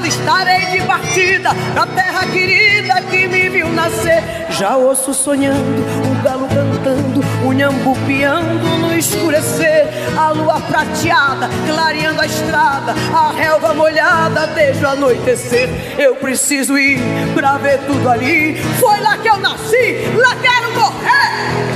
Estarei 0.07 0.65
de 0.67 0.81
partida 0.85 1.49
pra 1.73 1.85
terra 1.87 2.25
querida 2.27 3.01
que 3.01 3.27
me 3.27 3.49
viu 3.49 3.69
nascer. 3.69 4.23
Já 4.49 4.75
ouço 4.77 5.13
sonhando, 5.13 5.81
o 6.11 6.23
galo 6.23 6.47
cantando, 6.47 7.21
o 7.45 7.53
nhambu 7.53 7.95
piando 8.05 8.77
no 8.79 8.95
escurecer. 8.95 9.87
A 10.17 10.31
lua 10.31 10.59
prateada, 10.61 11.49
clareando 11.67 12.21
a 12.21 12.25
estrada, 12.25 12.93
a 13.13 13.31
relva 13.31 13.73
molhada 13.73 14.47
desde 14.47 14.85
o 14.85 14.89
anoitecer. 14.89 15.69
Eu 15.97 16.15
preciso 16.15 16.77
ir 16.77 16.99
pra 17.33 17.57
ver 17.57 17.79
tudo 17.87 18.09
ali. 18.09 18.55
Foi 18.79 18.99
lá 18.99 19.17
que 19.17 19.27
eu 19.27 19.37
nasci, 19.37 20.11
lá 20.15 20.35
quero 20.35 20.71
morrer. 20.73 21.72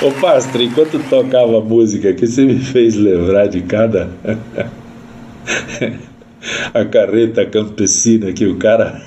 Ô 0.00 0.12
Pastre, 0.12 0.66
enquanto 0.66 0.96
tocava 1.10 1.58
a 1.58 1.60
música 1.60 2.10
aqui, 2.10 2.24
você 2.24 2.44
me 2.44 2.56
fez 2.60 2.94
lembrar 2.94 3.48
de 3.48 3.62
cada. 3.62 4.08
a 6.72 6.84
carreta 6.84 7.44
campesina 7.44 8.32
que 8.32 8.46
o 8.46 8.56
cara. 8.56 9.02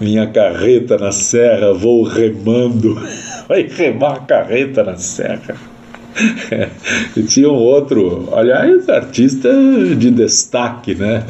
Minha 0.00 0.26
carreta 0.26 0.98
na 0.98 1.12
serra, 1.12 1.72
vou 1.72 2.02
remando. 2.02 3.00
Vai 3.46 3.62
remar 3.68 4.14
a 4.14 4.20
carreta 4.20 4.82
na 4.82 4.96
serra. 4.96 5.54
E 7.16 7.22
tinha 7.22 7.48
um 7.48 7.54
outro, 7.54 8.28
aliás, 8.34 8.88
artista 8.88 9.48
de 9.96 10.10
destaque, 10.10 10.94
né? 10.94 11.24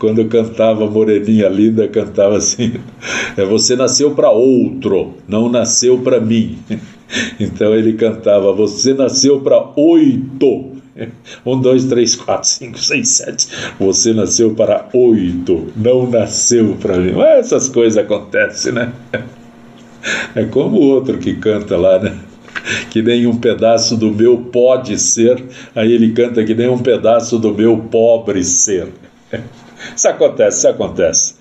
Quando 0.00 0.24
cantava 0.24 0.90
Moreninha 0.90 1.48
Linda, 1.48 1.86
cantava 1.86 2.38
assim: 2.38 2.74
"É, 3.36 3.44
Você 3.44 3.76
nasceu 3.76 4.12
para 4.12 4.30
outro, 4.30 5.14
não 5.28 5.48
nasceu 5.48 5.98
para 5.98 6.18
mim. 6.20 6.58
Então 7.40 7.74
ele 7.74 7.94
cantava: 7.94 8.52
Você 8.52 8.94
nasceu 8.94 9.40
para 9.40 9.72
oito. 9.76 10.72
Um, 11.44 11.60
dois, 11.60 11.86
três, 11.86 12.14
quatro, 12.14 12.48
cinco, 12.48 12.78
seis, 12.78 13.08
sete. 13.08 13.48
Você 13.80 14.12
nasceu 14.12 14.54
para 14.54 14.88
oito, 14.92 15.66
não 15.76 16.08
nasceu 16.08 16.76
para 16.80 16.96
mim. 16.98 17.20
Essas 17.20 17.68
coisas 17.68 17.98
acontecem, 17.98 18.72
né? 18.72 18.92
É 20.36 20.44
como 20.44 20.76
o 20.76 20.82
outro 20.82 21.16
que 21.16 21.34
canta 21.34 21.78
lá, 21.78 21.98
né? 21.98 22.14
Que 22.90 23.00
nem 23.00 23.26
um 23.26 23.38
pedaço 23.38 23.96
do 23.96 24.12
meu 24.12 24.36
pode 24.36 24.98
ser, 24.98 25.42
aí 25.74 25.90
ele 25.92 26.12
canta 26.12 26.44
que 26.44 26.54
nem 26.54 26.68
um 26.68 26.78
pedaço 26.78 27.38
do 27.38 27.54
meu 27.54 27.78
pobre 27.90 28.44
ser. 28.44 28.88
Isso 29.96 30.06
acontece, 30.06 30.58
isso 30.58 30.68
acontece. 30.68 31.33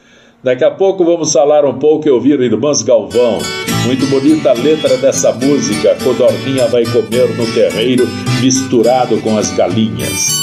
Daqui 0.43 0.65
a 0.65 0.71
pouco 0.71 1.05
vamos 1.05 1.31
falar 1.31 1.63
um 1.63 1.79
pouco 1.79 2.05
e 2.05 2.11
ouvir 2.11 2.37
Irmãs 2.41 2.81
Galvão. 2.81 3.37
Muito 3.85 4.05
bonita 4.07 4.49
a 4.49 4.53
letra 4.53 4.97
dessa 4.97 5.31
música. 5.31 5.95
Codorninha 6.03 6.67
vai 6.67 6.83
comer 6.83 7.29
no 7.37 7.45
terreiro, 7.53 8.05
misturado 8.41 9.21
com 9.21 9.37
as 9.37 9.51
galinhas. 9.55 10.33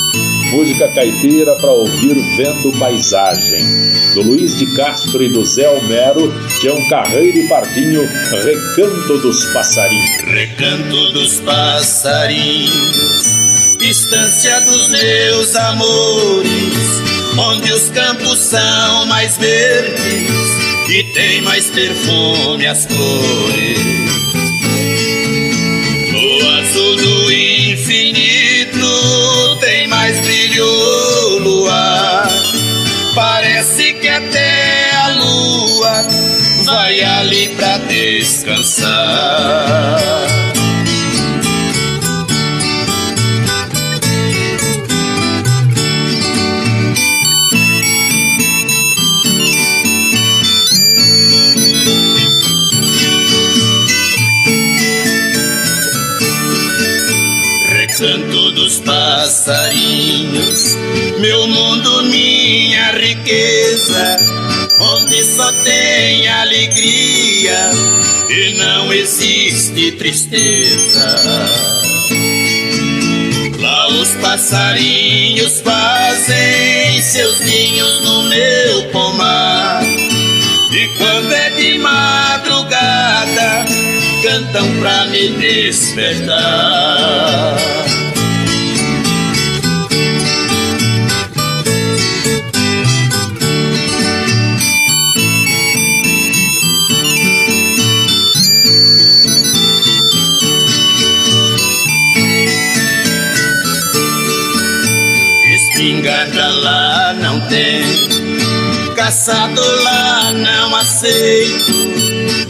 Música 0.52 0.88
caipira 0.94 1.54
para 1.56 1.72
ouvir 1.72 2.14
vendo 2.38 2.78
paisagem. 2.78 3.60
Do 4.14 4.22
Luiz 4.22 4.58
de 4.58 4.74
Castro 4.74 5.22
e 5.22 5.28
do 5.28 5.44
Zé 5.44 5.68
Homero, 5.68 6.32
Tião 6.60 6.78
Carreiro 6.88 7.36
e 7.36 7.46
Pardinho, 7.46 8.08
Recanto 8.42 9.18
dos 9.18 9.44
Passarinhos. 9.52 10.22
Recanto 10.24 11.12
dos 11.12 11.40
passarinhos, 11.40 13.38
distância 13.78 14.60
dos 14.62 14.88
meus 14.88 15.54
amores, 15.54 17.19
onde 17.40 17.72
os 17.72 17.88
campos 17.90 18.38
são 18.38 19.06
mais 19.06 19.36
verdes 19.38 20.50
e 20.88 21.04
tem 21.14 21.40
mais 21.42 21.66
perfume 21.70 22.66
as 22.66 22.86
cores. 22.86 23.78
No 26.12 26.48
azul 26.58 26.96
do 26.96 27.32
infinito 27.32 28.86
tem 29.60 29.88
mais 29.88 30.20
brilho 30.20 30.66
o 30.66 31.38
luar. 31.38 32.28
Parece 33.14 33.94
que 33.94 34.08
até 34.08 34.90
a 34.96 35.08
lua 35.08 36.06
vai 36.64 37.00
ali 37.02 37.48
pra 37.50 37.78
descansar. 37.78 38.88
Passarinhos, 60.10 60.76
meu 61.20 61.46
mundo, 61.46 62.02
minha 62.04 62.90
riqueza, 62.92 64.16
onde 64.80 65.22
só 65.24 65.52
tem 65.62 66.28
alegria 66.28 67.70
e 68.28 68.54
não 68.58 68.92
existe 68.92 69.92
tristeza. 69.92 71.20
Lá 73.60 73.88
os 73.88 74.08
passarinhos 74.16 75.60
fazem 75.60 77.00
seus 77.02 77.40
ninhos 77.40 78.00
no 78.02 78.24
meu 78.24 78.82
pomar. 78.90 79.82
E 80.72 80.88
quando 80.98 81.32
é 81.32 81.50
de 81.50 81.78
madrugada, 81.78 83.64
cantam 84.22 84.66
pra 84.80 85.06
me 85.06 85.28
despertar. 85.30 86.80
Lá 107.50 107.56
não 107.56 107.56
tem, 107.56 107.82
caçado 108.94 109.60
lá 109.82 110.32
não 110.32 110.76
aceito. 110.76 111.90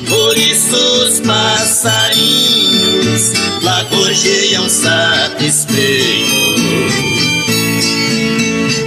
Por 0.09 0.37
isso 0.37 0.77
os 0.77 1.21
passarinhos 1.21 1.73
lá 3.63 3.83
gorjeiam 3.85 4.69
satisfeitos. 4.69 5.71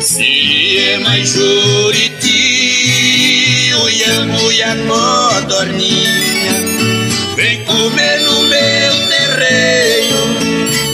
Se 0.02 0.77
é 0.80 0.99
mais 0.99 1.30
juriti, 1.30 2.31
o 3.81 3.90
iamo 3.90 4.52
e 4.52 4.61
a 4.61 4.76
codorninha, 4.76 6.53
vem 7.35 7.64
comer 7.64 8.19
no 8.22 8.44
meu 8.44 9.07
terreiro, 9.07 10.38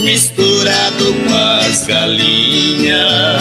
misturado 0.04 1.12
com 1.12 1.34
as 1.34 1.84
galinhas. 1.86 3.39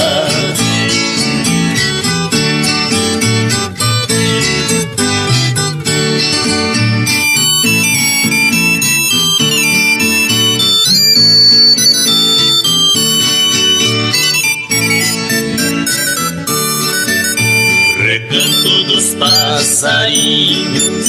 Passarinhos 19.19 21.07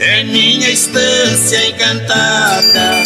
é 0.00 0.22
minha 0.24 0.70
estância 0.70 1.68
encantada, 1.68 3.02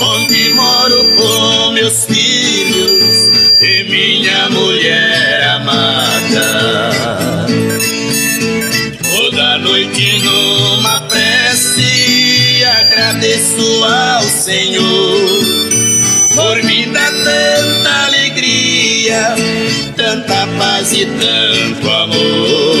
onde 0.00 0.50
moro 0.50 1.16
com 1.16 1.70
meus 1.72 2.04
filhos 2.04 3.30
e 3.60 3.84
minha 3.84 4.50
mulher 4.50 5.48
amada. 5.50 7.00
Toda 9.02 9.58
noite 9.58 10.18
numa 10.24 11.00
prece 11.02 12.64
agradeço 12.64 13.84
ao 13.84 14.22
Senhor 14.22 15.64
por 16.34 16.62
me 16.64 16.86
dar 16.86 17.12
tanta 17.12 18.06
alegria, 18.06 19.36
tanta 19.96 20.46
paz 20.58 20.92
e 20.92 21.06
tanto 21.06 21.90
amor. 21.90 22.73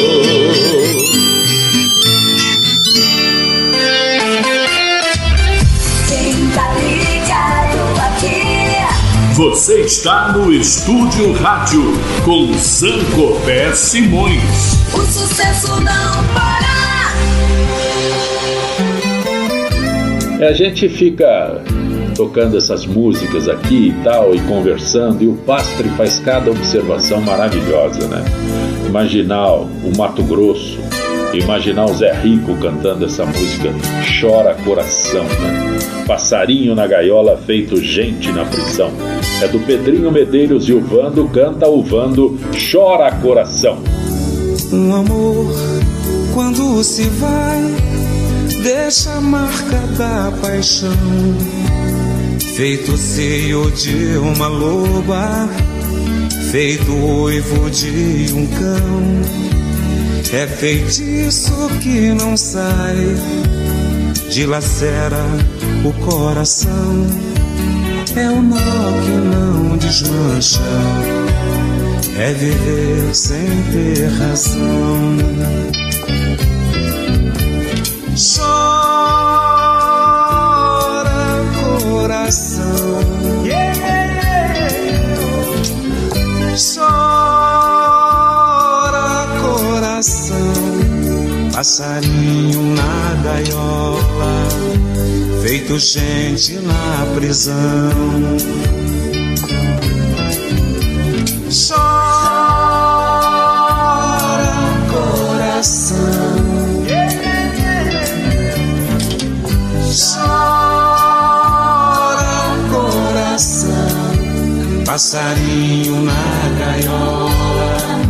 Você 9.54 9.82
está 9.82 10.32
no 10.32 10.52
Estúdio 10.52 11.32
Rádio 11.34 11.80
com 12.24 12.52
Sancopé 12.54 13.72
Simões. 13.72 14.42
O 14.92 15.00
sucesso 15.02 15.68
não 15.80 16.24
para. 16.34 17.14
A 20.44 20.52
gente 20.52 20.88
fica 20.88 21.62
tocando 22.16 22.58
essas 22.58 22.84
músicas 22.84 23.48
aqui 23.48 23.90
e 23.90 24.02
tal, 24.02 24.34
e 24.34 24.40
conversando, 24.40 25.22
e 25.22 25.28
o 25.28 25.34
Pastre 25.34 25.88
faz 25.90 26.18
cada 26.18 26.50
observação 26.50 27.20
maravilhosa, 27.20 28.08
né? 28.08 28.24
Imaginar 28.88 29.52
o 29.52 29.96
Mato 29.96 30.24
Grosso, 30.24 30.80
imaginar 31.32 31.84
o 31.84 31.94
Zé 31.94 32.12
Rico 32.12 32.56
cantando 32.56 33.04
essa 33.04 33.24
música 33.24 33.70
Chora 34.20 34.56
Coração, 34.64 35.22
né? 35.22 35.73
Passarinho 36.06 36.74
na 36.74 36.86
gaiola 36.86 37.36
feito 37.46 37.76
gente 37.82 38.30
na 38.30 38.44
prisão. 38.44 38.92
É 39.42 39.48
do 39.48 39.58
Pedrinho 39.60 40.12
Medeiros 40.12 40.68
e 40.68 40.72
o 40.72 40.80
Vando 40.80 41.26
canta 41.28 41.66
o 41.68 41.82
Vando 41.82 42.38
Chora 42.70 43.10
Coração. 43.16 43.78
Um 44.72 44.94
amor, 44.94 45.54
quando 46.34 46.82
se 46.84 47.04
vai, 47.04 47.74
deixa 48.62 49.12
a 49.12 49.20
marca 49.20 49.78
da 49.96 50.32
paixão. 50.42 50.90
Feito 52.54 52.96
seio 52.96 53.70
de 53.70 54.16
uma 54.18 54.48
loba, 54.48 55.48
feito 56.50 56.92
uivo 56.92 57.70
de 57.70 58.32
um 58.34 58.46
cão. 58.46 59.54
É 60.32 60.46
feitiço 60.46 61.52
que 61.80 62.12
não 62.12 62.36
sai, 62.36 62.96
dilacera 64.30 65.24
o 65.84 65.92
coração. 66.04 67.06
É 68.16 68.30
o 68.30 68.40
nó 68.40 68.56
que 69.04 69.10
não 69.10 69.76
desmancha 69.76 70.60
é 72.16 72.32
viver 72.32 73.14
sem 73.14 73.62
ter 73.72 74.08
razão. 74.18 75.16
Chora 78.16 78.64
coração, 81.60 83.02
chora 86.56 87.66
coração, 89.42 90.54
passarinho 91.52 92.62
na 92.74 93.14
gaiola, 93.24 94.36
feito 95.44 95.78
gente 95.78 96.54
na 96.60 97.06
prisão. 97.14 97.60
Chora 101.68 101.84
coração, 104.90 106.06
chora 109.92 110.54
coração, 112.72 113.66
passarinho 114.86 116.00
na 116.04 116.48
gaiola, 116.58 118.00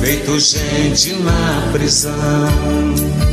feito 0.00 0.40
gente 0.40 1.12
na 1.22 1.70
prisão. 1.72 3.23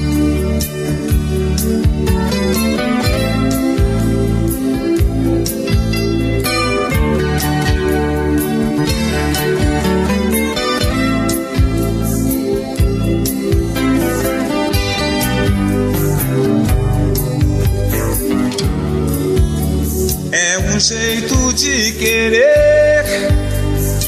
Querer, 21.94 23.32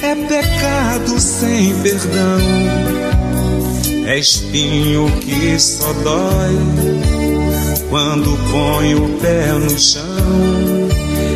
é 0.01 0.15
pecado 0.27 1.19
sem 1.19 1.73
perdão. 1.81 2.39
É 4.05 4.19
espinho 4.19 5.09
que 5.21 5.57
só 5.57 5.91
dói 6.03 6.57
quando 7.89 8.37
põe 8.51 8.95
o 8.95 9.07
pé 9.19 9.53
no 9.53 9.79
chão. 9.79 10.03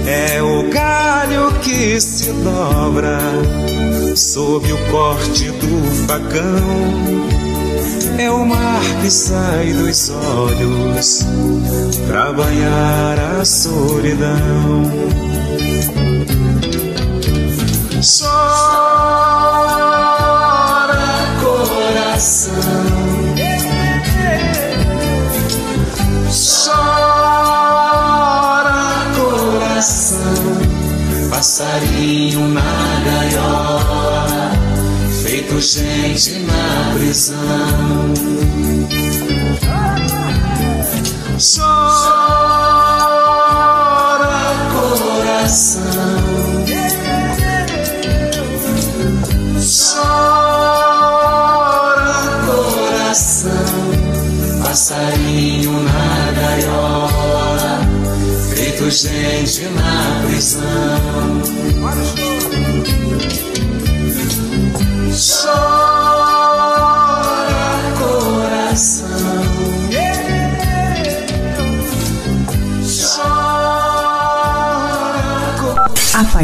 É 0.05 0.41
o 0.41 0.69
galho 0.69 1.51
que 1.61 1.99
se 1.99 2.31
dobra 2.31 3.19
sob 4.15 4.71
o 4.71 4.77
corte 4.91 5.49
do 5.51 6.07
facão. 6.07 7.27
É 8.17 8.31
o 8.31 8.45
mar 8.45 8.81
que 9.01 9.11
sai 9.11 9.71
dos 9.73 10.09
olhos 10.09 11.25
pra 12.07 12.33
banhar 12.33 13.39
a 13.39 13.45
solidão. 13.45 15.36
Chora 18.17 19.47
coração, 21.41 22.53
chora 26.67 27.55
coração, 29.15 30.19
passarinho 31.31 32.47
na 32.49 33.01
gaiola, 33.03 34.51
feito 35.23 35.59
gente 35.59 36.39
na 36.39 36.93
prisão. 36.93 38.13
Chora 41.39 41.96
coração, 45.47 45.81
chora 49.61 50.67
coração, 52.45 53.51
passarinho 54.61 55.71
na 55.71 56.31
gaiola, 56.33 57.79
feito 58.53 58.91
gente 58.91 59.63
na 59.69 60.21
prisão. 60.25 60.96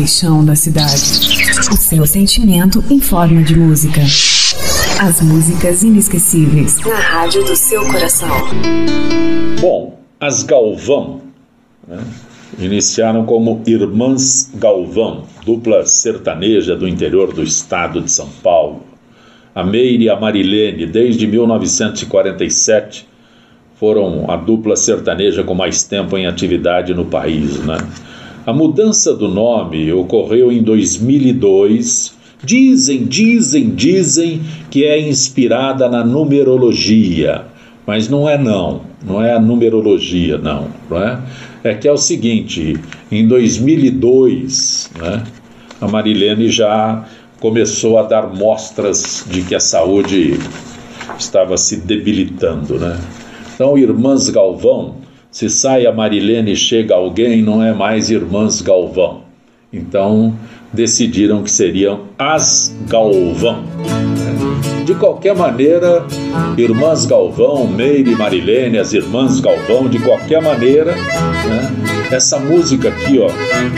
Paixão 0.03 0.43
da 0.43 0.53
cidade. 0.53 0.91
O 1.71 1.77
seu 1.77 2.05
sentimento 2.05 2.83
em 2.89 2.99
forma 2.99 3.41
de 3.41 3.55
música. 3.55 4.01
As 5.01 5.21
músicas 5.21 5.81
inesquecíveis 5.81 6.77
na 6.81 6.97
rádio 6.97 7.45
do 7.45 7.55
seu 7.55 7.85
coração. 7.85 8.27
Bom, 9.61 9.97
as 10.19 10.43
Galvão 10.43 11.21
né, 11.87 12.03
iniciaram 12.59 13.25
como 13.25 13.61
Irmãs 13.65 14.51
Galvão, 14.55 15.23
dupla 15.45 15.85
sertaneja 15.85 16.75
do 16.75 16.85
interior 16.85 17.33
do 17.33 17.41
estado 17.41 18.01
de 18.01 18.11
São 18.11 18.27
Paulo. 18.43 18.83
A 19.55 19.63
Meire 19.63 20.03
e 20.03 20.09
a 20.09 20.19
Marilene, 20.19 20.85
desde 20.85 21.25
1947, 21.25 23.07
foram 23.75 24.29
a 24.29 24.35
dupla 24.35 24.75
sertaneja 24.75 25.45
com 25.45 25.53
mais 25.55 25.83
tempo 25.83 26.17
em 26.17 26.25
atividade 26.25 26.93
no 26.93 27.05
país. 27.05 27.57
Né? 27.59 27.77
A 28.45 28.51
mudança 28.51 29.15
do 29.15 29.29
nome 29.29 29.93
ocorreu 29.93 30.51
em 30.51 30.61
2002. 30.61 32.13
Dizem, 32.43 33.05
dizem, 33.05 33.69
dizem 33.69 34.41
que 34.69 34.83
é 34.83 34.99
inspirada 34.99 35.87
na 35.87 36.03
numerologia, 36.03 37.45
mas 37.87 38.09
não 38.09 38.27
é 38.27 38.37
não, 38.37 38.81
não 39.01 39.23
é 39.23 39.33
a 39.33 39.39
numerologia 39.39 40.37
não, 40.37 40.67
não 40.89 40.97
é? 41.01 41.21
É 41.63 41.73
que 41.73 41.87
é 41.87 41.91
o 41.91 41.95
seguinte, 41.95 42.77
em 43.09 43.25
2002, 43.25 44.91
né, 44.99 45.23
a 45.79 45.87
Marilene 45.87 46.49
já 46.49 47.05
começou 47.39 47.97
a 47.97 48.03
dar 48.03 48.27
mostras 48.35 49.25
de 49.29 49.41
que 49.43 49.55
a 49.55 49.59
saúde 49.61 50.37
estava 51.17 51.55
se 51.55 51.77
debilitando, 51.77 52.77
né? 52.77 52.99
Então, 53.55 53.77
Irmãs 53.77 54.29
Galvão, 54.29 54.95
se 55.33 55.49
sai 55.49 55.87
a 55.87 55.91
Marilene 55.91 56.51
e 56.51 56.55
chega 56.55 56.93
alguém, 56.93 57.41
não 57.41 57.61
é 57.63 57.73
mais 57.73 58.11
Irmãs 58.11 58.61
Galvão. 58.61 59.23
Então, 59.73 60.35
decidiram 60.71 61.41
que 61.41 61.49
seriam 61.49 62.01
as 62.19 62.77
Galvão. 62.87 63.63
De 64.85 64.93
qualquer 64.93 65.35
maneira, 65.35 66.05
Irmãs 66.55 67.07
Galvão, 67.07 67.65
Meire 67.65 68.11
e 68.11 68.15
Marilene, 68.15 68.77
as 68.77 68.93
Irmãs 68.93 69.39
Galvão, 69.39 69.89
de 69.89 69.97
qualquer 69.97 70.39
maneira, 70.39 70.93
né? 70.93 71.71
essa 72.11 72.37
música 72.37 72.89
aqui, 72.89 73.17
ó, 73.17 73.29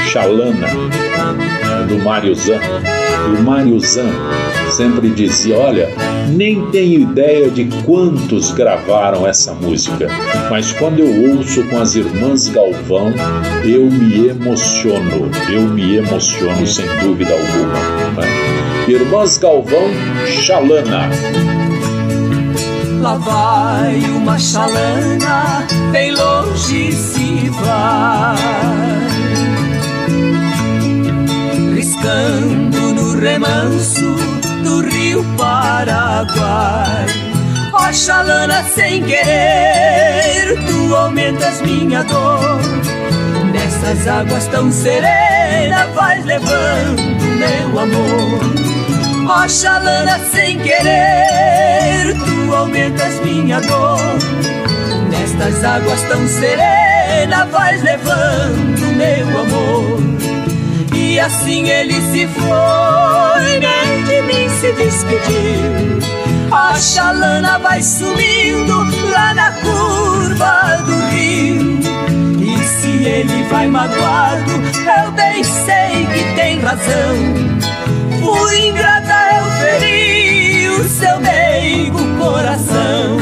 Xalana, 0.09 0.67
do 1.87 2.03
Mário 2.03 2.35
Zan. 2.35 2.59
O 3.39 3.41
Mário 3.43 3.79
Zan 3.79 4.11
sempre 4.75 5.09
dizia: 5.09 5.57
Olha, 5.57 5.89
nem 6.29 6.65
tenho 6.67 7.01
ideia 7.01 7.49
de 7.49 7.65
quantos 7.83 8.51
gravaram 8.51 9.25
essa 9.25 9.53
música, 9.53 10.07
mas 10.49 10.71
quando 10.73 10.99
eu 10.99 11.35
ouço 11.35 11.63
com 11.63 11.79
as 11.79 11.95
irmãs 11.95 12.49
Galvão, 12.49 13.13
eu 13.63 13.85
me 13.89 14.27
emociono, 14.27 15.31
eu 15.49 15.61
me 15.61 15.97
emociono 15.97 16.67
sem 16.67 16.85
dúvida 16.99 17.33
alguma. 17.33 18.23
Irmãs 18.87 19.37
Galvão, 19.37 19.89
Xalana. 20.27 21.09
Lá 23.01 23.15
vai 23.15 23.99
uma 24.15 24.37
chalana, 24.39 25.67
bem 25.91 26.11
longe 26.11 26.91
se 26.91 27.51
vai 27.51 28.35
Riscando 31.75 32.93
no 32.95 33.19
remanso 33.19 34.34
do 34.65 34.81
rio 34.81 35.23
Paraguai 35.37 37.05
Ó 37.71 37.93
chalana 37.93 38.63
sem 38.63 39.03
querer, 39.03 40.57
tu 40.67 40.95
aumentas 40.95 41.61
minha 41.61 42.03
dor 42.03 42.59
Nessas 43.53 44.07
águas 44.07 44.47
tão 44.47 44.69
serenas 44.71 45.93
vais 45.93 46.25
levando 46.25 47.01
meu 47.37 47.79
amor 47.79 48.65
Ó 49.27 49.47
chalana 49.47 50.19
sem 50.31 50.59
querer, 50.59 52.13
tu 52.13 52.53
aumentas 52.53 53.19
minha 53.21 53.59
dor. 53.61 53.97
Nestas 55.09 55.63
águas 55.63 55.99
tão 56.03 56.27
serenas 56.27 57.49
vais 57.49 57.81
levando 57.81 58.95
meu 58.95 59.27
amor. 59.41 60.14
E 61.15 61.19
assim 61.21 61.69
ele 61.69 61.93
se 62.11 62.27
foi, 62.27 63.59
nem 63.59 64.03
de 64.03 64.21
mim 64.23 64.49
se 64.49 64.73
despediu. 64.73 65.97
A 66.51 66.75
chalana 66.75 67.57
vai 67.57 67.81
sumindo 67.81 68.83
lá 69.11 69.33
na 69.33 69.53
curva 69.53 70.75
do 70.85 71.07
rio. 71.07 71.79
E 72.41 72.57
se 72.65 73.05
ele 73.05 73.43
vai 73.43 73.65
magoado, 73.65 74.51
eu 74.51 75.11
bem 75.13 75.41
sei 75.41 76.05
que 76.13 76.35
tem 76.35 76.59
razão. 76.59 77.15
Fui 78.19 78.67
ingrata, 78.67 79.37
eu 79.37 79.45
feri 79.61 80.67
o 80.67 80.83
seu 80.83 81.17
meigo 81.21 81.99
coração. 82.19 83.15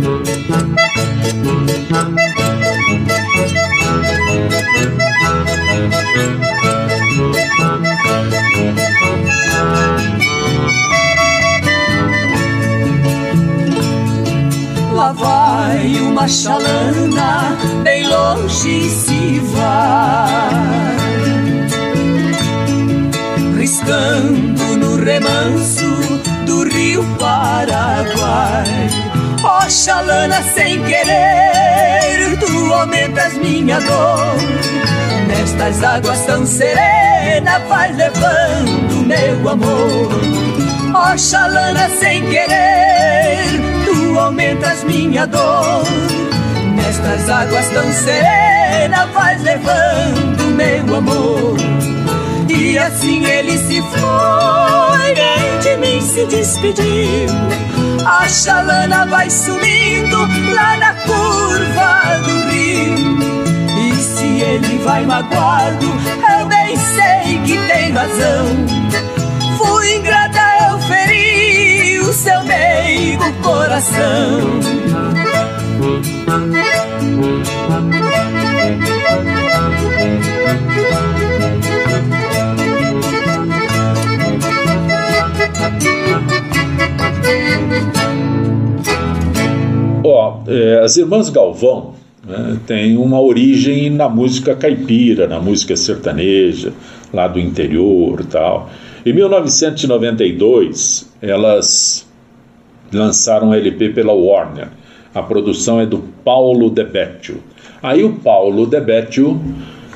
Lá 0.00 0.08
vai 15.12 16.00
uma 16.00 16.26
chalana, 16.26 17.54
bem 17.82 18.08
longe 18.08 18.88
se 18.88 19.38
vai. 19.52 20.96
Riscando 23.58 24.78
no 24.78 24.96
remanso 24.96 25.84
do 26.46 26.64
rio 26.64 27.04
Paraguai 27.18 29.09
chalana 29.70 30.42
sem 30.54 30.82
querer, 30.82 32.36
tu 32.40 32.72
aumentas 32.74 33.34
minha 33.34 33.78
dor. 33.80 34.34
Nestas 35.28 35.82
águas 35.84 36.20
tão 36.26 36.44
serenas 36.44 37.62
vais 37.68 37.96
levando 37.96 39.06
meu 39.06 39.48
amor. 39.48 40.10
Ó 40.92 41.16
chalana 41.16 41.88
sem 41.88 42.22
querer, 42.22 43.46
tu 43.84 44.18
aumentas 44.18 44.82
minha 44.82 45.26
dor. 45.26 45.84
Nestas 46.74 47.30
águas 47.30 47.68
tão 47.68 47.92
serenas 47.92 49.08
vais 49.10 49.40
levando 49.42 50.56
meu 50.56 50.96
amor. 50.96 51.56
E 52.48 52.76
assim 52.76 53.24
ele 53.24 53.56
se 53.56 53.80
foi, 53.82 55.14
nem 55.14 55.58
de 55.60 55.76
mim 55.76 56.00
se 56.00 56.26
despediu 56.26 57.79
A 58.06 58.28
chalana 58.28 59.06
vai 59.06 59.30
sumindo 59.30 60.18
lá 60.54 60.76
na 60.76 60.94
curva 60.94 62.18
do 62.24 62.50
rio. 62.50 63.18
E 63.78 63.94
se 63.96 64.26
ele 64.42 64.78
vai 64.78 65.04
magoado, 65.06 65.86
eu 66.38 66.46
bem 66.46 66.76
sei 66.76 67.38
que 67.44 67.58
tem 67.66 67.92
razão. 67.92 68.46
Fui 69.58 69.96
ingrata, 69.96 70.40
eu 70.70 70.78
feri 70.80 72.00
o 72.00 72.12
seu 72.12 72.42
meigo 72.44 73.32
coração. 73.42 74.60
Ó, 90.04 90.40
é, 90.46 90.80
as 90.82 90.96
irmãs 90.96 91.28
Galvão 91.28 91.94
né, 92.26 92.58
têm 92.66 92.96
uma 92.96 93.20
origem 93.20 93.90
na 93.90 94.08
música 94.08 94.54
caipira, 94.56 95.26
na 95.26 95.38
música 95.40 95.76
sertaneja, 95.76 96.72
lá 97.12 97.28
do 97.28 97.38
interior 97.38 98.24
tal. 98.26 98.70
Em 99.04 99.12
1992, 99.12 101.10
elas 101.22 102.06
lançaram 102.92 103.48
um 103.48 103.54
LP 103.54 103.90
pela 103.90 104.12
Warner. 104.12 104.68
A 105.14 105.22
produção 105.22 105.80
é 105.80 105.86
do 105.86 105.98
Paulo 106.24 106.70
Debetio. 106.70 107.42
Aí 107.82 108.04
o 108.04 108.14
Paulo 108.14 108.66
Debetio 108.66 109.40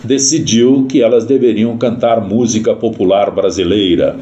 decidiu 0.02 0.86
que 0.88 1.02
elas 1.02 1.24
deveriam 1.24 1.76
cantar 1.76 2.20
música 2.20 2.74
popular 2.74 3.30
brasileira, 3.30 4.16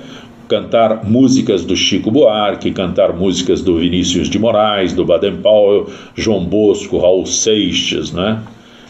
cantar 0.52 1.02
músicas 1.08 1.64
do 1.64 1.74
Chico 1.74 2.10
Buarque, 2.10 2.72
cantar 2.72 3.16
músicas 3.16 3.62
do 3.62 3.78
Vinícius 3.78 4.28
de 4.28 4.38
Moraes, 4.38 4.92
do 4.92 5.02
Baden 5.02 5.38
Powell, 5.38 5.86
João 6.14 6.44
Bosco, 6.44 6.98
Raul 6.98 7.24
Seixas, 7.24 8.12
né? 8.12 8.38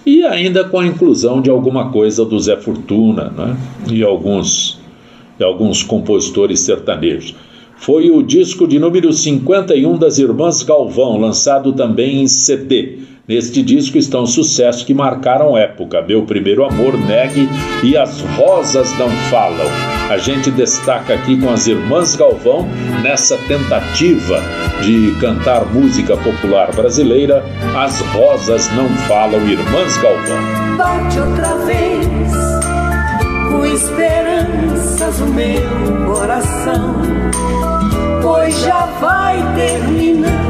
e 0.05 0.25
ainda 0.25 0.65
com 0.65 0.81
a 0.81 0.87
inclusão 0.87 1.41
de 1.41 1.49
alguma 1.49 1.93
coisa 1.93 2.25
do 2.25 2.37
Zé 2.41 2.57
Fortuna 2.57 3.33
né? 3.37 3.57
e 3.89 4.03
alguns, 4.03 4.81
e 5.39 5.45
alguns 5.45 5.85
compositores 5.85 6.59
sertanejos. 6.59 7.33
Foi 7.77 8.11
o 8.11 8.25
disco 8.25 8.67
de 8.67 8.81
número 8.81 9.13
51 9.13 9.97
das 9.99 10.19
Irmãs 10.19 10.65
Galvão, 10.65 11.17
lançado 11.17 11.73
também 11.73 12.23
em 12.23 12.27
CD. 12.27 12.99
Neste 13.27 13.63
disco 13.63 13.97
estão 13.97 14.27
sucessos 14.27 14.83
que 14.83 14.93
marcaram 14.93 15.57
época: 15.57 16.03
Meu 16.03 16.25
Primeiro 16.25 16.65
Amor, 16.65 16.99
Negue 16.99 17.49
e 17.85 17.97
As 17.97 18.21
Rosas 18.37 18.99
Não 18.99 19.09
Falam. 19.31 19.69
A 20.11 20.19
gente 20.19 20.51
destaca 20.51 21.15
aqui 21.15 21.41
com 21.41 21.49
as 21.49 21.69
Irmãs 21.69 22.17
Galvão 22.17 22.69
nessa 23.01 23.39
tentativa 23.47 24.43
de 24.83 25.17
cantar 25.21 25.65
música 25.67 26.17
popular 26.17 26.75
brasileira. 26.75 27.45
As 27.77 28.01
Rosas 28.01 28.69
Não 28.73 28.89
Falam, 29.07 29.49
Irmãs 29.49 29.97
Galvão. 29.99 30.77
Bate 30.77 31.21
outra 31.21 31.55
vez 31.59 32.33
com 33.53 33.65
esperanças 33.65 35.21
o 35.21 35.27
meu 35.27 36.13
coração, 36.13 36.97
pois 38.21 38.61
já 38.63 38.87
vai 39.01 39.37
terminando 39.55 40.42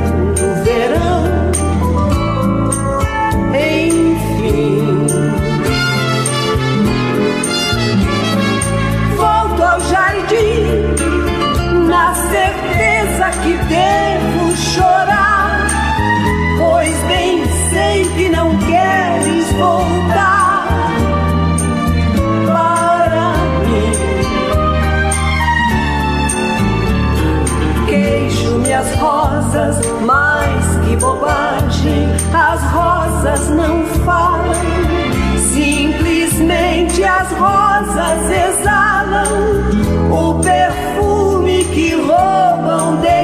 que 13.43 13.57
devo 13.69 14.57
chorar, 14.57 15.67
pois 16.59 16.97
bem 17.05 17.45
sei 17.71 18.09
que 18.17 18.29
não 18.29 18.57
queres 18.59 19.53
voltar. 19.53 20.53
para 22.47 23.33
mim. 23.67 23.93
Queixo-me 27.87 28.73
as 28.73 28.95
rosas, 28.97 29.77
mais 30.03 30.65
que 30.85 30.97
bobagem, 30.97 32.09
as 32.33 32.63
rosas 32.73 33.49
não 33.51 33.85
falam. 34.05 34.55
Simplesmente 35.53 37.05
as 37.05 37.31
rosas 37.33 38.31
exalam 38.31 39.53
o 40.11 40.35
perfume 40.41 41.65
que 41.65 41.95
roubam 41.95 42.97
de 42.97 43.22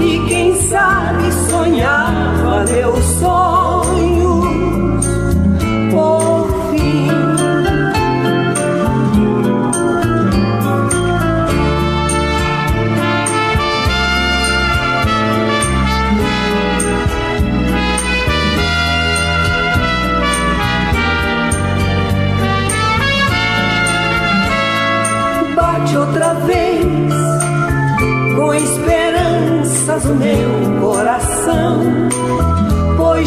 e 0.00 0.28
quem 0.28 0.54
sabe 0.62 1.32
sonhava 1.50 2.64
meus 2.70 3.04
sonhos 3.20 3.55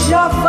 vai 0.10 0.49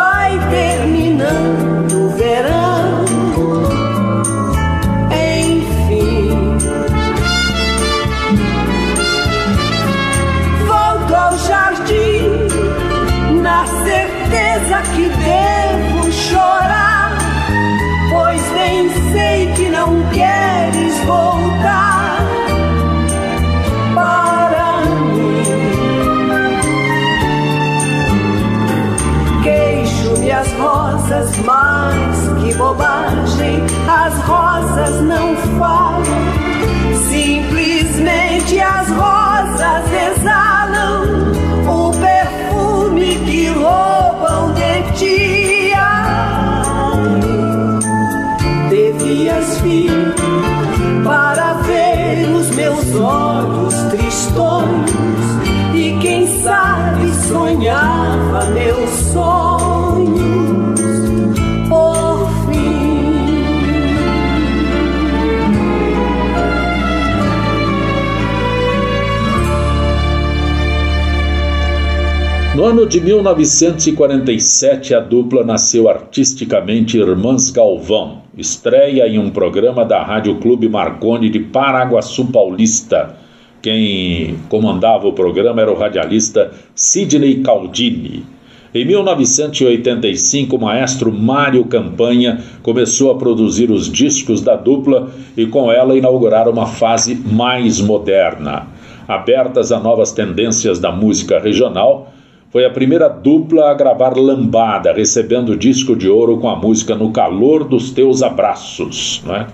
ano 72.71 72.87
de 72.87 73.01
1947, 73.01 74.95
a 74.95 75.01
dupla 75.01 75.43
nasceu 75.43 75.89
artisticamente 75.89 76.97
Irmãs 76.97 77.51
Galvão, 77.51 78.19
estreia 78.39 79.09
em 79.09 79.19
um 79.19 79.29
programa 79.29 79.85
da 79.85 80.05
Rádio 80.05 80.37
Clube 80.37 80.69
Marconi 80.69 81.29
de 81.29 81.41
Paraguaçu 81.41 82.27
Paulista. 82.27 83.17
Quem 83.61 84.37
comandava 84.49 85.09
o 85.09 85.13
programa 85.13 85.61
era 85.61 85.73
o 85.73 85.77
radialista 85.77 86.53
Sidney 86.73 87.41
Caldini. 87.41 88.25
Em 88.73 88.85
1985, 88.85 90.55
o 90.55 90.61
maestro 90.61 91.13
Mário 91.13 91.65
Campanha 91.65 92.39
começou 92.63 93.11
a 93.11 93.19
produzir 93.19 93.69
os 93.73 93.91
discos 93.91 94.43
da 94.43 94.55
dupla 94.55 95.11
e 95.37 95.45
com 95.45 95.73
ela 95.73 95.99
inaugurar 95.99 96.49
uma 96.49 96.67
fase 96.67 97.17
mais 97.17 97.81
moderna. 97.81 98.69
Abertas 99.09 99.73
a 99.73 99.81
novas 99.81 100.13
tendências 100.13 100.79
da 100.79 100.93
música 100.93 101.41
regional, 101.41 102.13
foi 102.51 102.65
a 102.65 102.71
primeira 102.71 103.09
dupla 103.09 103.71
a 103.71 103.75
gravar 103.75 104.17
lambada, 104.17 104.93
recebendo 104.93 105.51
o 105.51 105.57
disco 105.57 105.95
de 105.95 106.09
ouro 106.09 106.39
com 106.39 106.49
a 106.49 106.57
música 106.57 106.97
No 106.97 107.13
Calor 107.13 107.63
dos 107.63 107.93
Teus 107.93 108.25
Abraços, 108.25 109.23
né? 109.25 109.47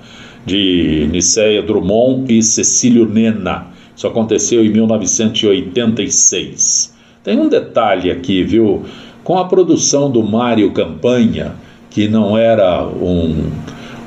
de 0.47 1.07
Niceia 1.11 1.63
Drummond 1.63 2.33
e 2.33 2.43
Cecílio 2.43 3.07
Nena. 3.07 3.67
Isso 3.95 4.07
aconteceu 4.07 4.65
em 4.65 4.71
1986. 4.71 6.97
Tem 7.23 7.39
um 7.39 7.51
detalhe 7.51 8.11
aqui, 8.11 8.43
viu? 8.43 8.83
Com 9.23 9.39
a 9.39 9.45
produção 9.45 10.11
do 10.11 10.23
Mário 10.23 10.73
Campanha, 10.73 11.53
que 11.91 12.09
não 12.09 12.39
era 12.39 12.87
um, 12.87 13.51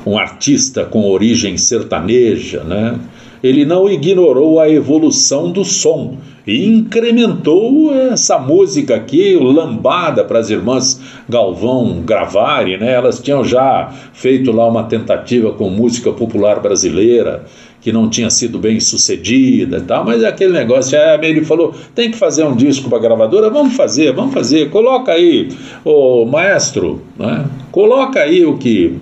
um 0.05 0.17
artista 0.17 0.85
com 0.85 1.11
origem 1.11 1.57
sertaneja, 1.57 2.63
né? 2.63 2.97
Ele 3.43 3.65
não 3.65 3.89
ignorou 3.89 4.59
a 4.59 4.69
evolução 4.69 5.51
do 5.51 5.63
som 5.63 6.17
e 6.45 6.65
incrementou 6.65 7.93
essa 7.93 8.39
música 8.39 8.95
aqui, 8.95 9.35
lambada 9.35 10.23
para 10.23 10.39
as 10.39 10.49
irmãs 10.49 10.99
Galvão 11.27 12.01
gravarem, 12.01 12.77
né? 12.77 12.93
Elas 12.93 13.19
tinham 13.19 13.43
já 13.43 13.93
feito 14.13 14.51
lá 14.51 14.67
uma 14.67 14.83
tentativa 14.83 15.51
com 15.51 15.69
música 15.69 16.11
popular 16.11 16.59
brasileira 16.59 17.45
que 17.81 17.91
não 17.91 18.09
tinha 18.09 18.29
sido 18.29 18.59
bem 18.59 18.79
sucedida 18.79 19.77
e 19.77 19.81
tal, 19.81 20.03
mas 20.03 20.21
é 20.21 20.27
aquele 20.27 20.51
negócio, 20.51 20.97
é, 20.97 21.17
ele 21.23 21.45
falou, 21.45 21.73
tem 21.95 22.11
que 22.11 22.17
fazer 22.17 22.43
um 22.43 22.55
disco 22.55 22.89
para 22.89 22.99
gravadora, 22.99 23.49
vamos 23.49 23.75
fazer, 23.75 24.11
vamos 24.11 24.33
fazer, 24.33 24.69
coloca 24.69 25.13
aí, 25.13 25.49
o 25.85 26.25
maestro, 26.25 27.01
né? 27.17 27.45
coloca 27.71 28.19
aí 28.19 28.45
o 28.45 28.57
que 28.57 28.97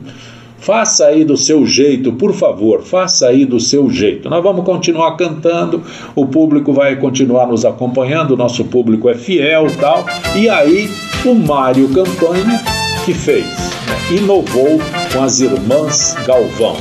Faça 0.67 1.05
aí 1.05 1.23
do 1.23 1.37
seu 1.37 1.65
jeito, 1.65 2.11
por 2.11 2.33
favor, 2.33 2.81
faça 2.81 3.29
aí 3.29 3.45
do 3.45 3.57
seu 3.57 3.89
jeito. 3.89 4.29
Nós 4.29 4.43
vamos 4.43 4.65
continuar 4.65 5.15
cantando, 5.15 5.81
o 6.13 6.25
público 6.25 6.73
vai 6.73 6.97
continuar 6.97 7.47
nos 7.47 7.63
acompanhando, 7.63 8.31
o 8.31 8.35
nosso 8.35 8.65
público 8.65 9.09
é 9.09 9.13
fiel 9.13 9.67
tal. 9.79 10.05
E 10.35 10.49
aí 10.49 10.89
o 11.23 11.33
Mário 11.33 11.87
Campanha 11.93 12.61
que 13.05 13.13
fez, 13.13 13.45
né? 13.45 14.17
inovou 14.17 14.77
com 15.13 15.23
as 15.23 15.39
irmãs 15.39 16.17
Galvão. 16.27 16.75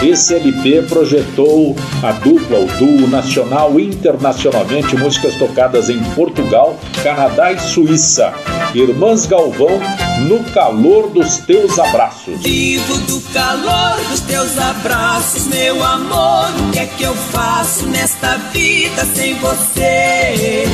Esse 0.00 0.36
LP 0.36 0.82
projetou 0.82 1.74
a 2.00 2.12
dupla, 2.12 2.60
o 2.60 2.66
duo 2.78 3.08
nacional 3.08 3.80
internacionalmente, 3.80 4.96
músicas 4.96 5.34
tocadas 5.34 5.90
em 5.90 5.98
Portugal, 6.14 6.76
Canadá 7.02 7.50
e 7.50 7.58
Suíça. 7.58 8.32
Irmãs 8.74 9.26
Galvão, 9.26 9.78
no 10.26 10.42
calor 10.44 11.10
dos 11.10 11.36
teus 11.38 11.78
abraços. 11.78 12.40
Vivo 12.40 12.96
do 13.00 13.20
calor 13.32 14.00
dos 14.08 14.20
teus 14.20 14.58
abraços, 14.58 15.46
meu 15.46 15.82
amor. 15.84 16.48
O 16.58 16.70
que 16.72 16.78
é 16.78 16.86
que 16.86 17.02
eu 17.02 17.14
faço 17.14 17.84
nesta 17.86 18.38
vida 18.50 19.04
sem 19.14 19.34
você? 19.34 20.64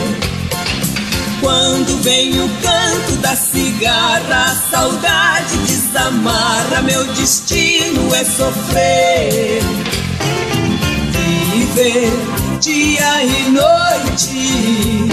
Quando 1.40 2.00
vem 2.02 2.40
o 2.40 2.48
canto 2.62 3.16
da 3.16 3.34
cigarra, 3.34 4.44
a 4.44 4.70
saudade 4.70 5.56
desamarra, 5.66 6.82
meu 6.82 7.04
destino 7.14 8.14
é 8.14 8.24
sofrer. 8.24 9.60
Viver 11.52 12.12
dia 12.60 13.24
e 13.24 13.50
noite 13.50 15.08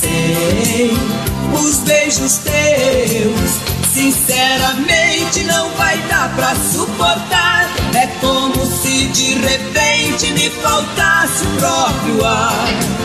sem 0.00 1.27
os 1.52 1.78
beijos 1.78 2.38
teus. 2.38 3.50
Sinceramente 3.92 5.44
não 5.44 5.70
vai 5.72 5.98
dar 6.08 6.34
pra 6.36 6.54
suportar. 6.54 7.68
É 7.94 8.06
como 8.20 8.66
se 8.66 9.06
de 9.08 9.34
repente 9.34 10.32
me 10.32 10.50
faltasse 10.50 11.44
o 11.44 11.58
próprio 11.58 12.24
ar 12.24 12.98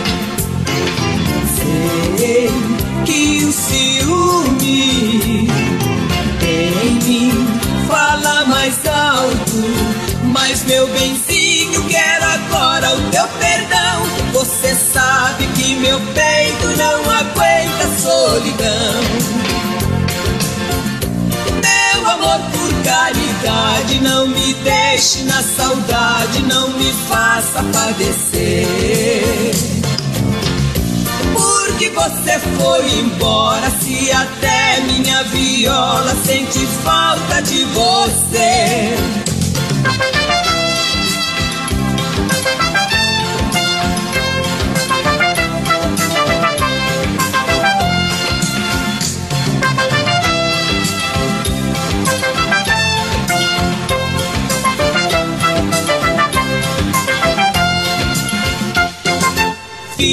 sei 2.23 2.49
que 3.05 3.45
o 3.45 3.51
ciúme 3.51 5.47
em 6.41 6.93
mim 7.03 7.47
fala 7.87 8.45
mais 8.45 8.75
alto. 8.85 10.03
Mas 10.25 10.63
meu 10.65 10.87
benzinho, 10.87 11.83
quero 11.85 12.25
agora 12.25 12.95
o 12.95 13.01
teu 13.11 13.27
perdão. 13.39 14.03
Você 14.33 14.75
sabe 14.75 15.45
que 15.55 15.75
meu 15.75 15.99
peito 15.99 16.67
não 16.77 17.01
aguenta 17.11 17.72
solidão. 18.03 19.01
Meu 21.61 22.09
amor 22.09 22.39
por 22.51 22.83
caridade, 22.83 24.01
não 24.01 24.27
me 24.27 24.53
deixe 24.55 25.23
na 25.23 25.41
saudade, 25.41 26.43
não 26.43 26.69
me 26.71 26.91
faça 27.07 27.63
padecer 27.71 29.53
porque 31.33 31.89
você 31.89 32.39
foi 32.39 32.99
embora. 32.99 33.69
Se 33.79 34.11
até 34.11 34.81
minha 34.81 35.23
viola 35.23 36.15
sente 36.25 36.59
falta 36.83 37.41
de 37.41 37.63
você. 37.65 38.93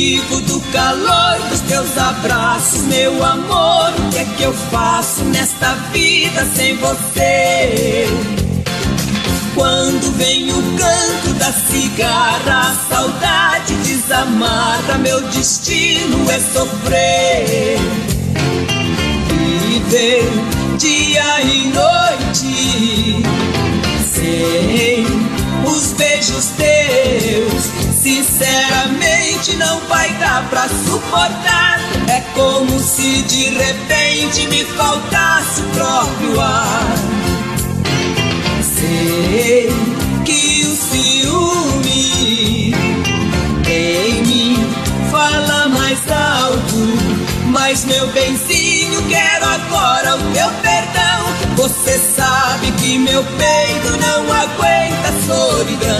Do 0.00 0.58
calor 0.72 1.38
dos 1.50 1.60
teus 1.60 1.98
abraços, 1.98 2.84
meu 2.84 3.22
amor. 3.22 3.92
O 3.98 4.10
que 4.10 4.18
é 4.18 4.24
que 4.24 4.42
eu 4.44 4.52
faço 4.54 5.22
nesta 5.24 5.74
vida 5.92 6.46
sem 6.54 6.74
você? 6.78 8.08
Quando 9.54 10.16
vem 10.16 10.50
o 10.50 10.62
canto 10.78 11.34
da 11.34 11.52
cigarra, 11.52 12.70
a 12.70 12.76
saudade 12.88 13.74
desamarra, 13.74 14.96
meu 15.00 15.20
destino 15.28 16.30
é 16.30 16.40
sofrer. 16.40 17.78
Viver 19.68 20.24
dia 20.78 21.42
e 21.42 21.72
noite 21.74 23.22
sem 24.14 25.04
os 25.70 25.92
beijos 25.92 26.46
teus. 26.56 27.79
Sinceramente 28.02 29.56
não 29.56 29.78
vai 29.80 30.08
dar 30.14 30.48
pra 30.48 30.66
suportar. 30.68 31.78
É 32.08 32.20
como 32.34 32.80
se 32.80 33.20
de 33.22 33.50
repente 33.50 34.46
me 34.48 34.64
faltasse 34.64 35.60
o 35.60 35.64
próprio 35.64 36.40
ar. 36.40 36.94
Sei 38.62 39.68
que 40.24 40.64
o 40.64 40.76
ciúme 40.76 42.74
em 43.68 44.22
mim 44.22 44.72
fala 45.10 45.68
mais 45.68 46.00
alto. 46.10 47.20
Mas 47.48 47.84
meu 47.84 48.06
benzinho, 48.12 49.02
quero 49.10 49.44
agora 49.44 50.16
o 50.16 50.32
teu 50.32 50.50
perdão. 50.62 51.26
Você 51.56 51.98
sabe 52.16 52.72
que 52.72 52.98
meu 52.98 53.22
peito 53.22 53.90
não 54.00 54.32
aguenta 54.32 55.12
solidão. 55.26 55.99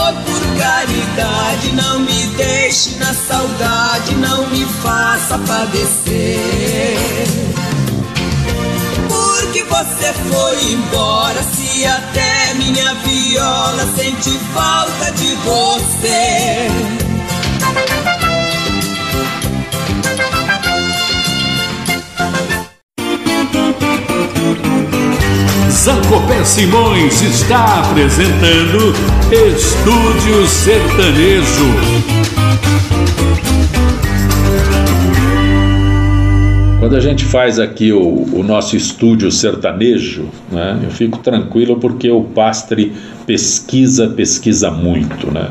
Amor 0.00 0.14
por 0.24 0.58
caridade, 0.58 1.72
não 1.72 2.00
me 2.00 2.26
deixe 2.36 2.96
na 2.96 3.12
saudade, 3.12 4.14
não 4.16 4.46
me 4.48 4.64
faça 4.64 5.38
padecer. 5.38 6.96
Porque 9.08 9.64
você 9.64 10.12
foi 10.12 10.72
embora, 10.72 11.42
se 11.42 11.84
até 11.84 12.54
minha 12.54 12.94
viola 12.94 13.86
sente 13.96 14.30
falta 14.54 15.12
de 15.12 15.34
você. 15.36 16.99
Zancopé 25.90 26.44
Simões 26.44 27.20
está 27.20 27.80
apresentando 27.80 28.94
Estúdio 29.32 30.46
Sertanejo. 30.46 31.64
Quando 36.78 36.94
a 36.94 37.00
gente 37.00 37.24
faz 37.24 37.58
aqui 37.58 37.92
o, 37.92 38.24
o 38.32 38.44
nosso 38.44 38.76
estúdio 38.76 39.32
sertanejo, 39.32 40.28
né, 40.52 40.78
eu 40.84 40.90
fico 40.90 41.18
tranquilo 41.18 41.76
porque 41.80 42.08
o 42.08 42.22
Pastre 42.22 42.92
pesquisa, 43.26 44.06
pesquisa 44.06 44.70
muito. 44.70 45.28
Né? 45.32 45.50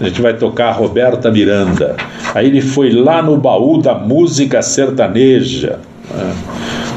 A 0.00 0.04
gente 0.04 0.22
vai 0.22 0.34
tocar 0.34 0.70
Roberta 0.70 1.28
Miranda. 1.28 1.96
Aí 2.32 2.46
ele 2.46 2.60
foi 2.60 2.92
lá 2.92 3.20
no 3.20 3.36
baú 3.36 3.82
da 3.82 3.96
música 3.96 4.62
sertaneja. 4.62 5.80
Né? 6.08 6.34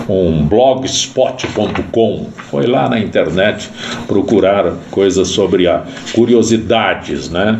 Um 0.07 0.45
blogspot.com, 0.45 2.27
foi 2.49 2.67
lá 2.67 2.87
na 2.89 2.99
internet 2.99 3.69
procurar 4.07 4.73
coisas 4.91 5.27
sobre 5.29 5.67
a 5.67 5.83
curiosidades, 6.13 7.29
né? 7.29 7.59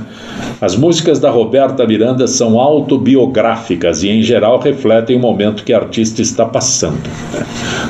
As 0.60 0.76
músicas 0.76 1.20
da 1.20 1.30
Roberta 1.30 1.86
Miranda 1.88 2.28
são 2.28 2.60
autobiográficas 2.60 4.04
e 4.04 4.10
em 4.10 4.22
geral 4.22 4.60
refletem 4.60 5.16
o 5.16 5.20
momento 5.20 5.64
que 5.64 5.74
a 5.74 5.78
artista 5.78 6.22
está 6.22 6.46
passando. 6.46 7.10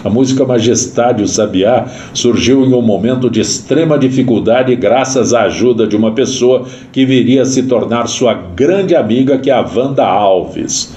A 0.03 0.09
música 0.09 0.45
Majestade 0.45 1.23
o 1.23 1.27
Sabiá 1.27 1.87
surgiu 2.13 2.65
em 2.65 2.73
um 2.73 2.81
momento 2.81 3.29
de 3.29 3.41
extrema 3.41 3.97
dificuldade 3.97 4.75
graças 4.75 5.33
à 5.33 5.43
ajuda 5.43 5.87
de 5.87 5.95
uma 5.95 6.11
pessoa 6.11 6.65
que 6.91 7.05
viria 7.05 7.41
a 7.41 7.45
se 7.45 7.63
tornar 7.63 8.07
sua 8.07 8.33
grande 8.33 8.95
amiga, 8.95 9.37
que 9.37 9.49
é 9.49 9.53
a 9.53 9.65
Wanda 9.65 10.05
Alves. 10.05 10.93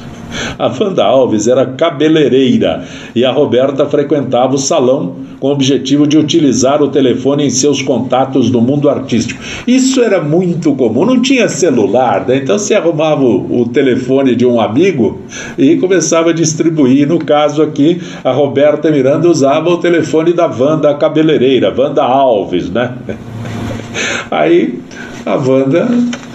A 0.59 0.67
Wanda 0.67 1.05
Alves 1.05 1.47
era 1.47 1.67
cabeleireira 1.67 2.85
e 3.15 3.25
a 3.25 3.31
Roberta 3.31 3.87
frequentava 3.87 4.55
o 4.55 4.59
salão 4.59 5.17
com 5.41 5.49
o 5.49 5.53
objetivo 5.53 6.07
de 6.07 6.19
utilizar 6.19 6.83
o 6.83 6.89
telefone 6.89 7.47
em 7.47 7.51
seus 7.51 7.81
contatos 7.81 8.51
do 8.51 8.61
mundo 8.61 8.89
artístico. 8.89 9.41
Isso 9.67 10.03
era 10.03 10.21
muito 10.21 10.75
comum, 10.75 11.05
não 11.05 11.23
tinha 11.23 11.49
celular, 11.49 12.27
né? 12.27 12.37
então 12.37 12.59
você 12.59 12.75
arrumava 12.75 13.25
o, 13.25 13.69
telefone 13.69 14.35
de 14.35 14.45
um 14.45 14.61
amigo 14.61 15.21
e 15.57 15.77
começava 15.77 16.31
a 16.31 16.33
distribuir. 16.33 17.07
No 17.07 17.19
caso 17.19 17.63
aqui, 17.63 18.01
a 18.25 18.33
Roberta 18.33 18.91
Miranda 18.91 19.29
usava 19.29 19.71
o 19.71 19.79
telefone 19.79 20.33
da 20.33 20.47
Wanda 20.47 20.93
cabeleireira, 20.95 21.73
Wanda 21.77 22.03
Alves, 22.03 22.69
né? 22.71 22.95
Aí 24.31 24.79
A 25.25 25.37
Wanda 25.37 25.89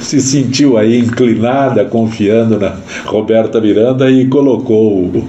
se 0.13 0.19
sentiu 0.19 0.77
aí 0.77 0.99
inclinada, 0.99 1.85
confiando 1.85 2.59
na 2.59 2.75
Roberta 3.05 3.59
Miranda 3.59 4.11
e 4.11 4.27
colocou 4.27 5.05
o, 5.05 5.25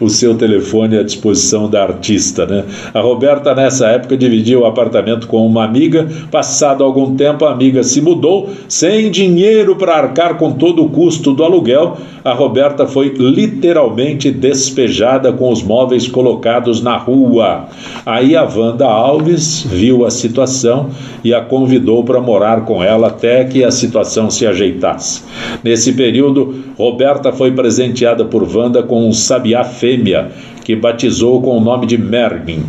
o 0.00 0.08
seu 0.08 0.34
telefone 0.34 0.98
à 0.98 1.02
disposição 1.02 1.70
da 1.70 1.82
artista. 1.82 2.44
Né? 2.44 2.64
A 2.92 3.00
Roberta, 3.00 3.54
nessa 3.54 3.86
época, 3.86 4.16
dividia 4.16 4.58
o 4.58 4.66
apartamento 4.66 5.26
com 5.26 5.46
uma 5.46 5.64
amiga. 5.64 6.08
Passado 6.30 6.82
algum 6.82 7.14
tempo, 7.14 7.44
a 7.44 7.52
amiga 7.52 7.82
se 7.82 8.00
mudou, 8.00 8.50
sem 8.68 9.10
dinheiro 9.10 9.76
para 9.76 9.96
arcar 9.96 10.36
com 10.36 10.52
todo 10.52 10.84
o 10.84 10.88
custo 10.88 11.32
do 11.32 11.44
aluguel. 11.44 11.96
A 12.24 12.32
Roberta 12.32 12.86
foi 12.86 13.14
literalmente 13.16 14.30
despejada 14.30 15.32
com 15.32 15.50
os 15.50 15.62
móveis 15.62 16.06
colocados 16.06 16.82
na 16.82 16.96
rua. 16.96 17.66
Aí 18.04 18.36
a 18.36 18.44
Wanda 18.44 18.86
Alves 18.86 19.62
viu 19.62 20.04
a 20.04 20.10
situação 20.10 20.90
e 21.24 21.32
a 21.32 21.40
convidou 21.40 22.04
para 22.04 22.20
morar 22.20 22.64
com 22.64 22.82
ela 22.82 23.08
até 23.08 23.44
que 23.44 23.64
a 23.64 23.70
situação 23.70 23.99
se 24.04 24.46
ajeitasse. 24.46 25.22
Nesse 25.62 25.92
período, 25.92 26.64
Roberta 26.76 27.32
foi 27.32 27.52
presenteada 27.52 28.24
por 28.24 28.42
Wanda 28.42 28.82
com 28.82 29.08
um 29.08 29.12
sabiá 29.12 29.64
fêmea 29.64 30.30
que 30.64 30.76
batizou 30.76 31.40
com 31.40 31.56
o 31.56 31.60
nome 31.60 31.86
de 31.86 31.98
Merlin. 31.98 32.64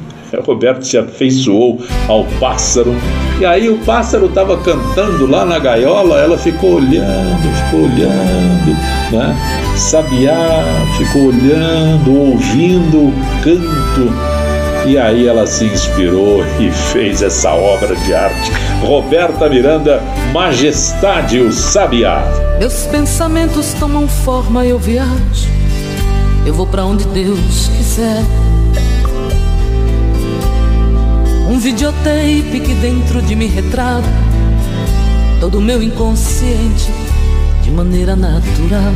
Roberto 0.45 0.83
se 0.83 0.97
afeiçoou 0.97 1.79
ao 2.07 2.25
pássaro 2.39 2.95
e 3.41 3.45
aí 3.45 3.69
o 3.69 3.77
pássaro 3.79 4.27
estava 4.27 4.55
cantando 4.57 5.25
lá 5.25 5.43
na 5.43 5.57
gaiola, 5.57 6.19
ela 6.19 6.37
ficou 6.37 6.75
olhando, 6.75 7.41
ficou 7.65 7.81
olhando, 7.81 8.71
né? 9.11 9.35
Sabiá 9.75 10.63
ficou 10.97 11.23
olhando, 11.23 12.17
ouvindo 12.17 13.07
o 13.07 13.13
canto 13.43 14.30
e 14.85 14.97
aí 14.97 15.27
ela 15.27 15.45
se 15.45 15.65
inspirou 15.65 16.43
e 16.59 16.71
fez 16.71 17.21
essa 17.21 17.53
obra 17.53 17.95
de 17.95 18.13
arte. 18.13 18.51
Roberta 18.81 19.47
Miranda, 19.47 20.01
Majestade 20.33 21.39
o 21.39 21.51
Sabiá. 21.51 22.23
Meus 22.59 22.85
pensamentos 22.87 23.73
tomam 23.73 24.07
forma, 24.07 24.65
eu 24.65 24.79
viajo. 24.79 25.49
Eu 26.45 26.53
vou 26.53 26.65
para 26.65 26.83
onde 26.85 27.05
Deus 27.05 27.69
quiser. 27.77 28.23
Um 31.49 31.59
videotape 31.59 32.59
que 32.63 32.73
dentro 32.75 33.21
de 33.21 33.35
mim 33.35 33.47
retrata 33.47 34.07
todo 35.39 35.57
o 35.57 35.61
meu 35.61 35.81
inconsciente 35.81 36.91
de 37.61 37.71
maneira 37.71 38.15
natural. 38.15 38.93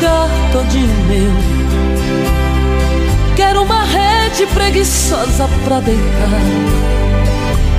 Lugar 0.00 0.28
todinho 0.50 1.04
meu. 1.06 1.30
Quero 3.36 3.62
uma 3.62 3.84
rede 3.84 4.46
preguiçosa 4.46 5.46
pra 5.64 5.80
deitar. 5.80 6.40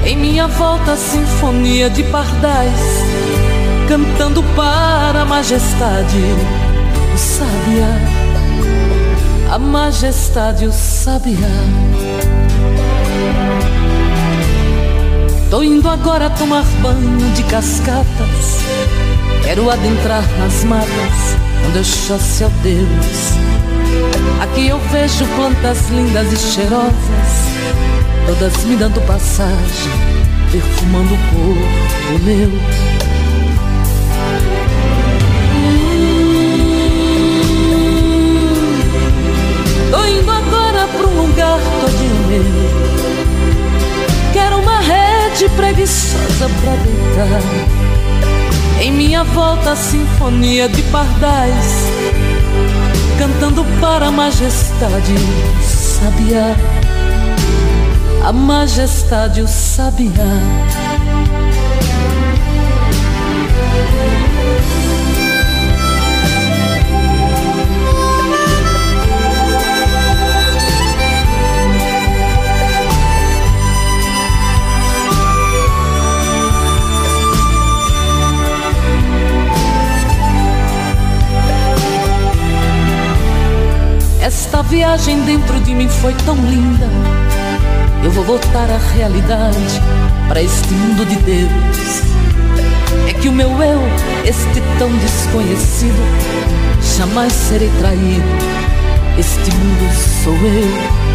Em 0.05 0.15
minha 0.15 0.47
volta, 0.47 0.95
sinfonia 0.95 1.89
de 1.89 2.03
pardais, 2.03 2.79
cantando 3.87 4.43
para 4.55 5.21
a 5.21 5.25
majestade, 5.25 6.17
o 7.13 7.17
sabiá. 7.17 7.95
A 9.51 9.59
majestade, 9.59 10.65
o 10.65 10.71
sabiá. 10.71 11.35
Tô 15.49 15.63
indo 15.63 15.89
agora 15.89 16.29
tomar 16.29 16.63
banho 16.81 17.31
de 17.33 17.43
cascatas. 17.43 18.59
Quero 19.43 19.69
adentrar 19.69 20.23
nas 20.39 20.63
matas 20.63 21.40
onde 21.67 21.77
eu 21.77 21.83
chosse 21.83 22.43
ao 22.43 22.49
Deus. 22.61 23.33
Aqui 24.41 24.67
eu 24.67 24.79
vejo 24.91 25.25
plantas 25.35 25.89
lindas 25.89 26.33
e 26.33 26.37
cheirosas, 26.37 26.93
todas 28.25 28.63
me 28.63 28.75
dando 28.75 28.99
passagem, 29.05 29.91
perfumando 30.51 31.13
o 31.13 31.17
corpo 31.17 32.23
meu. 32.23 32.51
Tô 39.91 40.05
indo 40.05 40.31
agora 40.31 40.87
pra 40.87 41.07
um 41.07 41.27
lugar 41.27 41.59
todinho 41.81 42.27
meu. 42.27 42.43
Quero 44.33 44.57
uma 44.59 44.79
rede 44.79 45.49
preguiçosa 45.55 46.49
pra 46.61 46.75
deitar 46.75 47.80
em 48.81 48.91
minha 48.91 49.23
volta, 49.23 49.73
a 49.73 49.75
sinfonia 49.75 50.67
de 50.67 50.81
pardais, 50.83 51.85
cantando 53.19 53.63
para 53.79 54.07
a 54.07 54.11
majestade, 54.11 55.13
o 55.13 55.63
sabiá. 55.63 56.55
A 58.25 58.33
majestade, 58.33 59.41
o 59.41 59.47
sabiá. 59.47 60.11
Esta 84.33 84.63
viagem 84.63 85.19
dentro 85.25 85.59
de 85.59 85.75
mim 85.75 85.89
foi 85.89 86.13
tão 86.25 86.35
linda. 86.35 86.87
Eu 88.01 88.09
vou 88.11 88.23
voltar 88.23 88.69
à 88.71 88.77
realidade, 88.95 89.57
para 90.29 90.41
este 90.41 90.73
mundo 90.73 91.05
de 91.05 91.17
Deus. 91.17 92.01
É 93.09 93.13
que 93.13 93.27
o 93.27 93.33
meu 93.33 93.49
eu, 93.61 93.81
este 94.23 94.61
tão 94.79 94.89
desconhecido, 94.99 96.01
jamais 96.97 97.33
serei 97.33 97.69
traído. 97.79 98.23
Este 99.19 99.53
mundo 99.53 99.93
sou 100.23 100.33
eu. 100.33 101.11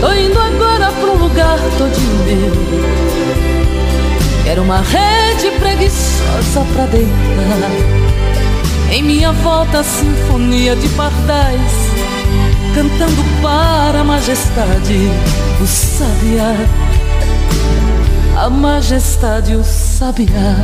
Tô 0.00 0.12
indo 0.14 0.40
agora 0.40 0.90
pra 0.90 1.10
um 1.10 1.16
lugar 1.16 1.58
todinho 1.78 2.24
meu 2.24 2.79
Quero 4.50 4.64
uma 4.64 4.80
rede 4.80 5.48
preguiçosa 5.60 6.66
pra 6.74 6.84
deitar. 6.86 7.70
Em 8.90 9.00
minha 9.00 9.30
volta, 9.30 9.78
a 9.78 9.84
sinfonia 9.84 10.74
de 10.74 10.88
pardais, 10.88 11.72
cantando 12.74 13.22
para 13.40 14.00
a 14.00 14.02
majestade, 14.02 15.08
o 15.60 15.66
sabiá. 15.68 16.56
A 18.44 18.50
majestade, 18.50 19.54
o 19.54 19.62
sabiá. 19.62 20.56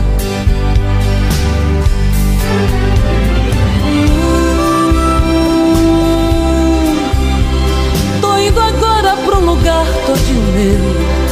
Tô 8.21 8.37
indo 8.37 8.61
agora 8.61 9.17
pro 9.19 9.41
lugar 9.41 9.87
todinho 10.05 10.43
meu 10.43 11.26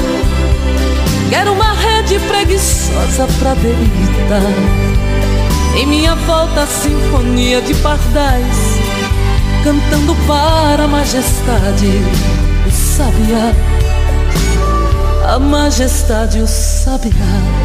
Quero 1.31 1.53
uma 1.53 1.73
rede 1.73 2.19
preguiçosa 2.21 3.27
pra 3.39 3.55
deitar. 3.55 4.43
Em 5.77 5.87
minha 5.87 6.15
volta, 6.15 6.63
a 6.63 6.67
sinfonia 6.67 7.61
de 7.61 7.75
pardais, 7.75 8.57
cantando 9.65 10.15
para 10.27 10.85
a 10.85 10.89
majestade, 10.89 11.89
o 12.67 12.71
sabiá. 12.71 13.53
A 15.27 15.39
majestade, 15.39 16.39
o 16.41 16.47
sabiá. 16.47 17.64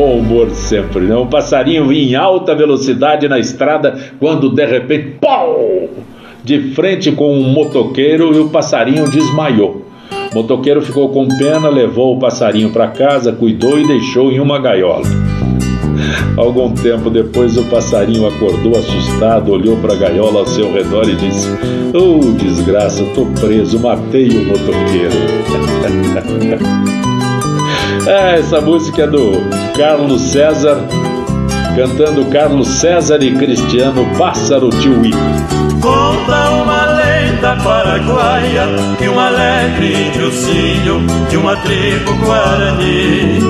Bom 0.00 0.16
humor 0.16 0.48
sempre, 0.52 1.02
né? 1.02 1.14
Um 1.14 1.26
passarinho 1.26 1.92
em 1.92 2.14
alta 2.14 2.54
velocidade 2.54 3.28
na 3.28 3.38
estrada 3.38 3.98
quando 4.18 4.48
de 4.48 4.64
repente, 4.64 5.18
pau! 5.20 5.90
De 6.42 6.72
frente 6.72 7.12
com 7.12 7.38
um 7.38 7.42
motoqueiro 7.50 8.34
e 8.34 8.38
o 8.38 8.48
passarinho 8.48 9.10
desmaiou. 9.10 9.84
O 10.32 10.36
motoqueiro 10.36 10.80
ficou 10.80 11.10
com 11.10 11.28
pena, 11.28 11.68
levou 11.68 12.16
o 12.16 12.18
passarinho 12.18 12.70
para 12.70 12.88
casa, 12.88 13.30
cuidou 13.30 13.78
e 13.78 13.86
deixou 13.86 14.32
em 14.32 14.40
uma 14.40 14.58
gaiola. 14.58 15.04
Algum 16.34 16.72
tempo 16.72 17.10
depois, 17.10 17.58
o 17.58 17.64
passarinho 17.64 18.26
acordou 18.26 18.78
assustado, 18.78 19.52
olhou 19.52 19.76
para 19.76 19.92
a 19.92 19.96
gaiola 19.96 20.40
ao 20.40 20.46
seu 20.46 20.72
redor 20.72 21.06
e 21.10 21.16
disse: 21.16 21.46
Oh, 21.92 22.32
desgraça, 22.42 23.04
tô 23.14 23.26
preso, 23.38 23.78
matei 23.78 24.30
o 24.30 24.46
motoqueiro. 24.46 25.10
É, 28.06 28.38
essa 28.38 28.60
música 28.60 29.02
é 29.02 29.06
do 29.06 29.32
Carlos 29.76 30.20
César, 30.22 30.86
cantando 31.76 32.24
Carlos 32.26 32.68
César 32.68 33.22
e 33.22 33.34
Cristiano 33.36 34.06
Pássaro 34.18 34.70
Tiuí. 34.70 35.12
Conta 35.80 36.50
uma 36.50 36.80
saia 38.40 38.66
e 39.00 39.08
um 39.08 39.18
alegre 39.18 40.08
índiozinho 40.08 41.06
de 41.28 41.36
uma 41.36 41.56
tribo 41.56 42.14
guarani. 42.24 43.40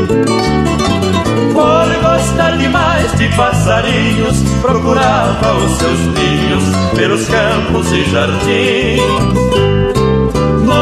Por 1.52 2.02
gostar 2.02 2.56
demais 2.56 3.12
de 3.18 3.28
passarinhos, 3.36 4.42
procurava 4.62 5.54
os 5.56 5.72
seus 5.78 5.98
ninhos 5.98 6.64
pelos 6.96 7.26
campos 7.28 7.92
e 7.92 8.04
jardins. 8.10 9.49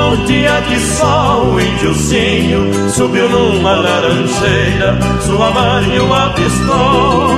Num 0.09 0.25
dia 0.25 0.59
de 0.63 0.81
sol, 0.81 1.53
o 1.53 1.61
índiozinho 1.61 2.91
subiu 2.91 3.29
numa 3.29 3.73
laranjeira, 3.73 4.99
sua 5.21 5.51
mãe 5.51 6.01
o 6.01 6.15
avistou. 6.15 7.37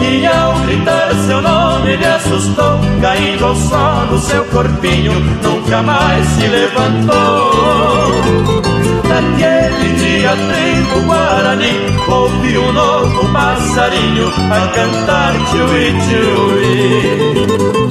E 0.00 0.24
ao 0.24 0.54
gritar 0.60 1.12
seu 1.26 1.42
nome 1.42 1.94
ele 1.94 2.06
assustou, 2.06 2.78
caindo 3.00 3.44
ao 3.44 3.56
solo 3.56 4.20
seu 4.20 4.44
corpinho, 4.44 5.12
nunca 5.42 5.82
mais 5.82 6.24
se 6.28 6.46
levantou. 6.46 8.12
Naquele 9.08 9.94
dia 9.96 10.30
tribo 10.30 11.06
Guarani 11.06 11.74
Ouvi 12.08 12.56
um 12.56 12.72
novo 12.72 13.32
passarinho 13.32 14.28
a 14.28 14.68
cantar 14.68 15.34
tchui 15.50 15.92
tchui 16.02 17.81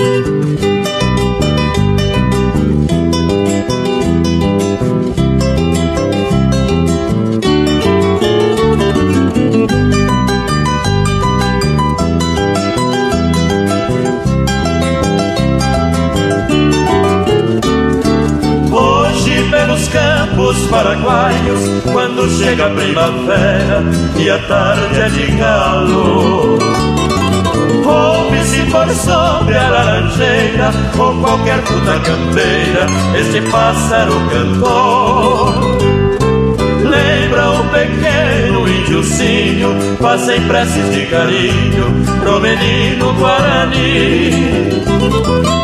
campos 20.52 20.68
paraguaios 20.68 21.60
quando 21.92 22.30
chega 22.30 22.68
a 22.68 22.70
primavera 22.70 23.84
e 24.18 24.30
a 24.30 24.38
tarde 24.40 25.00
é 25.00 25.10
de 25.10 25.38
calor. 25.38 26.60
Ouve-se 27.86 28.62
por 28.70 28.90
sobre 28.90 29.58
a 29.58 29.70
laranjeira 29.70 30.72
ou 30.98 31.16
qualquer 31.22 31.62
fruta 31.64 32.00
campeira 32.00 32.86
este 33.20 33.42
pássaro 33.50 34.14
cantor. 34.30 35.56
Lembra 36.84 37.52
o 37.52 37.64
pequeno 37.70 38.68
índiozinho, 38.68 39.98
fazem 40.02 40.42
preces 40.48 40.94
de 40.94 41.06
carinho 41.06 41.86
pro 42.20 42.40
menino 42.42 43.14
Guarani. 43.14 44.82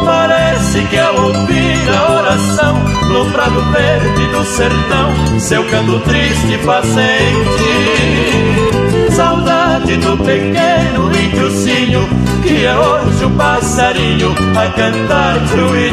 Parece 0.05 0.81
que 0.85 0.97
ao 0.97 1.15
ouvir 1.15 1.89
a 1.89 2.19
oração 2.19 2.76
no 3.17 3.25
prado 3.31 3.61
verde 3.71 4.27
do 4.27 4.45
sertão, 4.45 5.39
seu 5.39 5.63
canto 5.65 5.99
triste 6.01 6.59
faz 6.63 6.85
sentir 6.85 7.07
saudade 9.11 9.97
do 9.97 10.15
pequeno 10.17 11.11
índiozinho 11.11 12.07
que 12.43 12.63
é 12.63 12.77
hoje 12.77 13.25
um 13.25 13.35
passarinho 13.35 14.35
a 14.55 14.67
cantar 14.69 15.39
tchui 15.47 15.89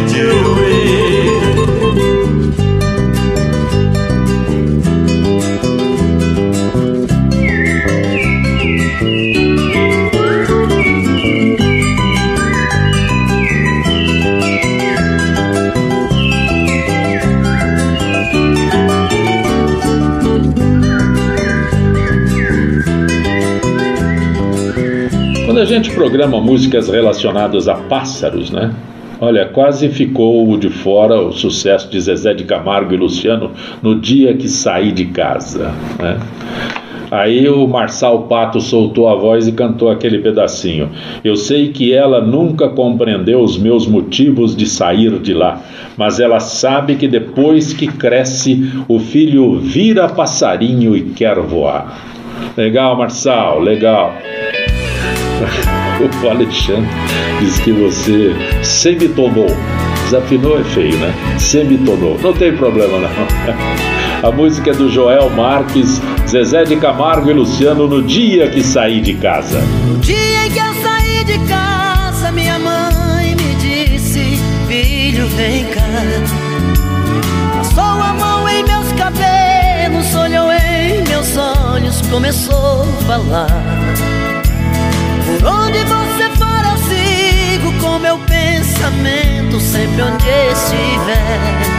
gente 25.74 25.90
programa 25.90 26.40
músicas 26.40 26.88
relacionadas 26.88 27.66
a 27.66 27.74
pássaros, 27.74 28.48
né? 28.48 28.72
Olha, 29.20 29.46
quase 29.46 29.88
ficou 29.88 30.56
de 30.56 30.70
fora 30.70 31.20
o 31.20 31.32
sucesso 31.32 31.90
de 31.90 32.00
Zezé 32.00 32.32
de 32.32 32.44
Camargo 32.44 32.94
e 32.94 32.96
Luciano 32.96 33.50
no 33.82 33.98
dia 33.98 34.34
que 34.34 34.48
saí 34.48 34.92
de 34.92 35.06
casa, 35.06 35.72
né? 35.98 36.20
Aí 37.10 37.48
o 37.48 37.66
Marçal 37.66 38.22
Pato 38.22 38.60
soltou 38.60 39.08
a 39.08 39.16
voz 39.16 39.48
e 39.48 39.52
cantou 39.52 39.90
aquele 39.90 40.18
pedacinho. 40.18 40.90
Eu 41.24 41.34
sei 41.34 41.68
que 41.68 41.92
ela 41.92 42.20
nunca 42.20 42.68
compreendeu 42.68 43.40
os 43.40 43.58
meus 43.58 43.84
motivos 43.84 44.54
de 44.54 44.66
sair 44.66 45.18
de 45.18 45.34
lá, 45.34 45.60
mas 45.96 46.20
ela 46.20 46.38
sabe 46.38 46.94
que 46.94 47.08
depois 47.08 47.72
que 47.72 47.88
cresce, 47.88 48.72
o 48.86 49.00
filho 49.00 49.58
vira 49.58 50.08
passarinho 50.08 50.96
e 50.96 51.02
quer 51.02 51.38
voar. 51.40 52.14
Legal, 52.56 52.96
Marçal, 52.96 53.60
legal. 53.60 54.14
o 56.22 56.28
Alexandre 56.28 56.88
diz 57.40 57.58
que 57.58 57.72
você 57.72 58.34
semitonou. 58.62 59.48
Desafinou 60.04 60.60
é 60.60 60.64
feio, 60.64 60.96
né? 60.98 61.14
Semitonou. 61.38 62.18
Não 62.22 62.32
tem 62.32 62.54
problema 62.56 62.98
não. 62.98 63.08
A 64.22 64.32
música 64.32 64.70
é 64.70 64.74
do 64.74 64.90
Joel 64.90 65.28
Marques, 65.28 66.00
Zezé 66.26 66.64
de 66.64 66.76
Camargo 66.76 67.30
e 67.30 67.34
Luciano 67.34 67.86
no 67.86 68.02
dia 68.02 68.48
que 68.48 68.62
saí 68.62 69.02
de 69.02 69.14
casa. 69.14 69.60
No 69.86 69.98
dia 69.98 70.46
em 70.46 70.50
que 70.50 70.58
eu 70.58 70.74
saí 70.82 71.24
de 71.24 71.38
casa, 71.46 72.32
minha 72.32 72.58
mãe 72.58 73.36
me 73.36 73.54
disse: 73.56 74.38
Filho, 74.66 75.26
vem 75.28 75.66
cá. 75.66 75.82
Passou 77.58 77.84
a 77.84 78.14
mão 78.14 78.48
em 78.48 78.64
meus 78.64 78.92
cabelos, 78.92 80.14
olhou 80.14 80.50
em 80.50 81.02
meus 81.06 81.36
olhos, 81.36 82.00
começou 82.10 82.82
a 82.82 83.04
falar. 83.06 84.13
Onde 85.46 85.78
você 85.84 86.30
for 86.36 86.64
eu 86.70 86.76
sigo 86.88 87.72
com 87.80 87.98
meu 87.98 88.18
pensamento 88.18 89.60
Sempre 89.60 90.02
onde 90.02 90.28
estiver. 90.28 91.74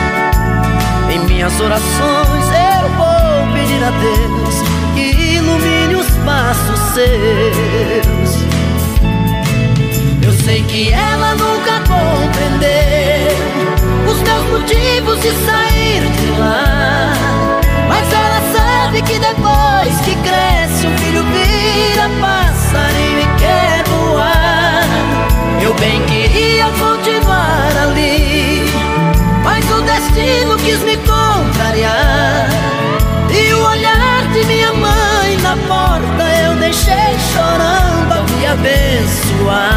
Em 1.11 1.19
minhas 1.25 1.59
orações 1.59 2.45
eu 2.45 2.89
vou 2.89 3.53
pedir 3.53 3.83
a 3.83 3.91
Deus 3.91 4.55
Que 4.93 5.35
ilumine 5.35 5.95
os 5.95 6.09
passos 6.25 6.79
seus. 6.93 8.45
Eu 10.23 10.33
sei 10.45 10.63
que 10.63 10.91
ela 10.91 11.35
nunca 11.35 11.79
compreendeu 11.87 13.35
Os 14.07 14.21
meus 14.21 14.43
motivos 14.51 15.21
de 15.21 15.31
sair 15.45 16.01
de 16.01 16.39
lá. 16.39 17.13
Mas 17.87 18.11
ela 18.13 18.41
sabe 18.53 19.01
que 19.01 19.19
depois 19.19 20.01
que 20.03 20.15
cresce 20.27 20.54
bem 25.79 26.01
queria 26.05 26.65
continuar 26.79 27.71
ali, 27.83 28.65
mas 29.43 29.65
o 29.71 29.81
destino 29.81 30.57
quis 30.57 30.79
me 30.83 30.97
contrariar. 30.97 32.49
E 33.31 33.53
o 33.53 33.65
olhar 33.67 34.27
de 34.31 34.43
minha 34.45 34.73
mãe 34.73 35.37
na 35.41 35.57
porta 35.67 36.23
eu 36.43 36.55
deixei 36.55 37.17
chorando 37.33 38.11
a 38.11 38.23
me 38.23 38.45
abençoar. 38.45 39.74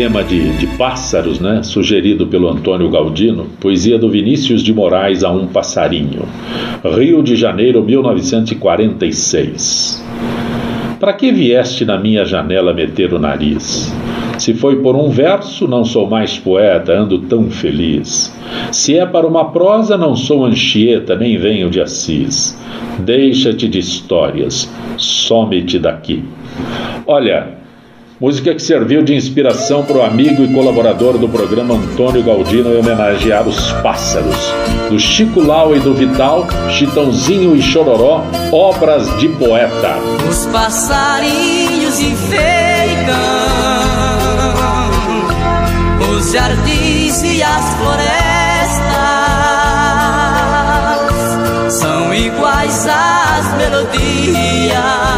Tema 0.00 0.24
de, 0.24 0.56
de 0.56 0.66
pássaros, 0.78 1.38
né, 1.40 1.62
sugerido 1.62 2.26
pelo 2.26 2.48
Antônio 2.48 2.88
Galdino, 2.88 3.48
poesia 3.60 3.98
do 3.98 4.08
Vinícius 4.08 4.62
de 4.62 4.72
Moraes 4.72 5.22
a 5.22 5.30
um 5.30 5.46
passarinho. 5.46 6.22
Rio 6.82 7.22
de 7.22 7.36
Janeiro, 7.36 7.84
1946. 7.84 10.02
Para 10.98 11.12
que 11.12 11.30
vieste 11.30 11.84
na 11.84 11.98
minha 11.98 12.24
janela 12.24 12.72
meter 12.72 13.12
o 13.12 13.18
nariz? 13.18 13.92
Se 14.38 14.54
foi 14.54 14.76
por 14.76 14.96
um 14.96 15.10
verso, 15.10 15.68
não 15.68 15.84
sou 15.84 16.08
mais 16.08 16.38
poeta, 16.38 16.98
ando 16.98 17.18
tão 17.18 17.50
feliz. 17.50 18.34
Se 18.72 18.96
é 18.96 19.04
para 19.04 19.26
uma 19.26 19.50
prosa, 19.50 19.98
não 19.98 20.16
sou 20.16 20.46
Anchieta, 20.46 21.14
nem 21.14 21.36
venho 21.36 21.68
de 21.68 21.78
Assis. 21.78 22.58
Deixa-te 23.00 23.68
de 23.68 23.80
histórias, 23.80 24.66
some-te 24.96 25.78
daqui. 25.78 26.24
Olha, 27.06 27.59
música 28.20 28.54
que 28.54 28.60
serviu 28.60 29.02
de 29.02 29.14
inspiração 29.14 29.82
para 29.82 29.96
o 29.96 30.02
amigo 30.02 30.44
e 30.44 30.52
colaborador 30.52 31.16
do 31.16 31.26
programa 31.26 31.74
Antônio 31.74 32.22
Galdino 32.22 32.74
em 32.74 32.78
homenagear 32.78 33.48
os 33.48 33.72
pássaros. 33.80 34.36
Do 34.90 35.00
Chico 35.00 35.40
Lau 35.40 35.74
e 35.74 35.80
do 35.80 35.94
Vital, 35.94 36.46
Chitãozinho 36.70 37.56
e 37.56 37.62
Chororó, 37.62 38.26
obras 38.52 39.08
de 39.18 39.28
poeta. 39.28 39.96
Os 40.28 40.44
passarinhos 40.46 41.98
enfeitam 41.98 43.14
os 46.12 46.32
jardins 46.32 47.22
e 47.22 47.42
as 47.42 47.74
florestas 47.74 48.20
são 51.72 52.12
iguais 52.12 52.86
às 52.86 53.56
melodias, 53.56 55.09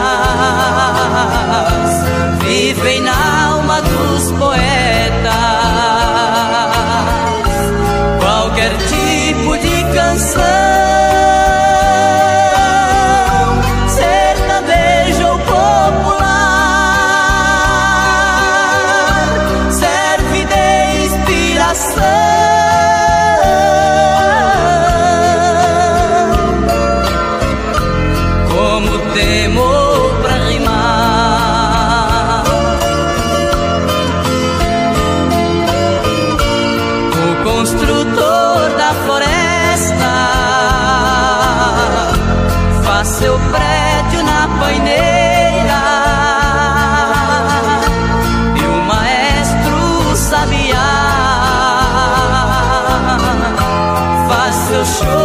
faz 54.82 54.88
seu 54.88 55.06
show 55.06 55.21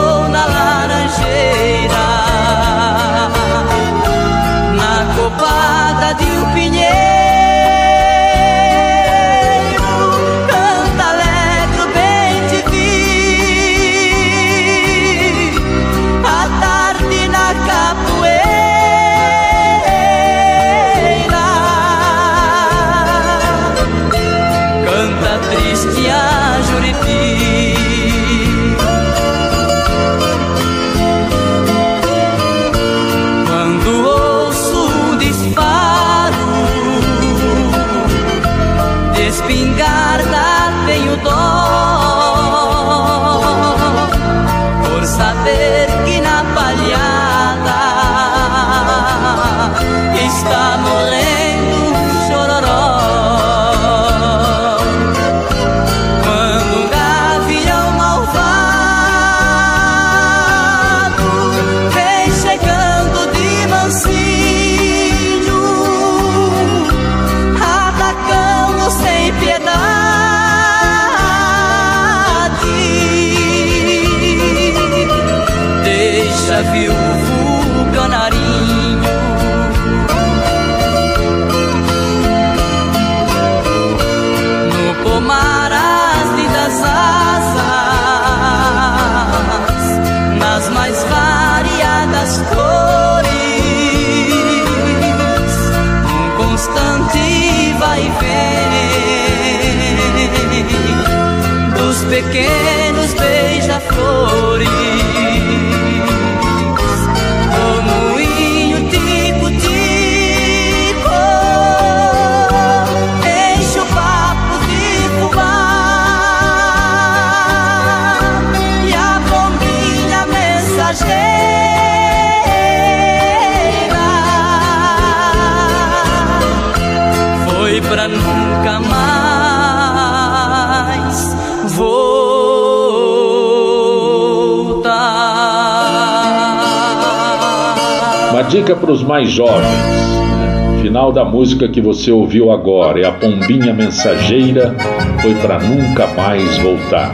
dica 138.68 138.76
para 138.76 138.92
os 138.92 139.02
mais 139.02 139.32
jovens. 139.32 139.62
né? 139.62 140.74
original 140.74 141.12
da 141.12 141.24
música 141.24 141.70
que 141.70 141.80
você 141.80 142.12
ouviu 142.12 142.52
agora 142.52 143.00
é 143.00 143.06
a 143.06 143.12
Pombinha 143.12 143.74
Mensageira, 143.74 144.76
foi 145.22 145.34
para 145.36 145.60
nunca 145.60 146.06
mais 146.08 146.58
voltar. 146.58 147.14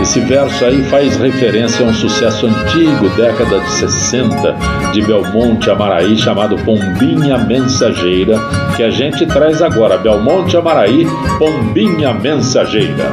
Esse 0.00 0.18
verso 0.20 0.64
aí 0.64 0.82
faz 0.84 1.16
referência 1.16 1.86
a 1.86 1.88
um 1.88 1.94
sucesso 1.94 2.46
antigo, 2.46 3.08
década 3.10 3.60
de 3.60 3.70
60, 3.70 4.56
de 4.92 5.02
Belmonte 5.02 5.70
Amaraí, 5.70 6.18
chamado 6.18 6.56
Pombinha 6.64 7.38
Mensageira, 7.38 8.36
que 8.76 8.82
a 8.82 8.90
gente 8.90 9.24
traz 9.26 9.62
agora. 9.62 9.96
Belmonte 9.96 10.56
Amaraí, 10.56 11.06
Pombinha 11.38 12.12
Mensageira. 12.12 13.08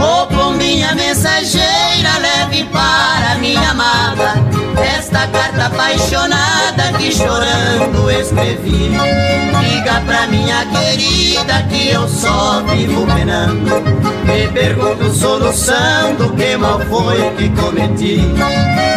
Ô 0.00 0.22
oh, 0.22 0.26
Pombinha 0.26 0.94
Mensageira, 0.94 2.18
leve 2.20 2.64
para 2.70 3.36
minha 3.40 3.70
amada 3.70 4.47
esta 5.08 5.26
carta 5.28 5.66
apaixonada 5.66 6.92
que 6.98 7.10
chorando 7.10 8.10
escrevi. 8.10 8.90
Diga 9.60 10.02
pra 10.04 10.26
minha 10.26 10.66
querida 10.66 11.62
que 11.70 11.88
eu 11.88 12.06
só 12.06 12.62
vivo 12.64 13.06
penando. 13.06 13.80
Me 14.24 14.48
pergunto 14.48 15.10
solução 15.14 16.14
do 16.18 16.30
que 16.34 16.56
mal 16.58 16.78
foi 16.80 17.30
que 17.38 17.48
cometi. 17.50 18.20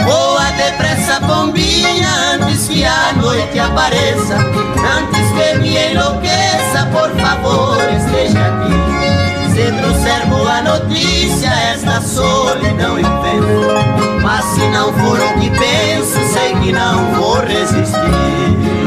Voa 0.04 0.52
depressa, 0.52 1.22
bombinha, 1.22 2.10
antes 2.34 2.68
que 2.68 2.84
a 2.84 3.14
noite 3.14 3.58
apareça. 3.58 4.36
Antes 4.36 5.32
que 5.32 5.60
me 5.60 5.78
enlouqueça, 5.92 6.88
por 6.92 7.10
favor, 7.22 7.78
esteja 7.90 8.40
aqui. 8.48 8.92
Se 9.54 9.72
trouxer 9.80 10.26
boa 10.28 10.62
notícia, 10.62 11.50
esta 11.74 11.91
solidão 12.12 13.00
enfrento. 13.00 14.22
Mas 14.22 14.44
se 14.46 14.68
não 14.70 14.94
for 14.94 15.20
o 15.20 15.40
que 15.40 15.50
penso, 15.50 16.20
sei 16.34 16.54
que 16.56 16.72
não 16.72 17.14
vou 17.14 17.40
resistir. 17.40 18.81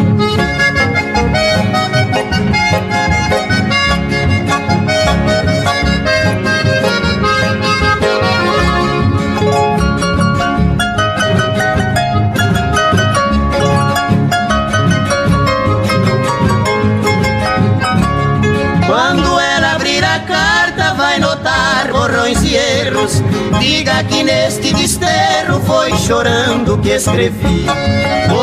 Diga 23.60 24.02
que 24.04 24.22
neste 24.22 24.72
desterro 24.74 25.60
foi 25.66 25.96
chorando 25.96 26.78
que 26.78 26.90
escrevi. 26.90 27.66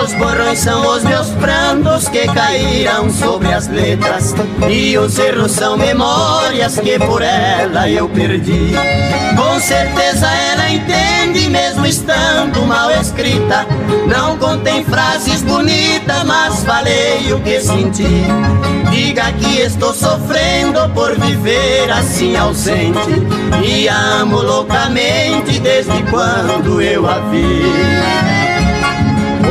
Os 0.02 0.14
borrões 0.14 0.60
são 0.60 0.96
os 0.96 1.04
meus 1.04 1.30
prantos 1.32 2.08
que 2.08 2.26
caíram 2.28 3.10
sobre 3.10 3.54
as 3.54 3.68
letras. 3.68 4.34
E 4.70 4.98
os 4.98 5.18
erros 5.20 5.52
são 5.52 5.78
memórias 5.78 6.80
que 6.80 6.98
por 7.00 7.22
ela 7.22 7.90
eu 7.90 8.08
perdi. 8.10 8.74
Com 9.36 9.60
certeza 9.60 10.28
ela 10.28 10.70
entende, 10.70 11.50
mesmo 11.50 11.86
estando 11.86 12.66
mal 12.66 12.92
escrita. 12.92 13.66
Não 14.08 14.38
contém 14.38 14.84
frases 14.86 15.42
bonitas, 15.42 16.24
mas 16.24 16.64
falei 16.64 17.34
o 17.34 17.40
que 17.42 17.60
senti. 17.60 18.26
Diga 18.92 19.32
que 19.34 19.62
estou 19.62 19.94
sofrendo 19.94 20.90
por 20.94 21.18
viver 21.20 21.90
assim 21.92 22.36
ausente. 22.36 22.98
E 23.64 23.88
amo 23.88 24.42
loucamente 24.42 25.01
desde 25.62 26.04
quando 26.10 26.82
eu 26.82 27.08
a 27.08 27.20
vi. 27.30 27.62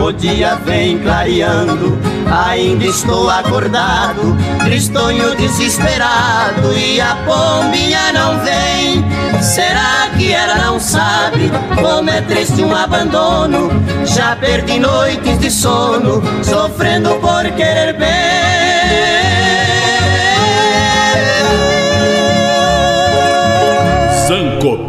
O 0.03 0.13
dia 0.13 0.57
vem 0.65 0.99
clareando, 0.99 1.99
ainda 2.31 2.85
estou 2.87 3.29
acordado, 3.29 4.37
tristonho 4.65 5.37
desesperado 5.37 6.73
e 6.77 7.01
a 7.01 7.17
pombinha 7.27 8.13
não 8.13 8.39
vem. 8.41 9.05
Será 9.43 10.09
que 10.17 10.33
ela 10.33 10.57
não 10.57 10.81
sabe 10.81 11.51
como 11.81 12.11
é 12.11 12.21
triste 12.23 12.63
um 12.63 12.75
abandono? 12.75 13.71
Já 14.05 14.37
perdi 14.37 14.79
noites 14.79 15.39
de 15.39 15.51
sono, 15.51 16.23
sofrendo 16.43 17.15
por 17.17 17.45
querer 17.53 17.95
bem. 17.95 19.20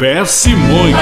Sancopé 0.02 0.26
Simões. 0.26 0.96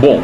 Bom, 0.00 0.22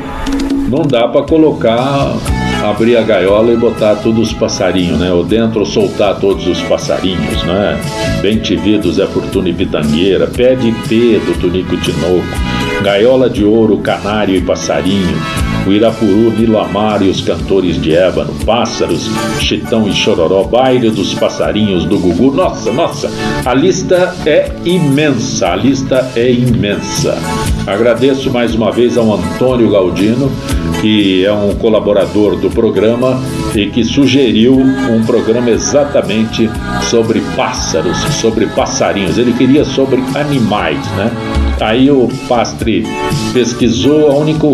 não 0.68 0.82
dá 0.82 1.08
para 1.08 1.22
colocar, 1.22 2.14
abrir 2.62 2.96
a 2.96 3.02
gaiola 3.02 3.52
e 3.52 3.56
botar 3.56 3.96
todos 3.96 4.28
os 4.28 4.32
passarinhos, 4.32 5.00
né? 5.00 5.12
Ou 5.12 5.24
dentro 5.24 5.66
soltar 5.66 6.20
todos 6.20 6.46
os 6.46 6.62
passarinhos, 6.62 7.42
né? 7.42 7.80
Bem 8.22 8.38
te 8.38 8.54
vi 8.54 8.78
do 8.78 8.92
Zé 8.92 9.06
Fortuna 9.06 9.48
e 9.48 9.54
Pitangueira, 9.54 10.28
pé 10.28 10.54
de 10.54 10.70
pé 10.88 11.18
do 11.18 11.36
Tunico 11.40 11.76
Tinoco, 11.78 12.59
gaiola 12.82 13.28
de 13.28 13.44
ouro, 13.44 13.78
canário 13.78 14.34
e 14.34 14.40
passarinho, 14.40 15.16
o 15.66 15.72
Irapuru, 15.72 16.32
Nilo 16.32 16.58
Amaro 16.58 17.04
e 17.04 17.10
os 17.10 17.20
cantores 17.20 17.80
de 17.80 17.94
ébano, 17.94 18.32
pássaros, 18.46 19.10
chitão 19.38 19.86
e 19.86 19.92
chororó, 19.92 20.44
baile 20.44 20.90
dos 20.90 21.14
passarinhos 21.14 21.84
do 21.84 21.98
Gugu. 21.98 22.32
Nossa, 22.32 22.72
nossa, 22.72 23.10
a 23.44 23.52
lista 23.52 24.14
é 24.24 24.50
imensa, 24.64 25.48
a 25.48 25.56
lista 25.56 26.10
é 26.16 26.30
imensa. 26.32 27.18
Agradeço 27.66 28.30
mais 28.30 28.54
uma 28.54 28.72
vez 28.72 28.96
ao 28.96 29.12
Antônio 29.12 29.70
Galdino, 29.70 30.32
que 30.80 31.26
é 31.26 31.32
um 31.32 31.54
colaborador 31.56 32.36
do 32.36 32.50
programa 32.50 33.22
e 33.54 33.66
que 33.66 33.84
sugeriu 33.84 34.54
um 34.54 35.04
programa 35.04 35.50
exatamente 35.50 36.48
sobre 36.88 37.20
pássaros, 37.36 37.98
sobre 38.14 38.46
passarinhos. 38.46 39.18
Ele 39.18 39.34
queria 39.34 39.64
sobre 39.64 40.02
animais, 40.14 40.80
né? 40.92 41.10
Aí 41.60 41.90
o 41.90 42.08
pastre 42.28 42.86
pesquisou, 43.32 44.10
o 44.10 44.20
único, 44.20 44.46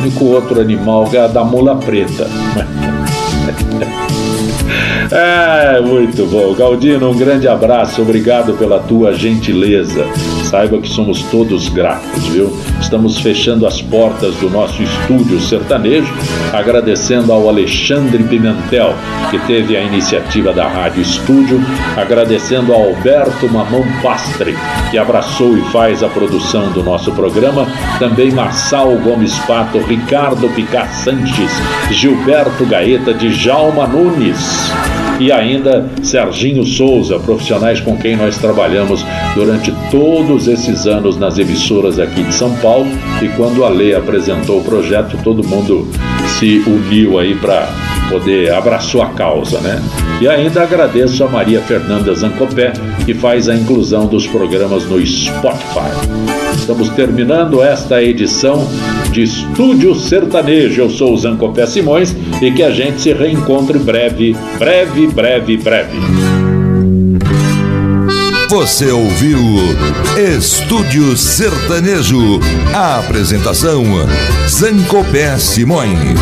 único 0.00 0.24
outro 0.26 0.60
animal 0.60 1.08
é 1.12 1.18
a 1.18 1.26
da 1.26 1.44
mula 1.44 1.76
preta. 1.76 2.28
É, 5.10 5.80
muito 5.80 6.26
bom. 6.26 6.54
Galdino, 6.54 7.10
um 7.10 7.16
grande 7.16 7.46
abraço, 7.46 8.02
obrigado 8.02 8.54
pela 8.54 8.80
tua 8.80 9.12
gentileza. 9.12 10.06
Saiba 10.54 10.78
que 10.78 10.88
somos 10.88 11.20
todos 11.32 11.68
gratos, 11.68 12.28
viu? 12.28 12.56
Estamos 12.80 13.18
fechando 13.18 13.66
as 13.66 13.82
portas 13.82 14.36
do 14.36 14.48
nosso 14.48 14.84
estúdio 14.84 15.40
sertanejo, 15.40 16.14
agradecendo 16.52 17.32
ao 17.32 17.48
Alexandre 17.48 18.22
Pimentel, 18.22 18.94
que 19.32 19.38
teve 19.48 19.76
a 19.76 19.82
iniciativa 19.82 20.52
da 20.52 20.68
Rádio 20.68 21.02
Estúdio, 21.02 21.60
agradecendo 21.96 22.72
ao 22.72 22.84
Alberto 22.84 23.48
Mamão 23.48 23.84
Pastre, 24.00 24.56
que 24.92 24.96
abraçou 24.96 25.58
e 25.58 25.72
faz 25.72 26.04
a 26.04 26.08
produção 26.08 26.70
do 26.70 26.84
nosso 26.84 27.10
programa, 27.10 27.66
também 27.98 28.30
Marçal 28.30 28.96
Gomes 28.98 29.36
Pato, 29.48 29.78
Ricardo 29.78 30.48
Picar 30.50 30.88
Sanches, 30.94 31.50
Gilberto 31.90 32.64
Gaeta, 32.64 33.12
Djalma 33.12 33.88
Nunes 33.88 34.72
e 35.18 35.30
ainda 35.30 35.88
Serginho 36.02 36.64
Souza, 36.64 37.18
profissionais 37.18 37.80
com 37.80 37.96
quem 37.96 38.16
nós 38.16 38.36
trabalhamos 38.38 39.04
durante 39.34 39.72
todos 39.90 40.48
esses 40.48 40.86
anos 40.86 41.16
nas 41.16 41.38
emissoras 41.38 41.98
aqui 41.98 42.22
de 42.22 42.34
São 42.34 42.54
Paulo. 42.56 42.86
E 43.22 43.28
quando 43.28 43.64
a 43.64 43.68
lei 43.68 43.94
apresentou 43.94 44.60
o 44.60 44.64
projeto, 44.64 45.16
todo 45.22 45.46
mundo 45.46 45.88
se 46.38 46.62
uniu 46.66 47.18
aí 47.18 47.34
para 47.34 47.68
poder 48.08 48.52
abraçou 48.52 49.02
a 49.02 49.08
causa, 49.10 49.60
né? 49.60 49.82
E 50.20 50.28
ainda 50.28 50.62
agradeço 50.62 51.24
a 51.24 51.28
Maria 51.28 51.60
Fernanda 51.60 52.14
Zancopé, 52.14 52.72
que 53.04 53.14
faz 53.14 53.48
a 53.48 53.54
inclusão 53.54 54.06
dos 54.06 54.26
programas 54.26 54.84
no 54.86 55.04
Spotify. 55.04 56.43
Estamos 56.56 56.88
terminando 56.90 57.62
esta 57.62 58.02
edição 58.02 58.66
de 59.12 59.22
Estúdio 59.22 59.94
Sertanejo. 59.94 60.82
Eu 60.82 60.90
sou 60.90 61.12
o 61.12 61.16
Zancopé 61.16 61.66
Simões 61.66 62.14
e 62.40 62.50
que 62.50 62.62
a 62.62 62.70
gente 62.70 63.00
se 63.00 63.12
reencontre 63.12 63.78
breve, 63.78 64.36
breve, 64.58 65.06
breve, 65.08 65.56
breve. 65.56 65.98
Você 68.48 68.90
ouviu 68.90 69.38
Estúdio 70.16 71.16
Sertanejo. 71.16 72.40
A 72.72 72.98
apresentação 72.98 73.84
Zancopé 74.48 75.36
Simões. 75.38 76.18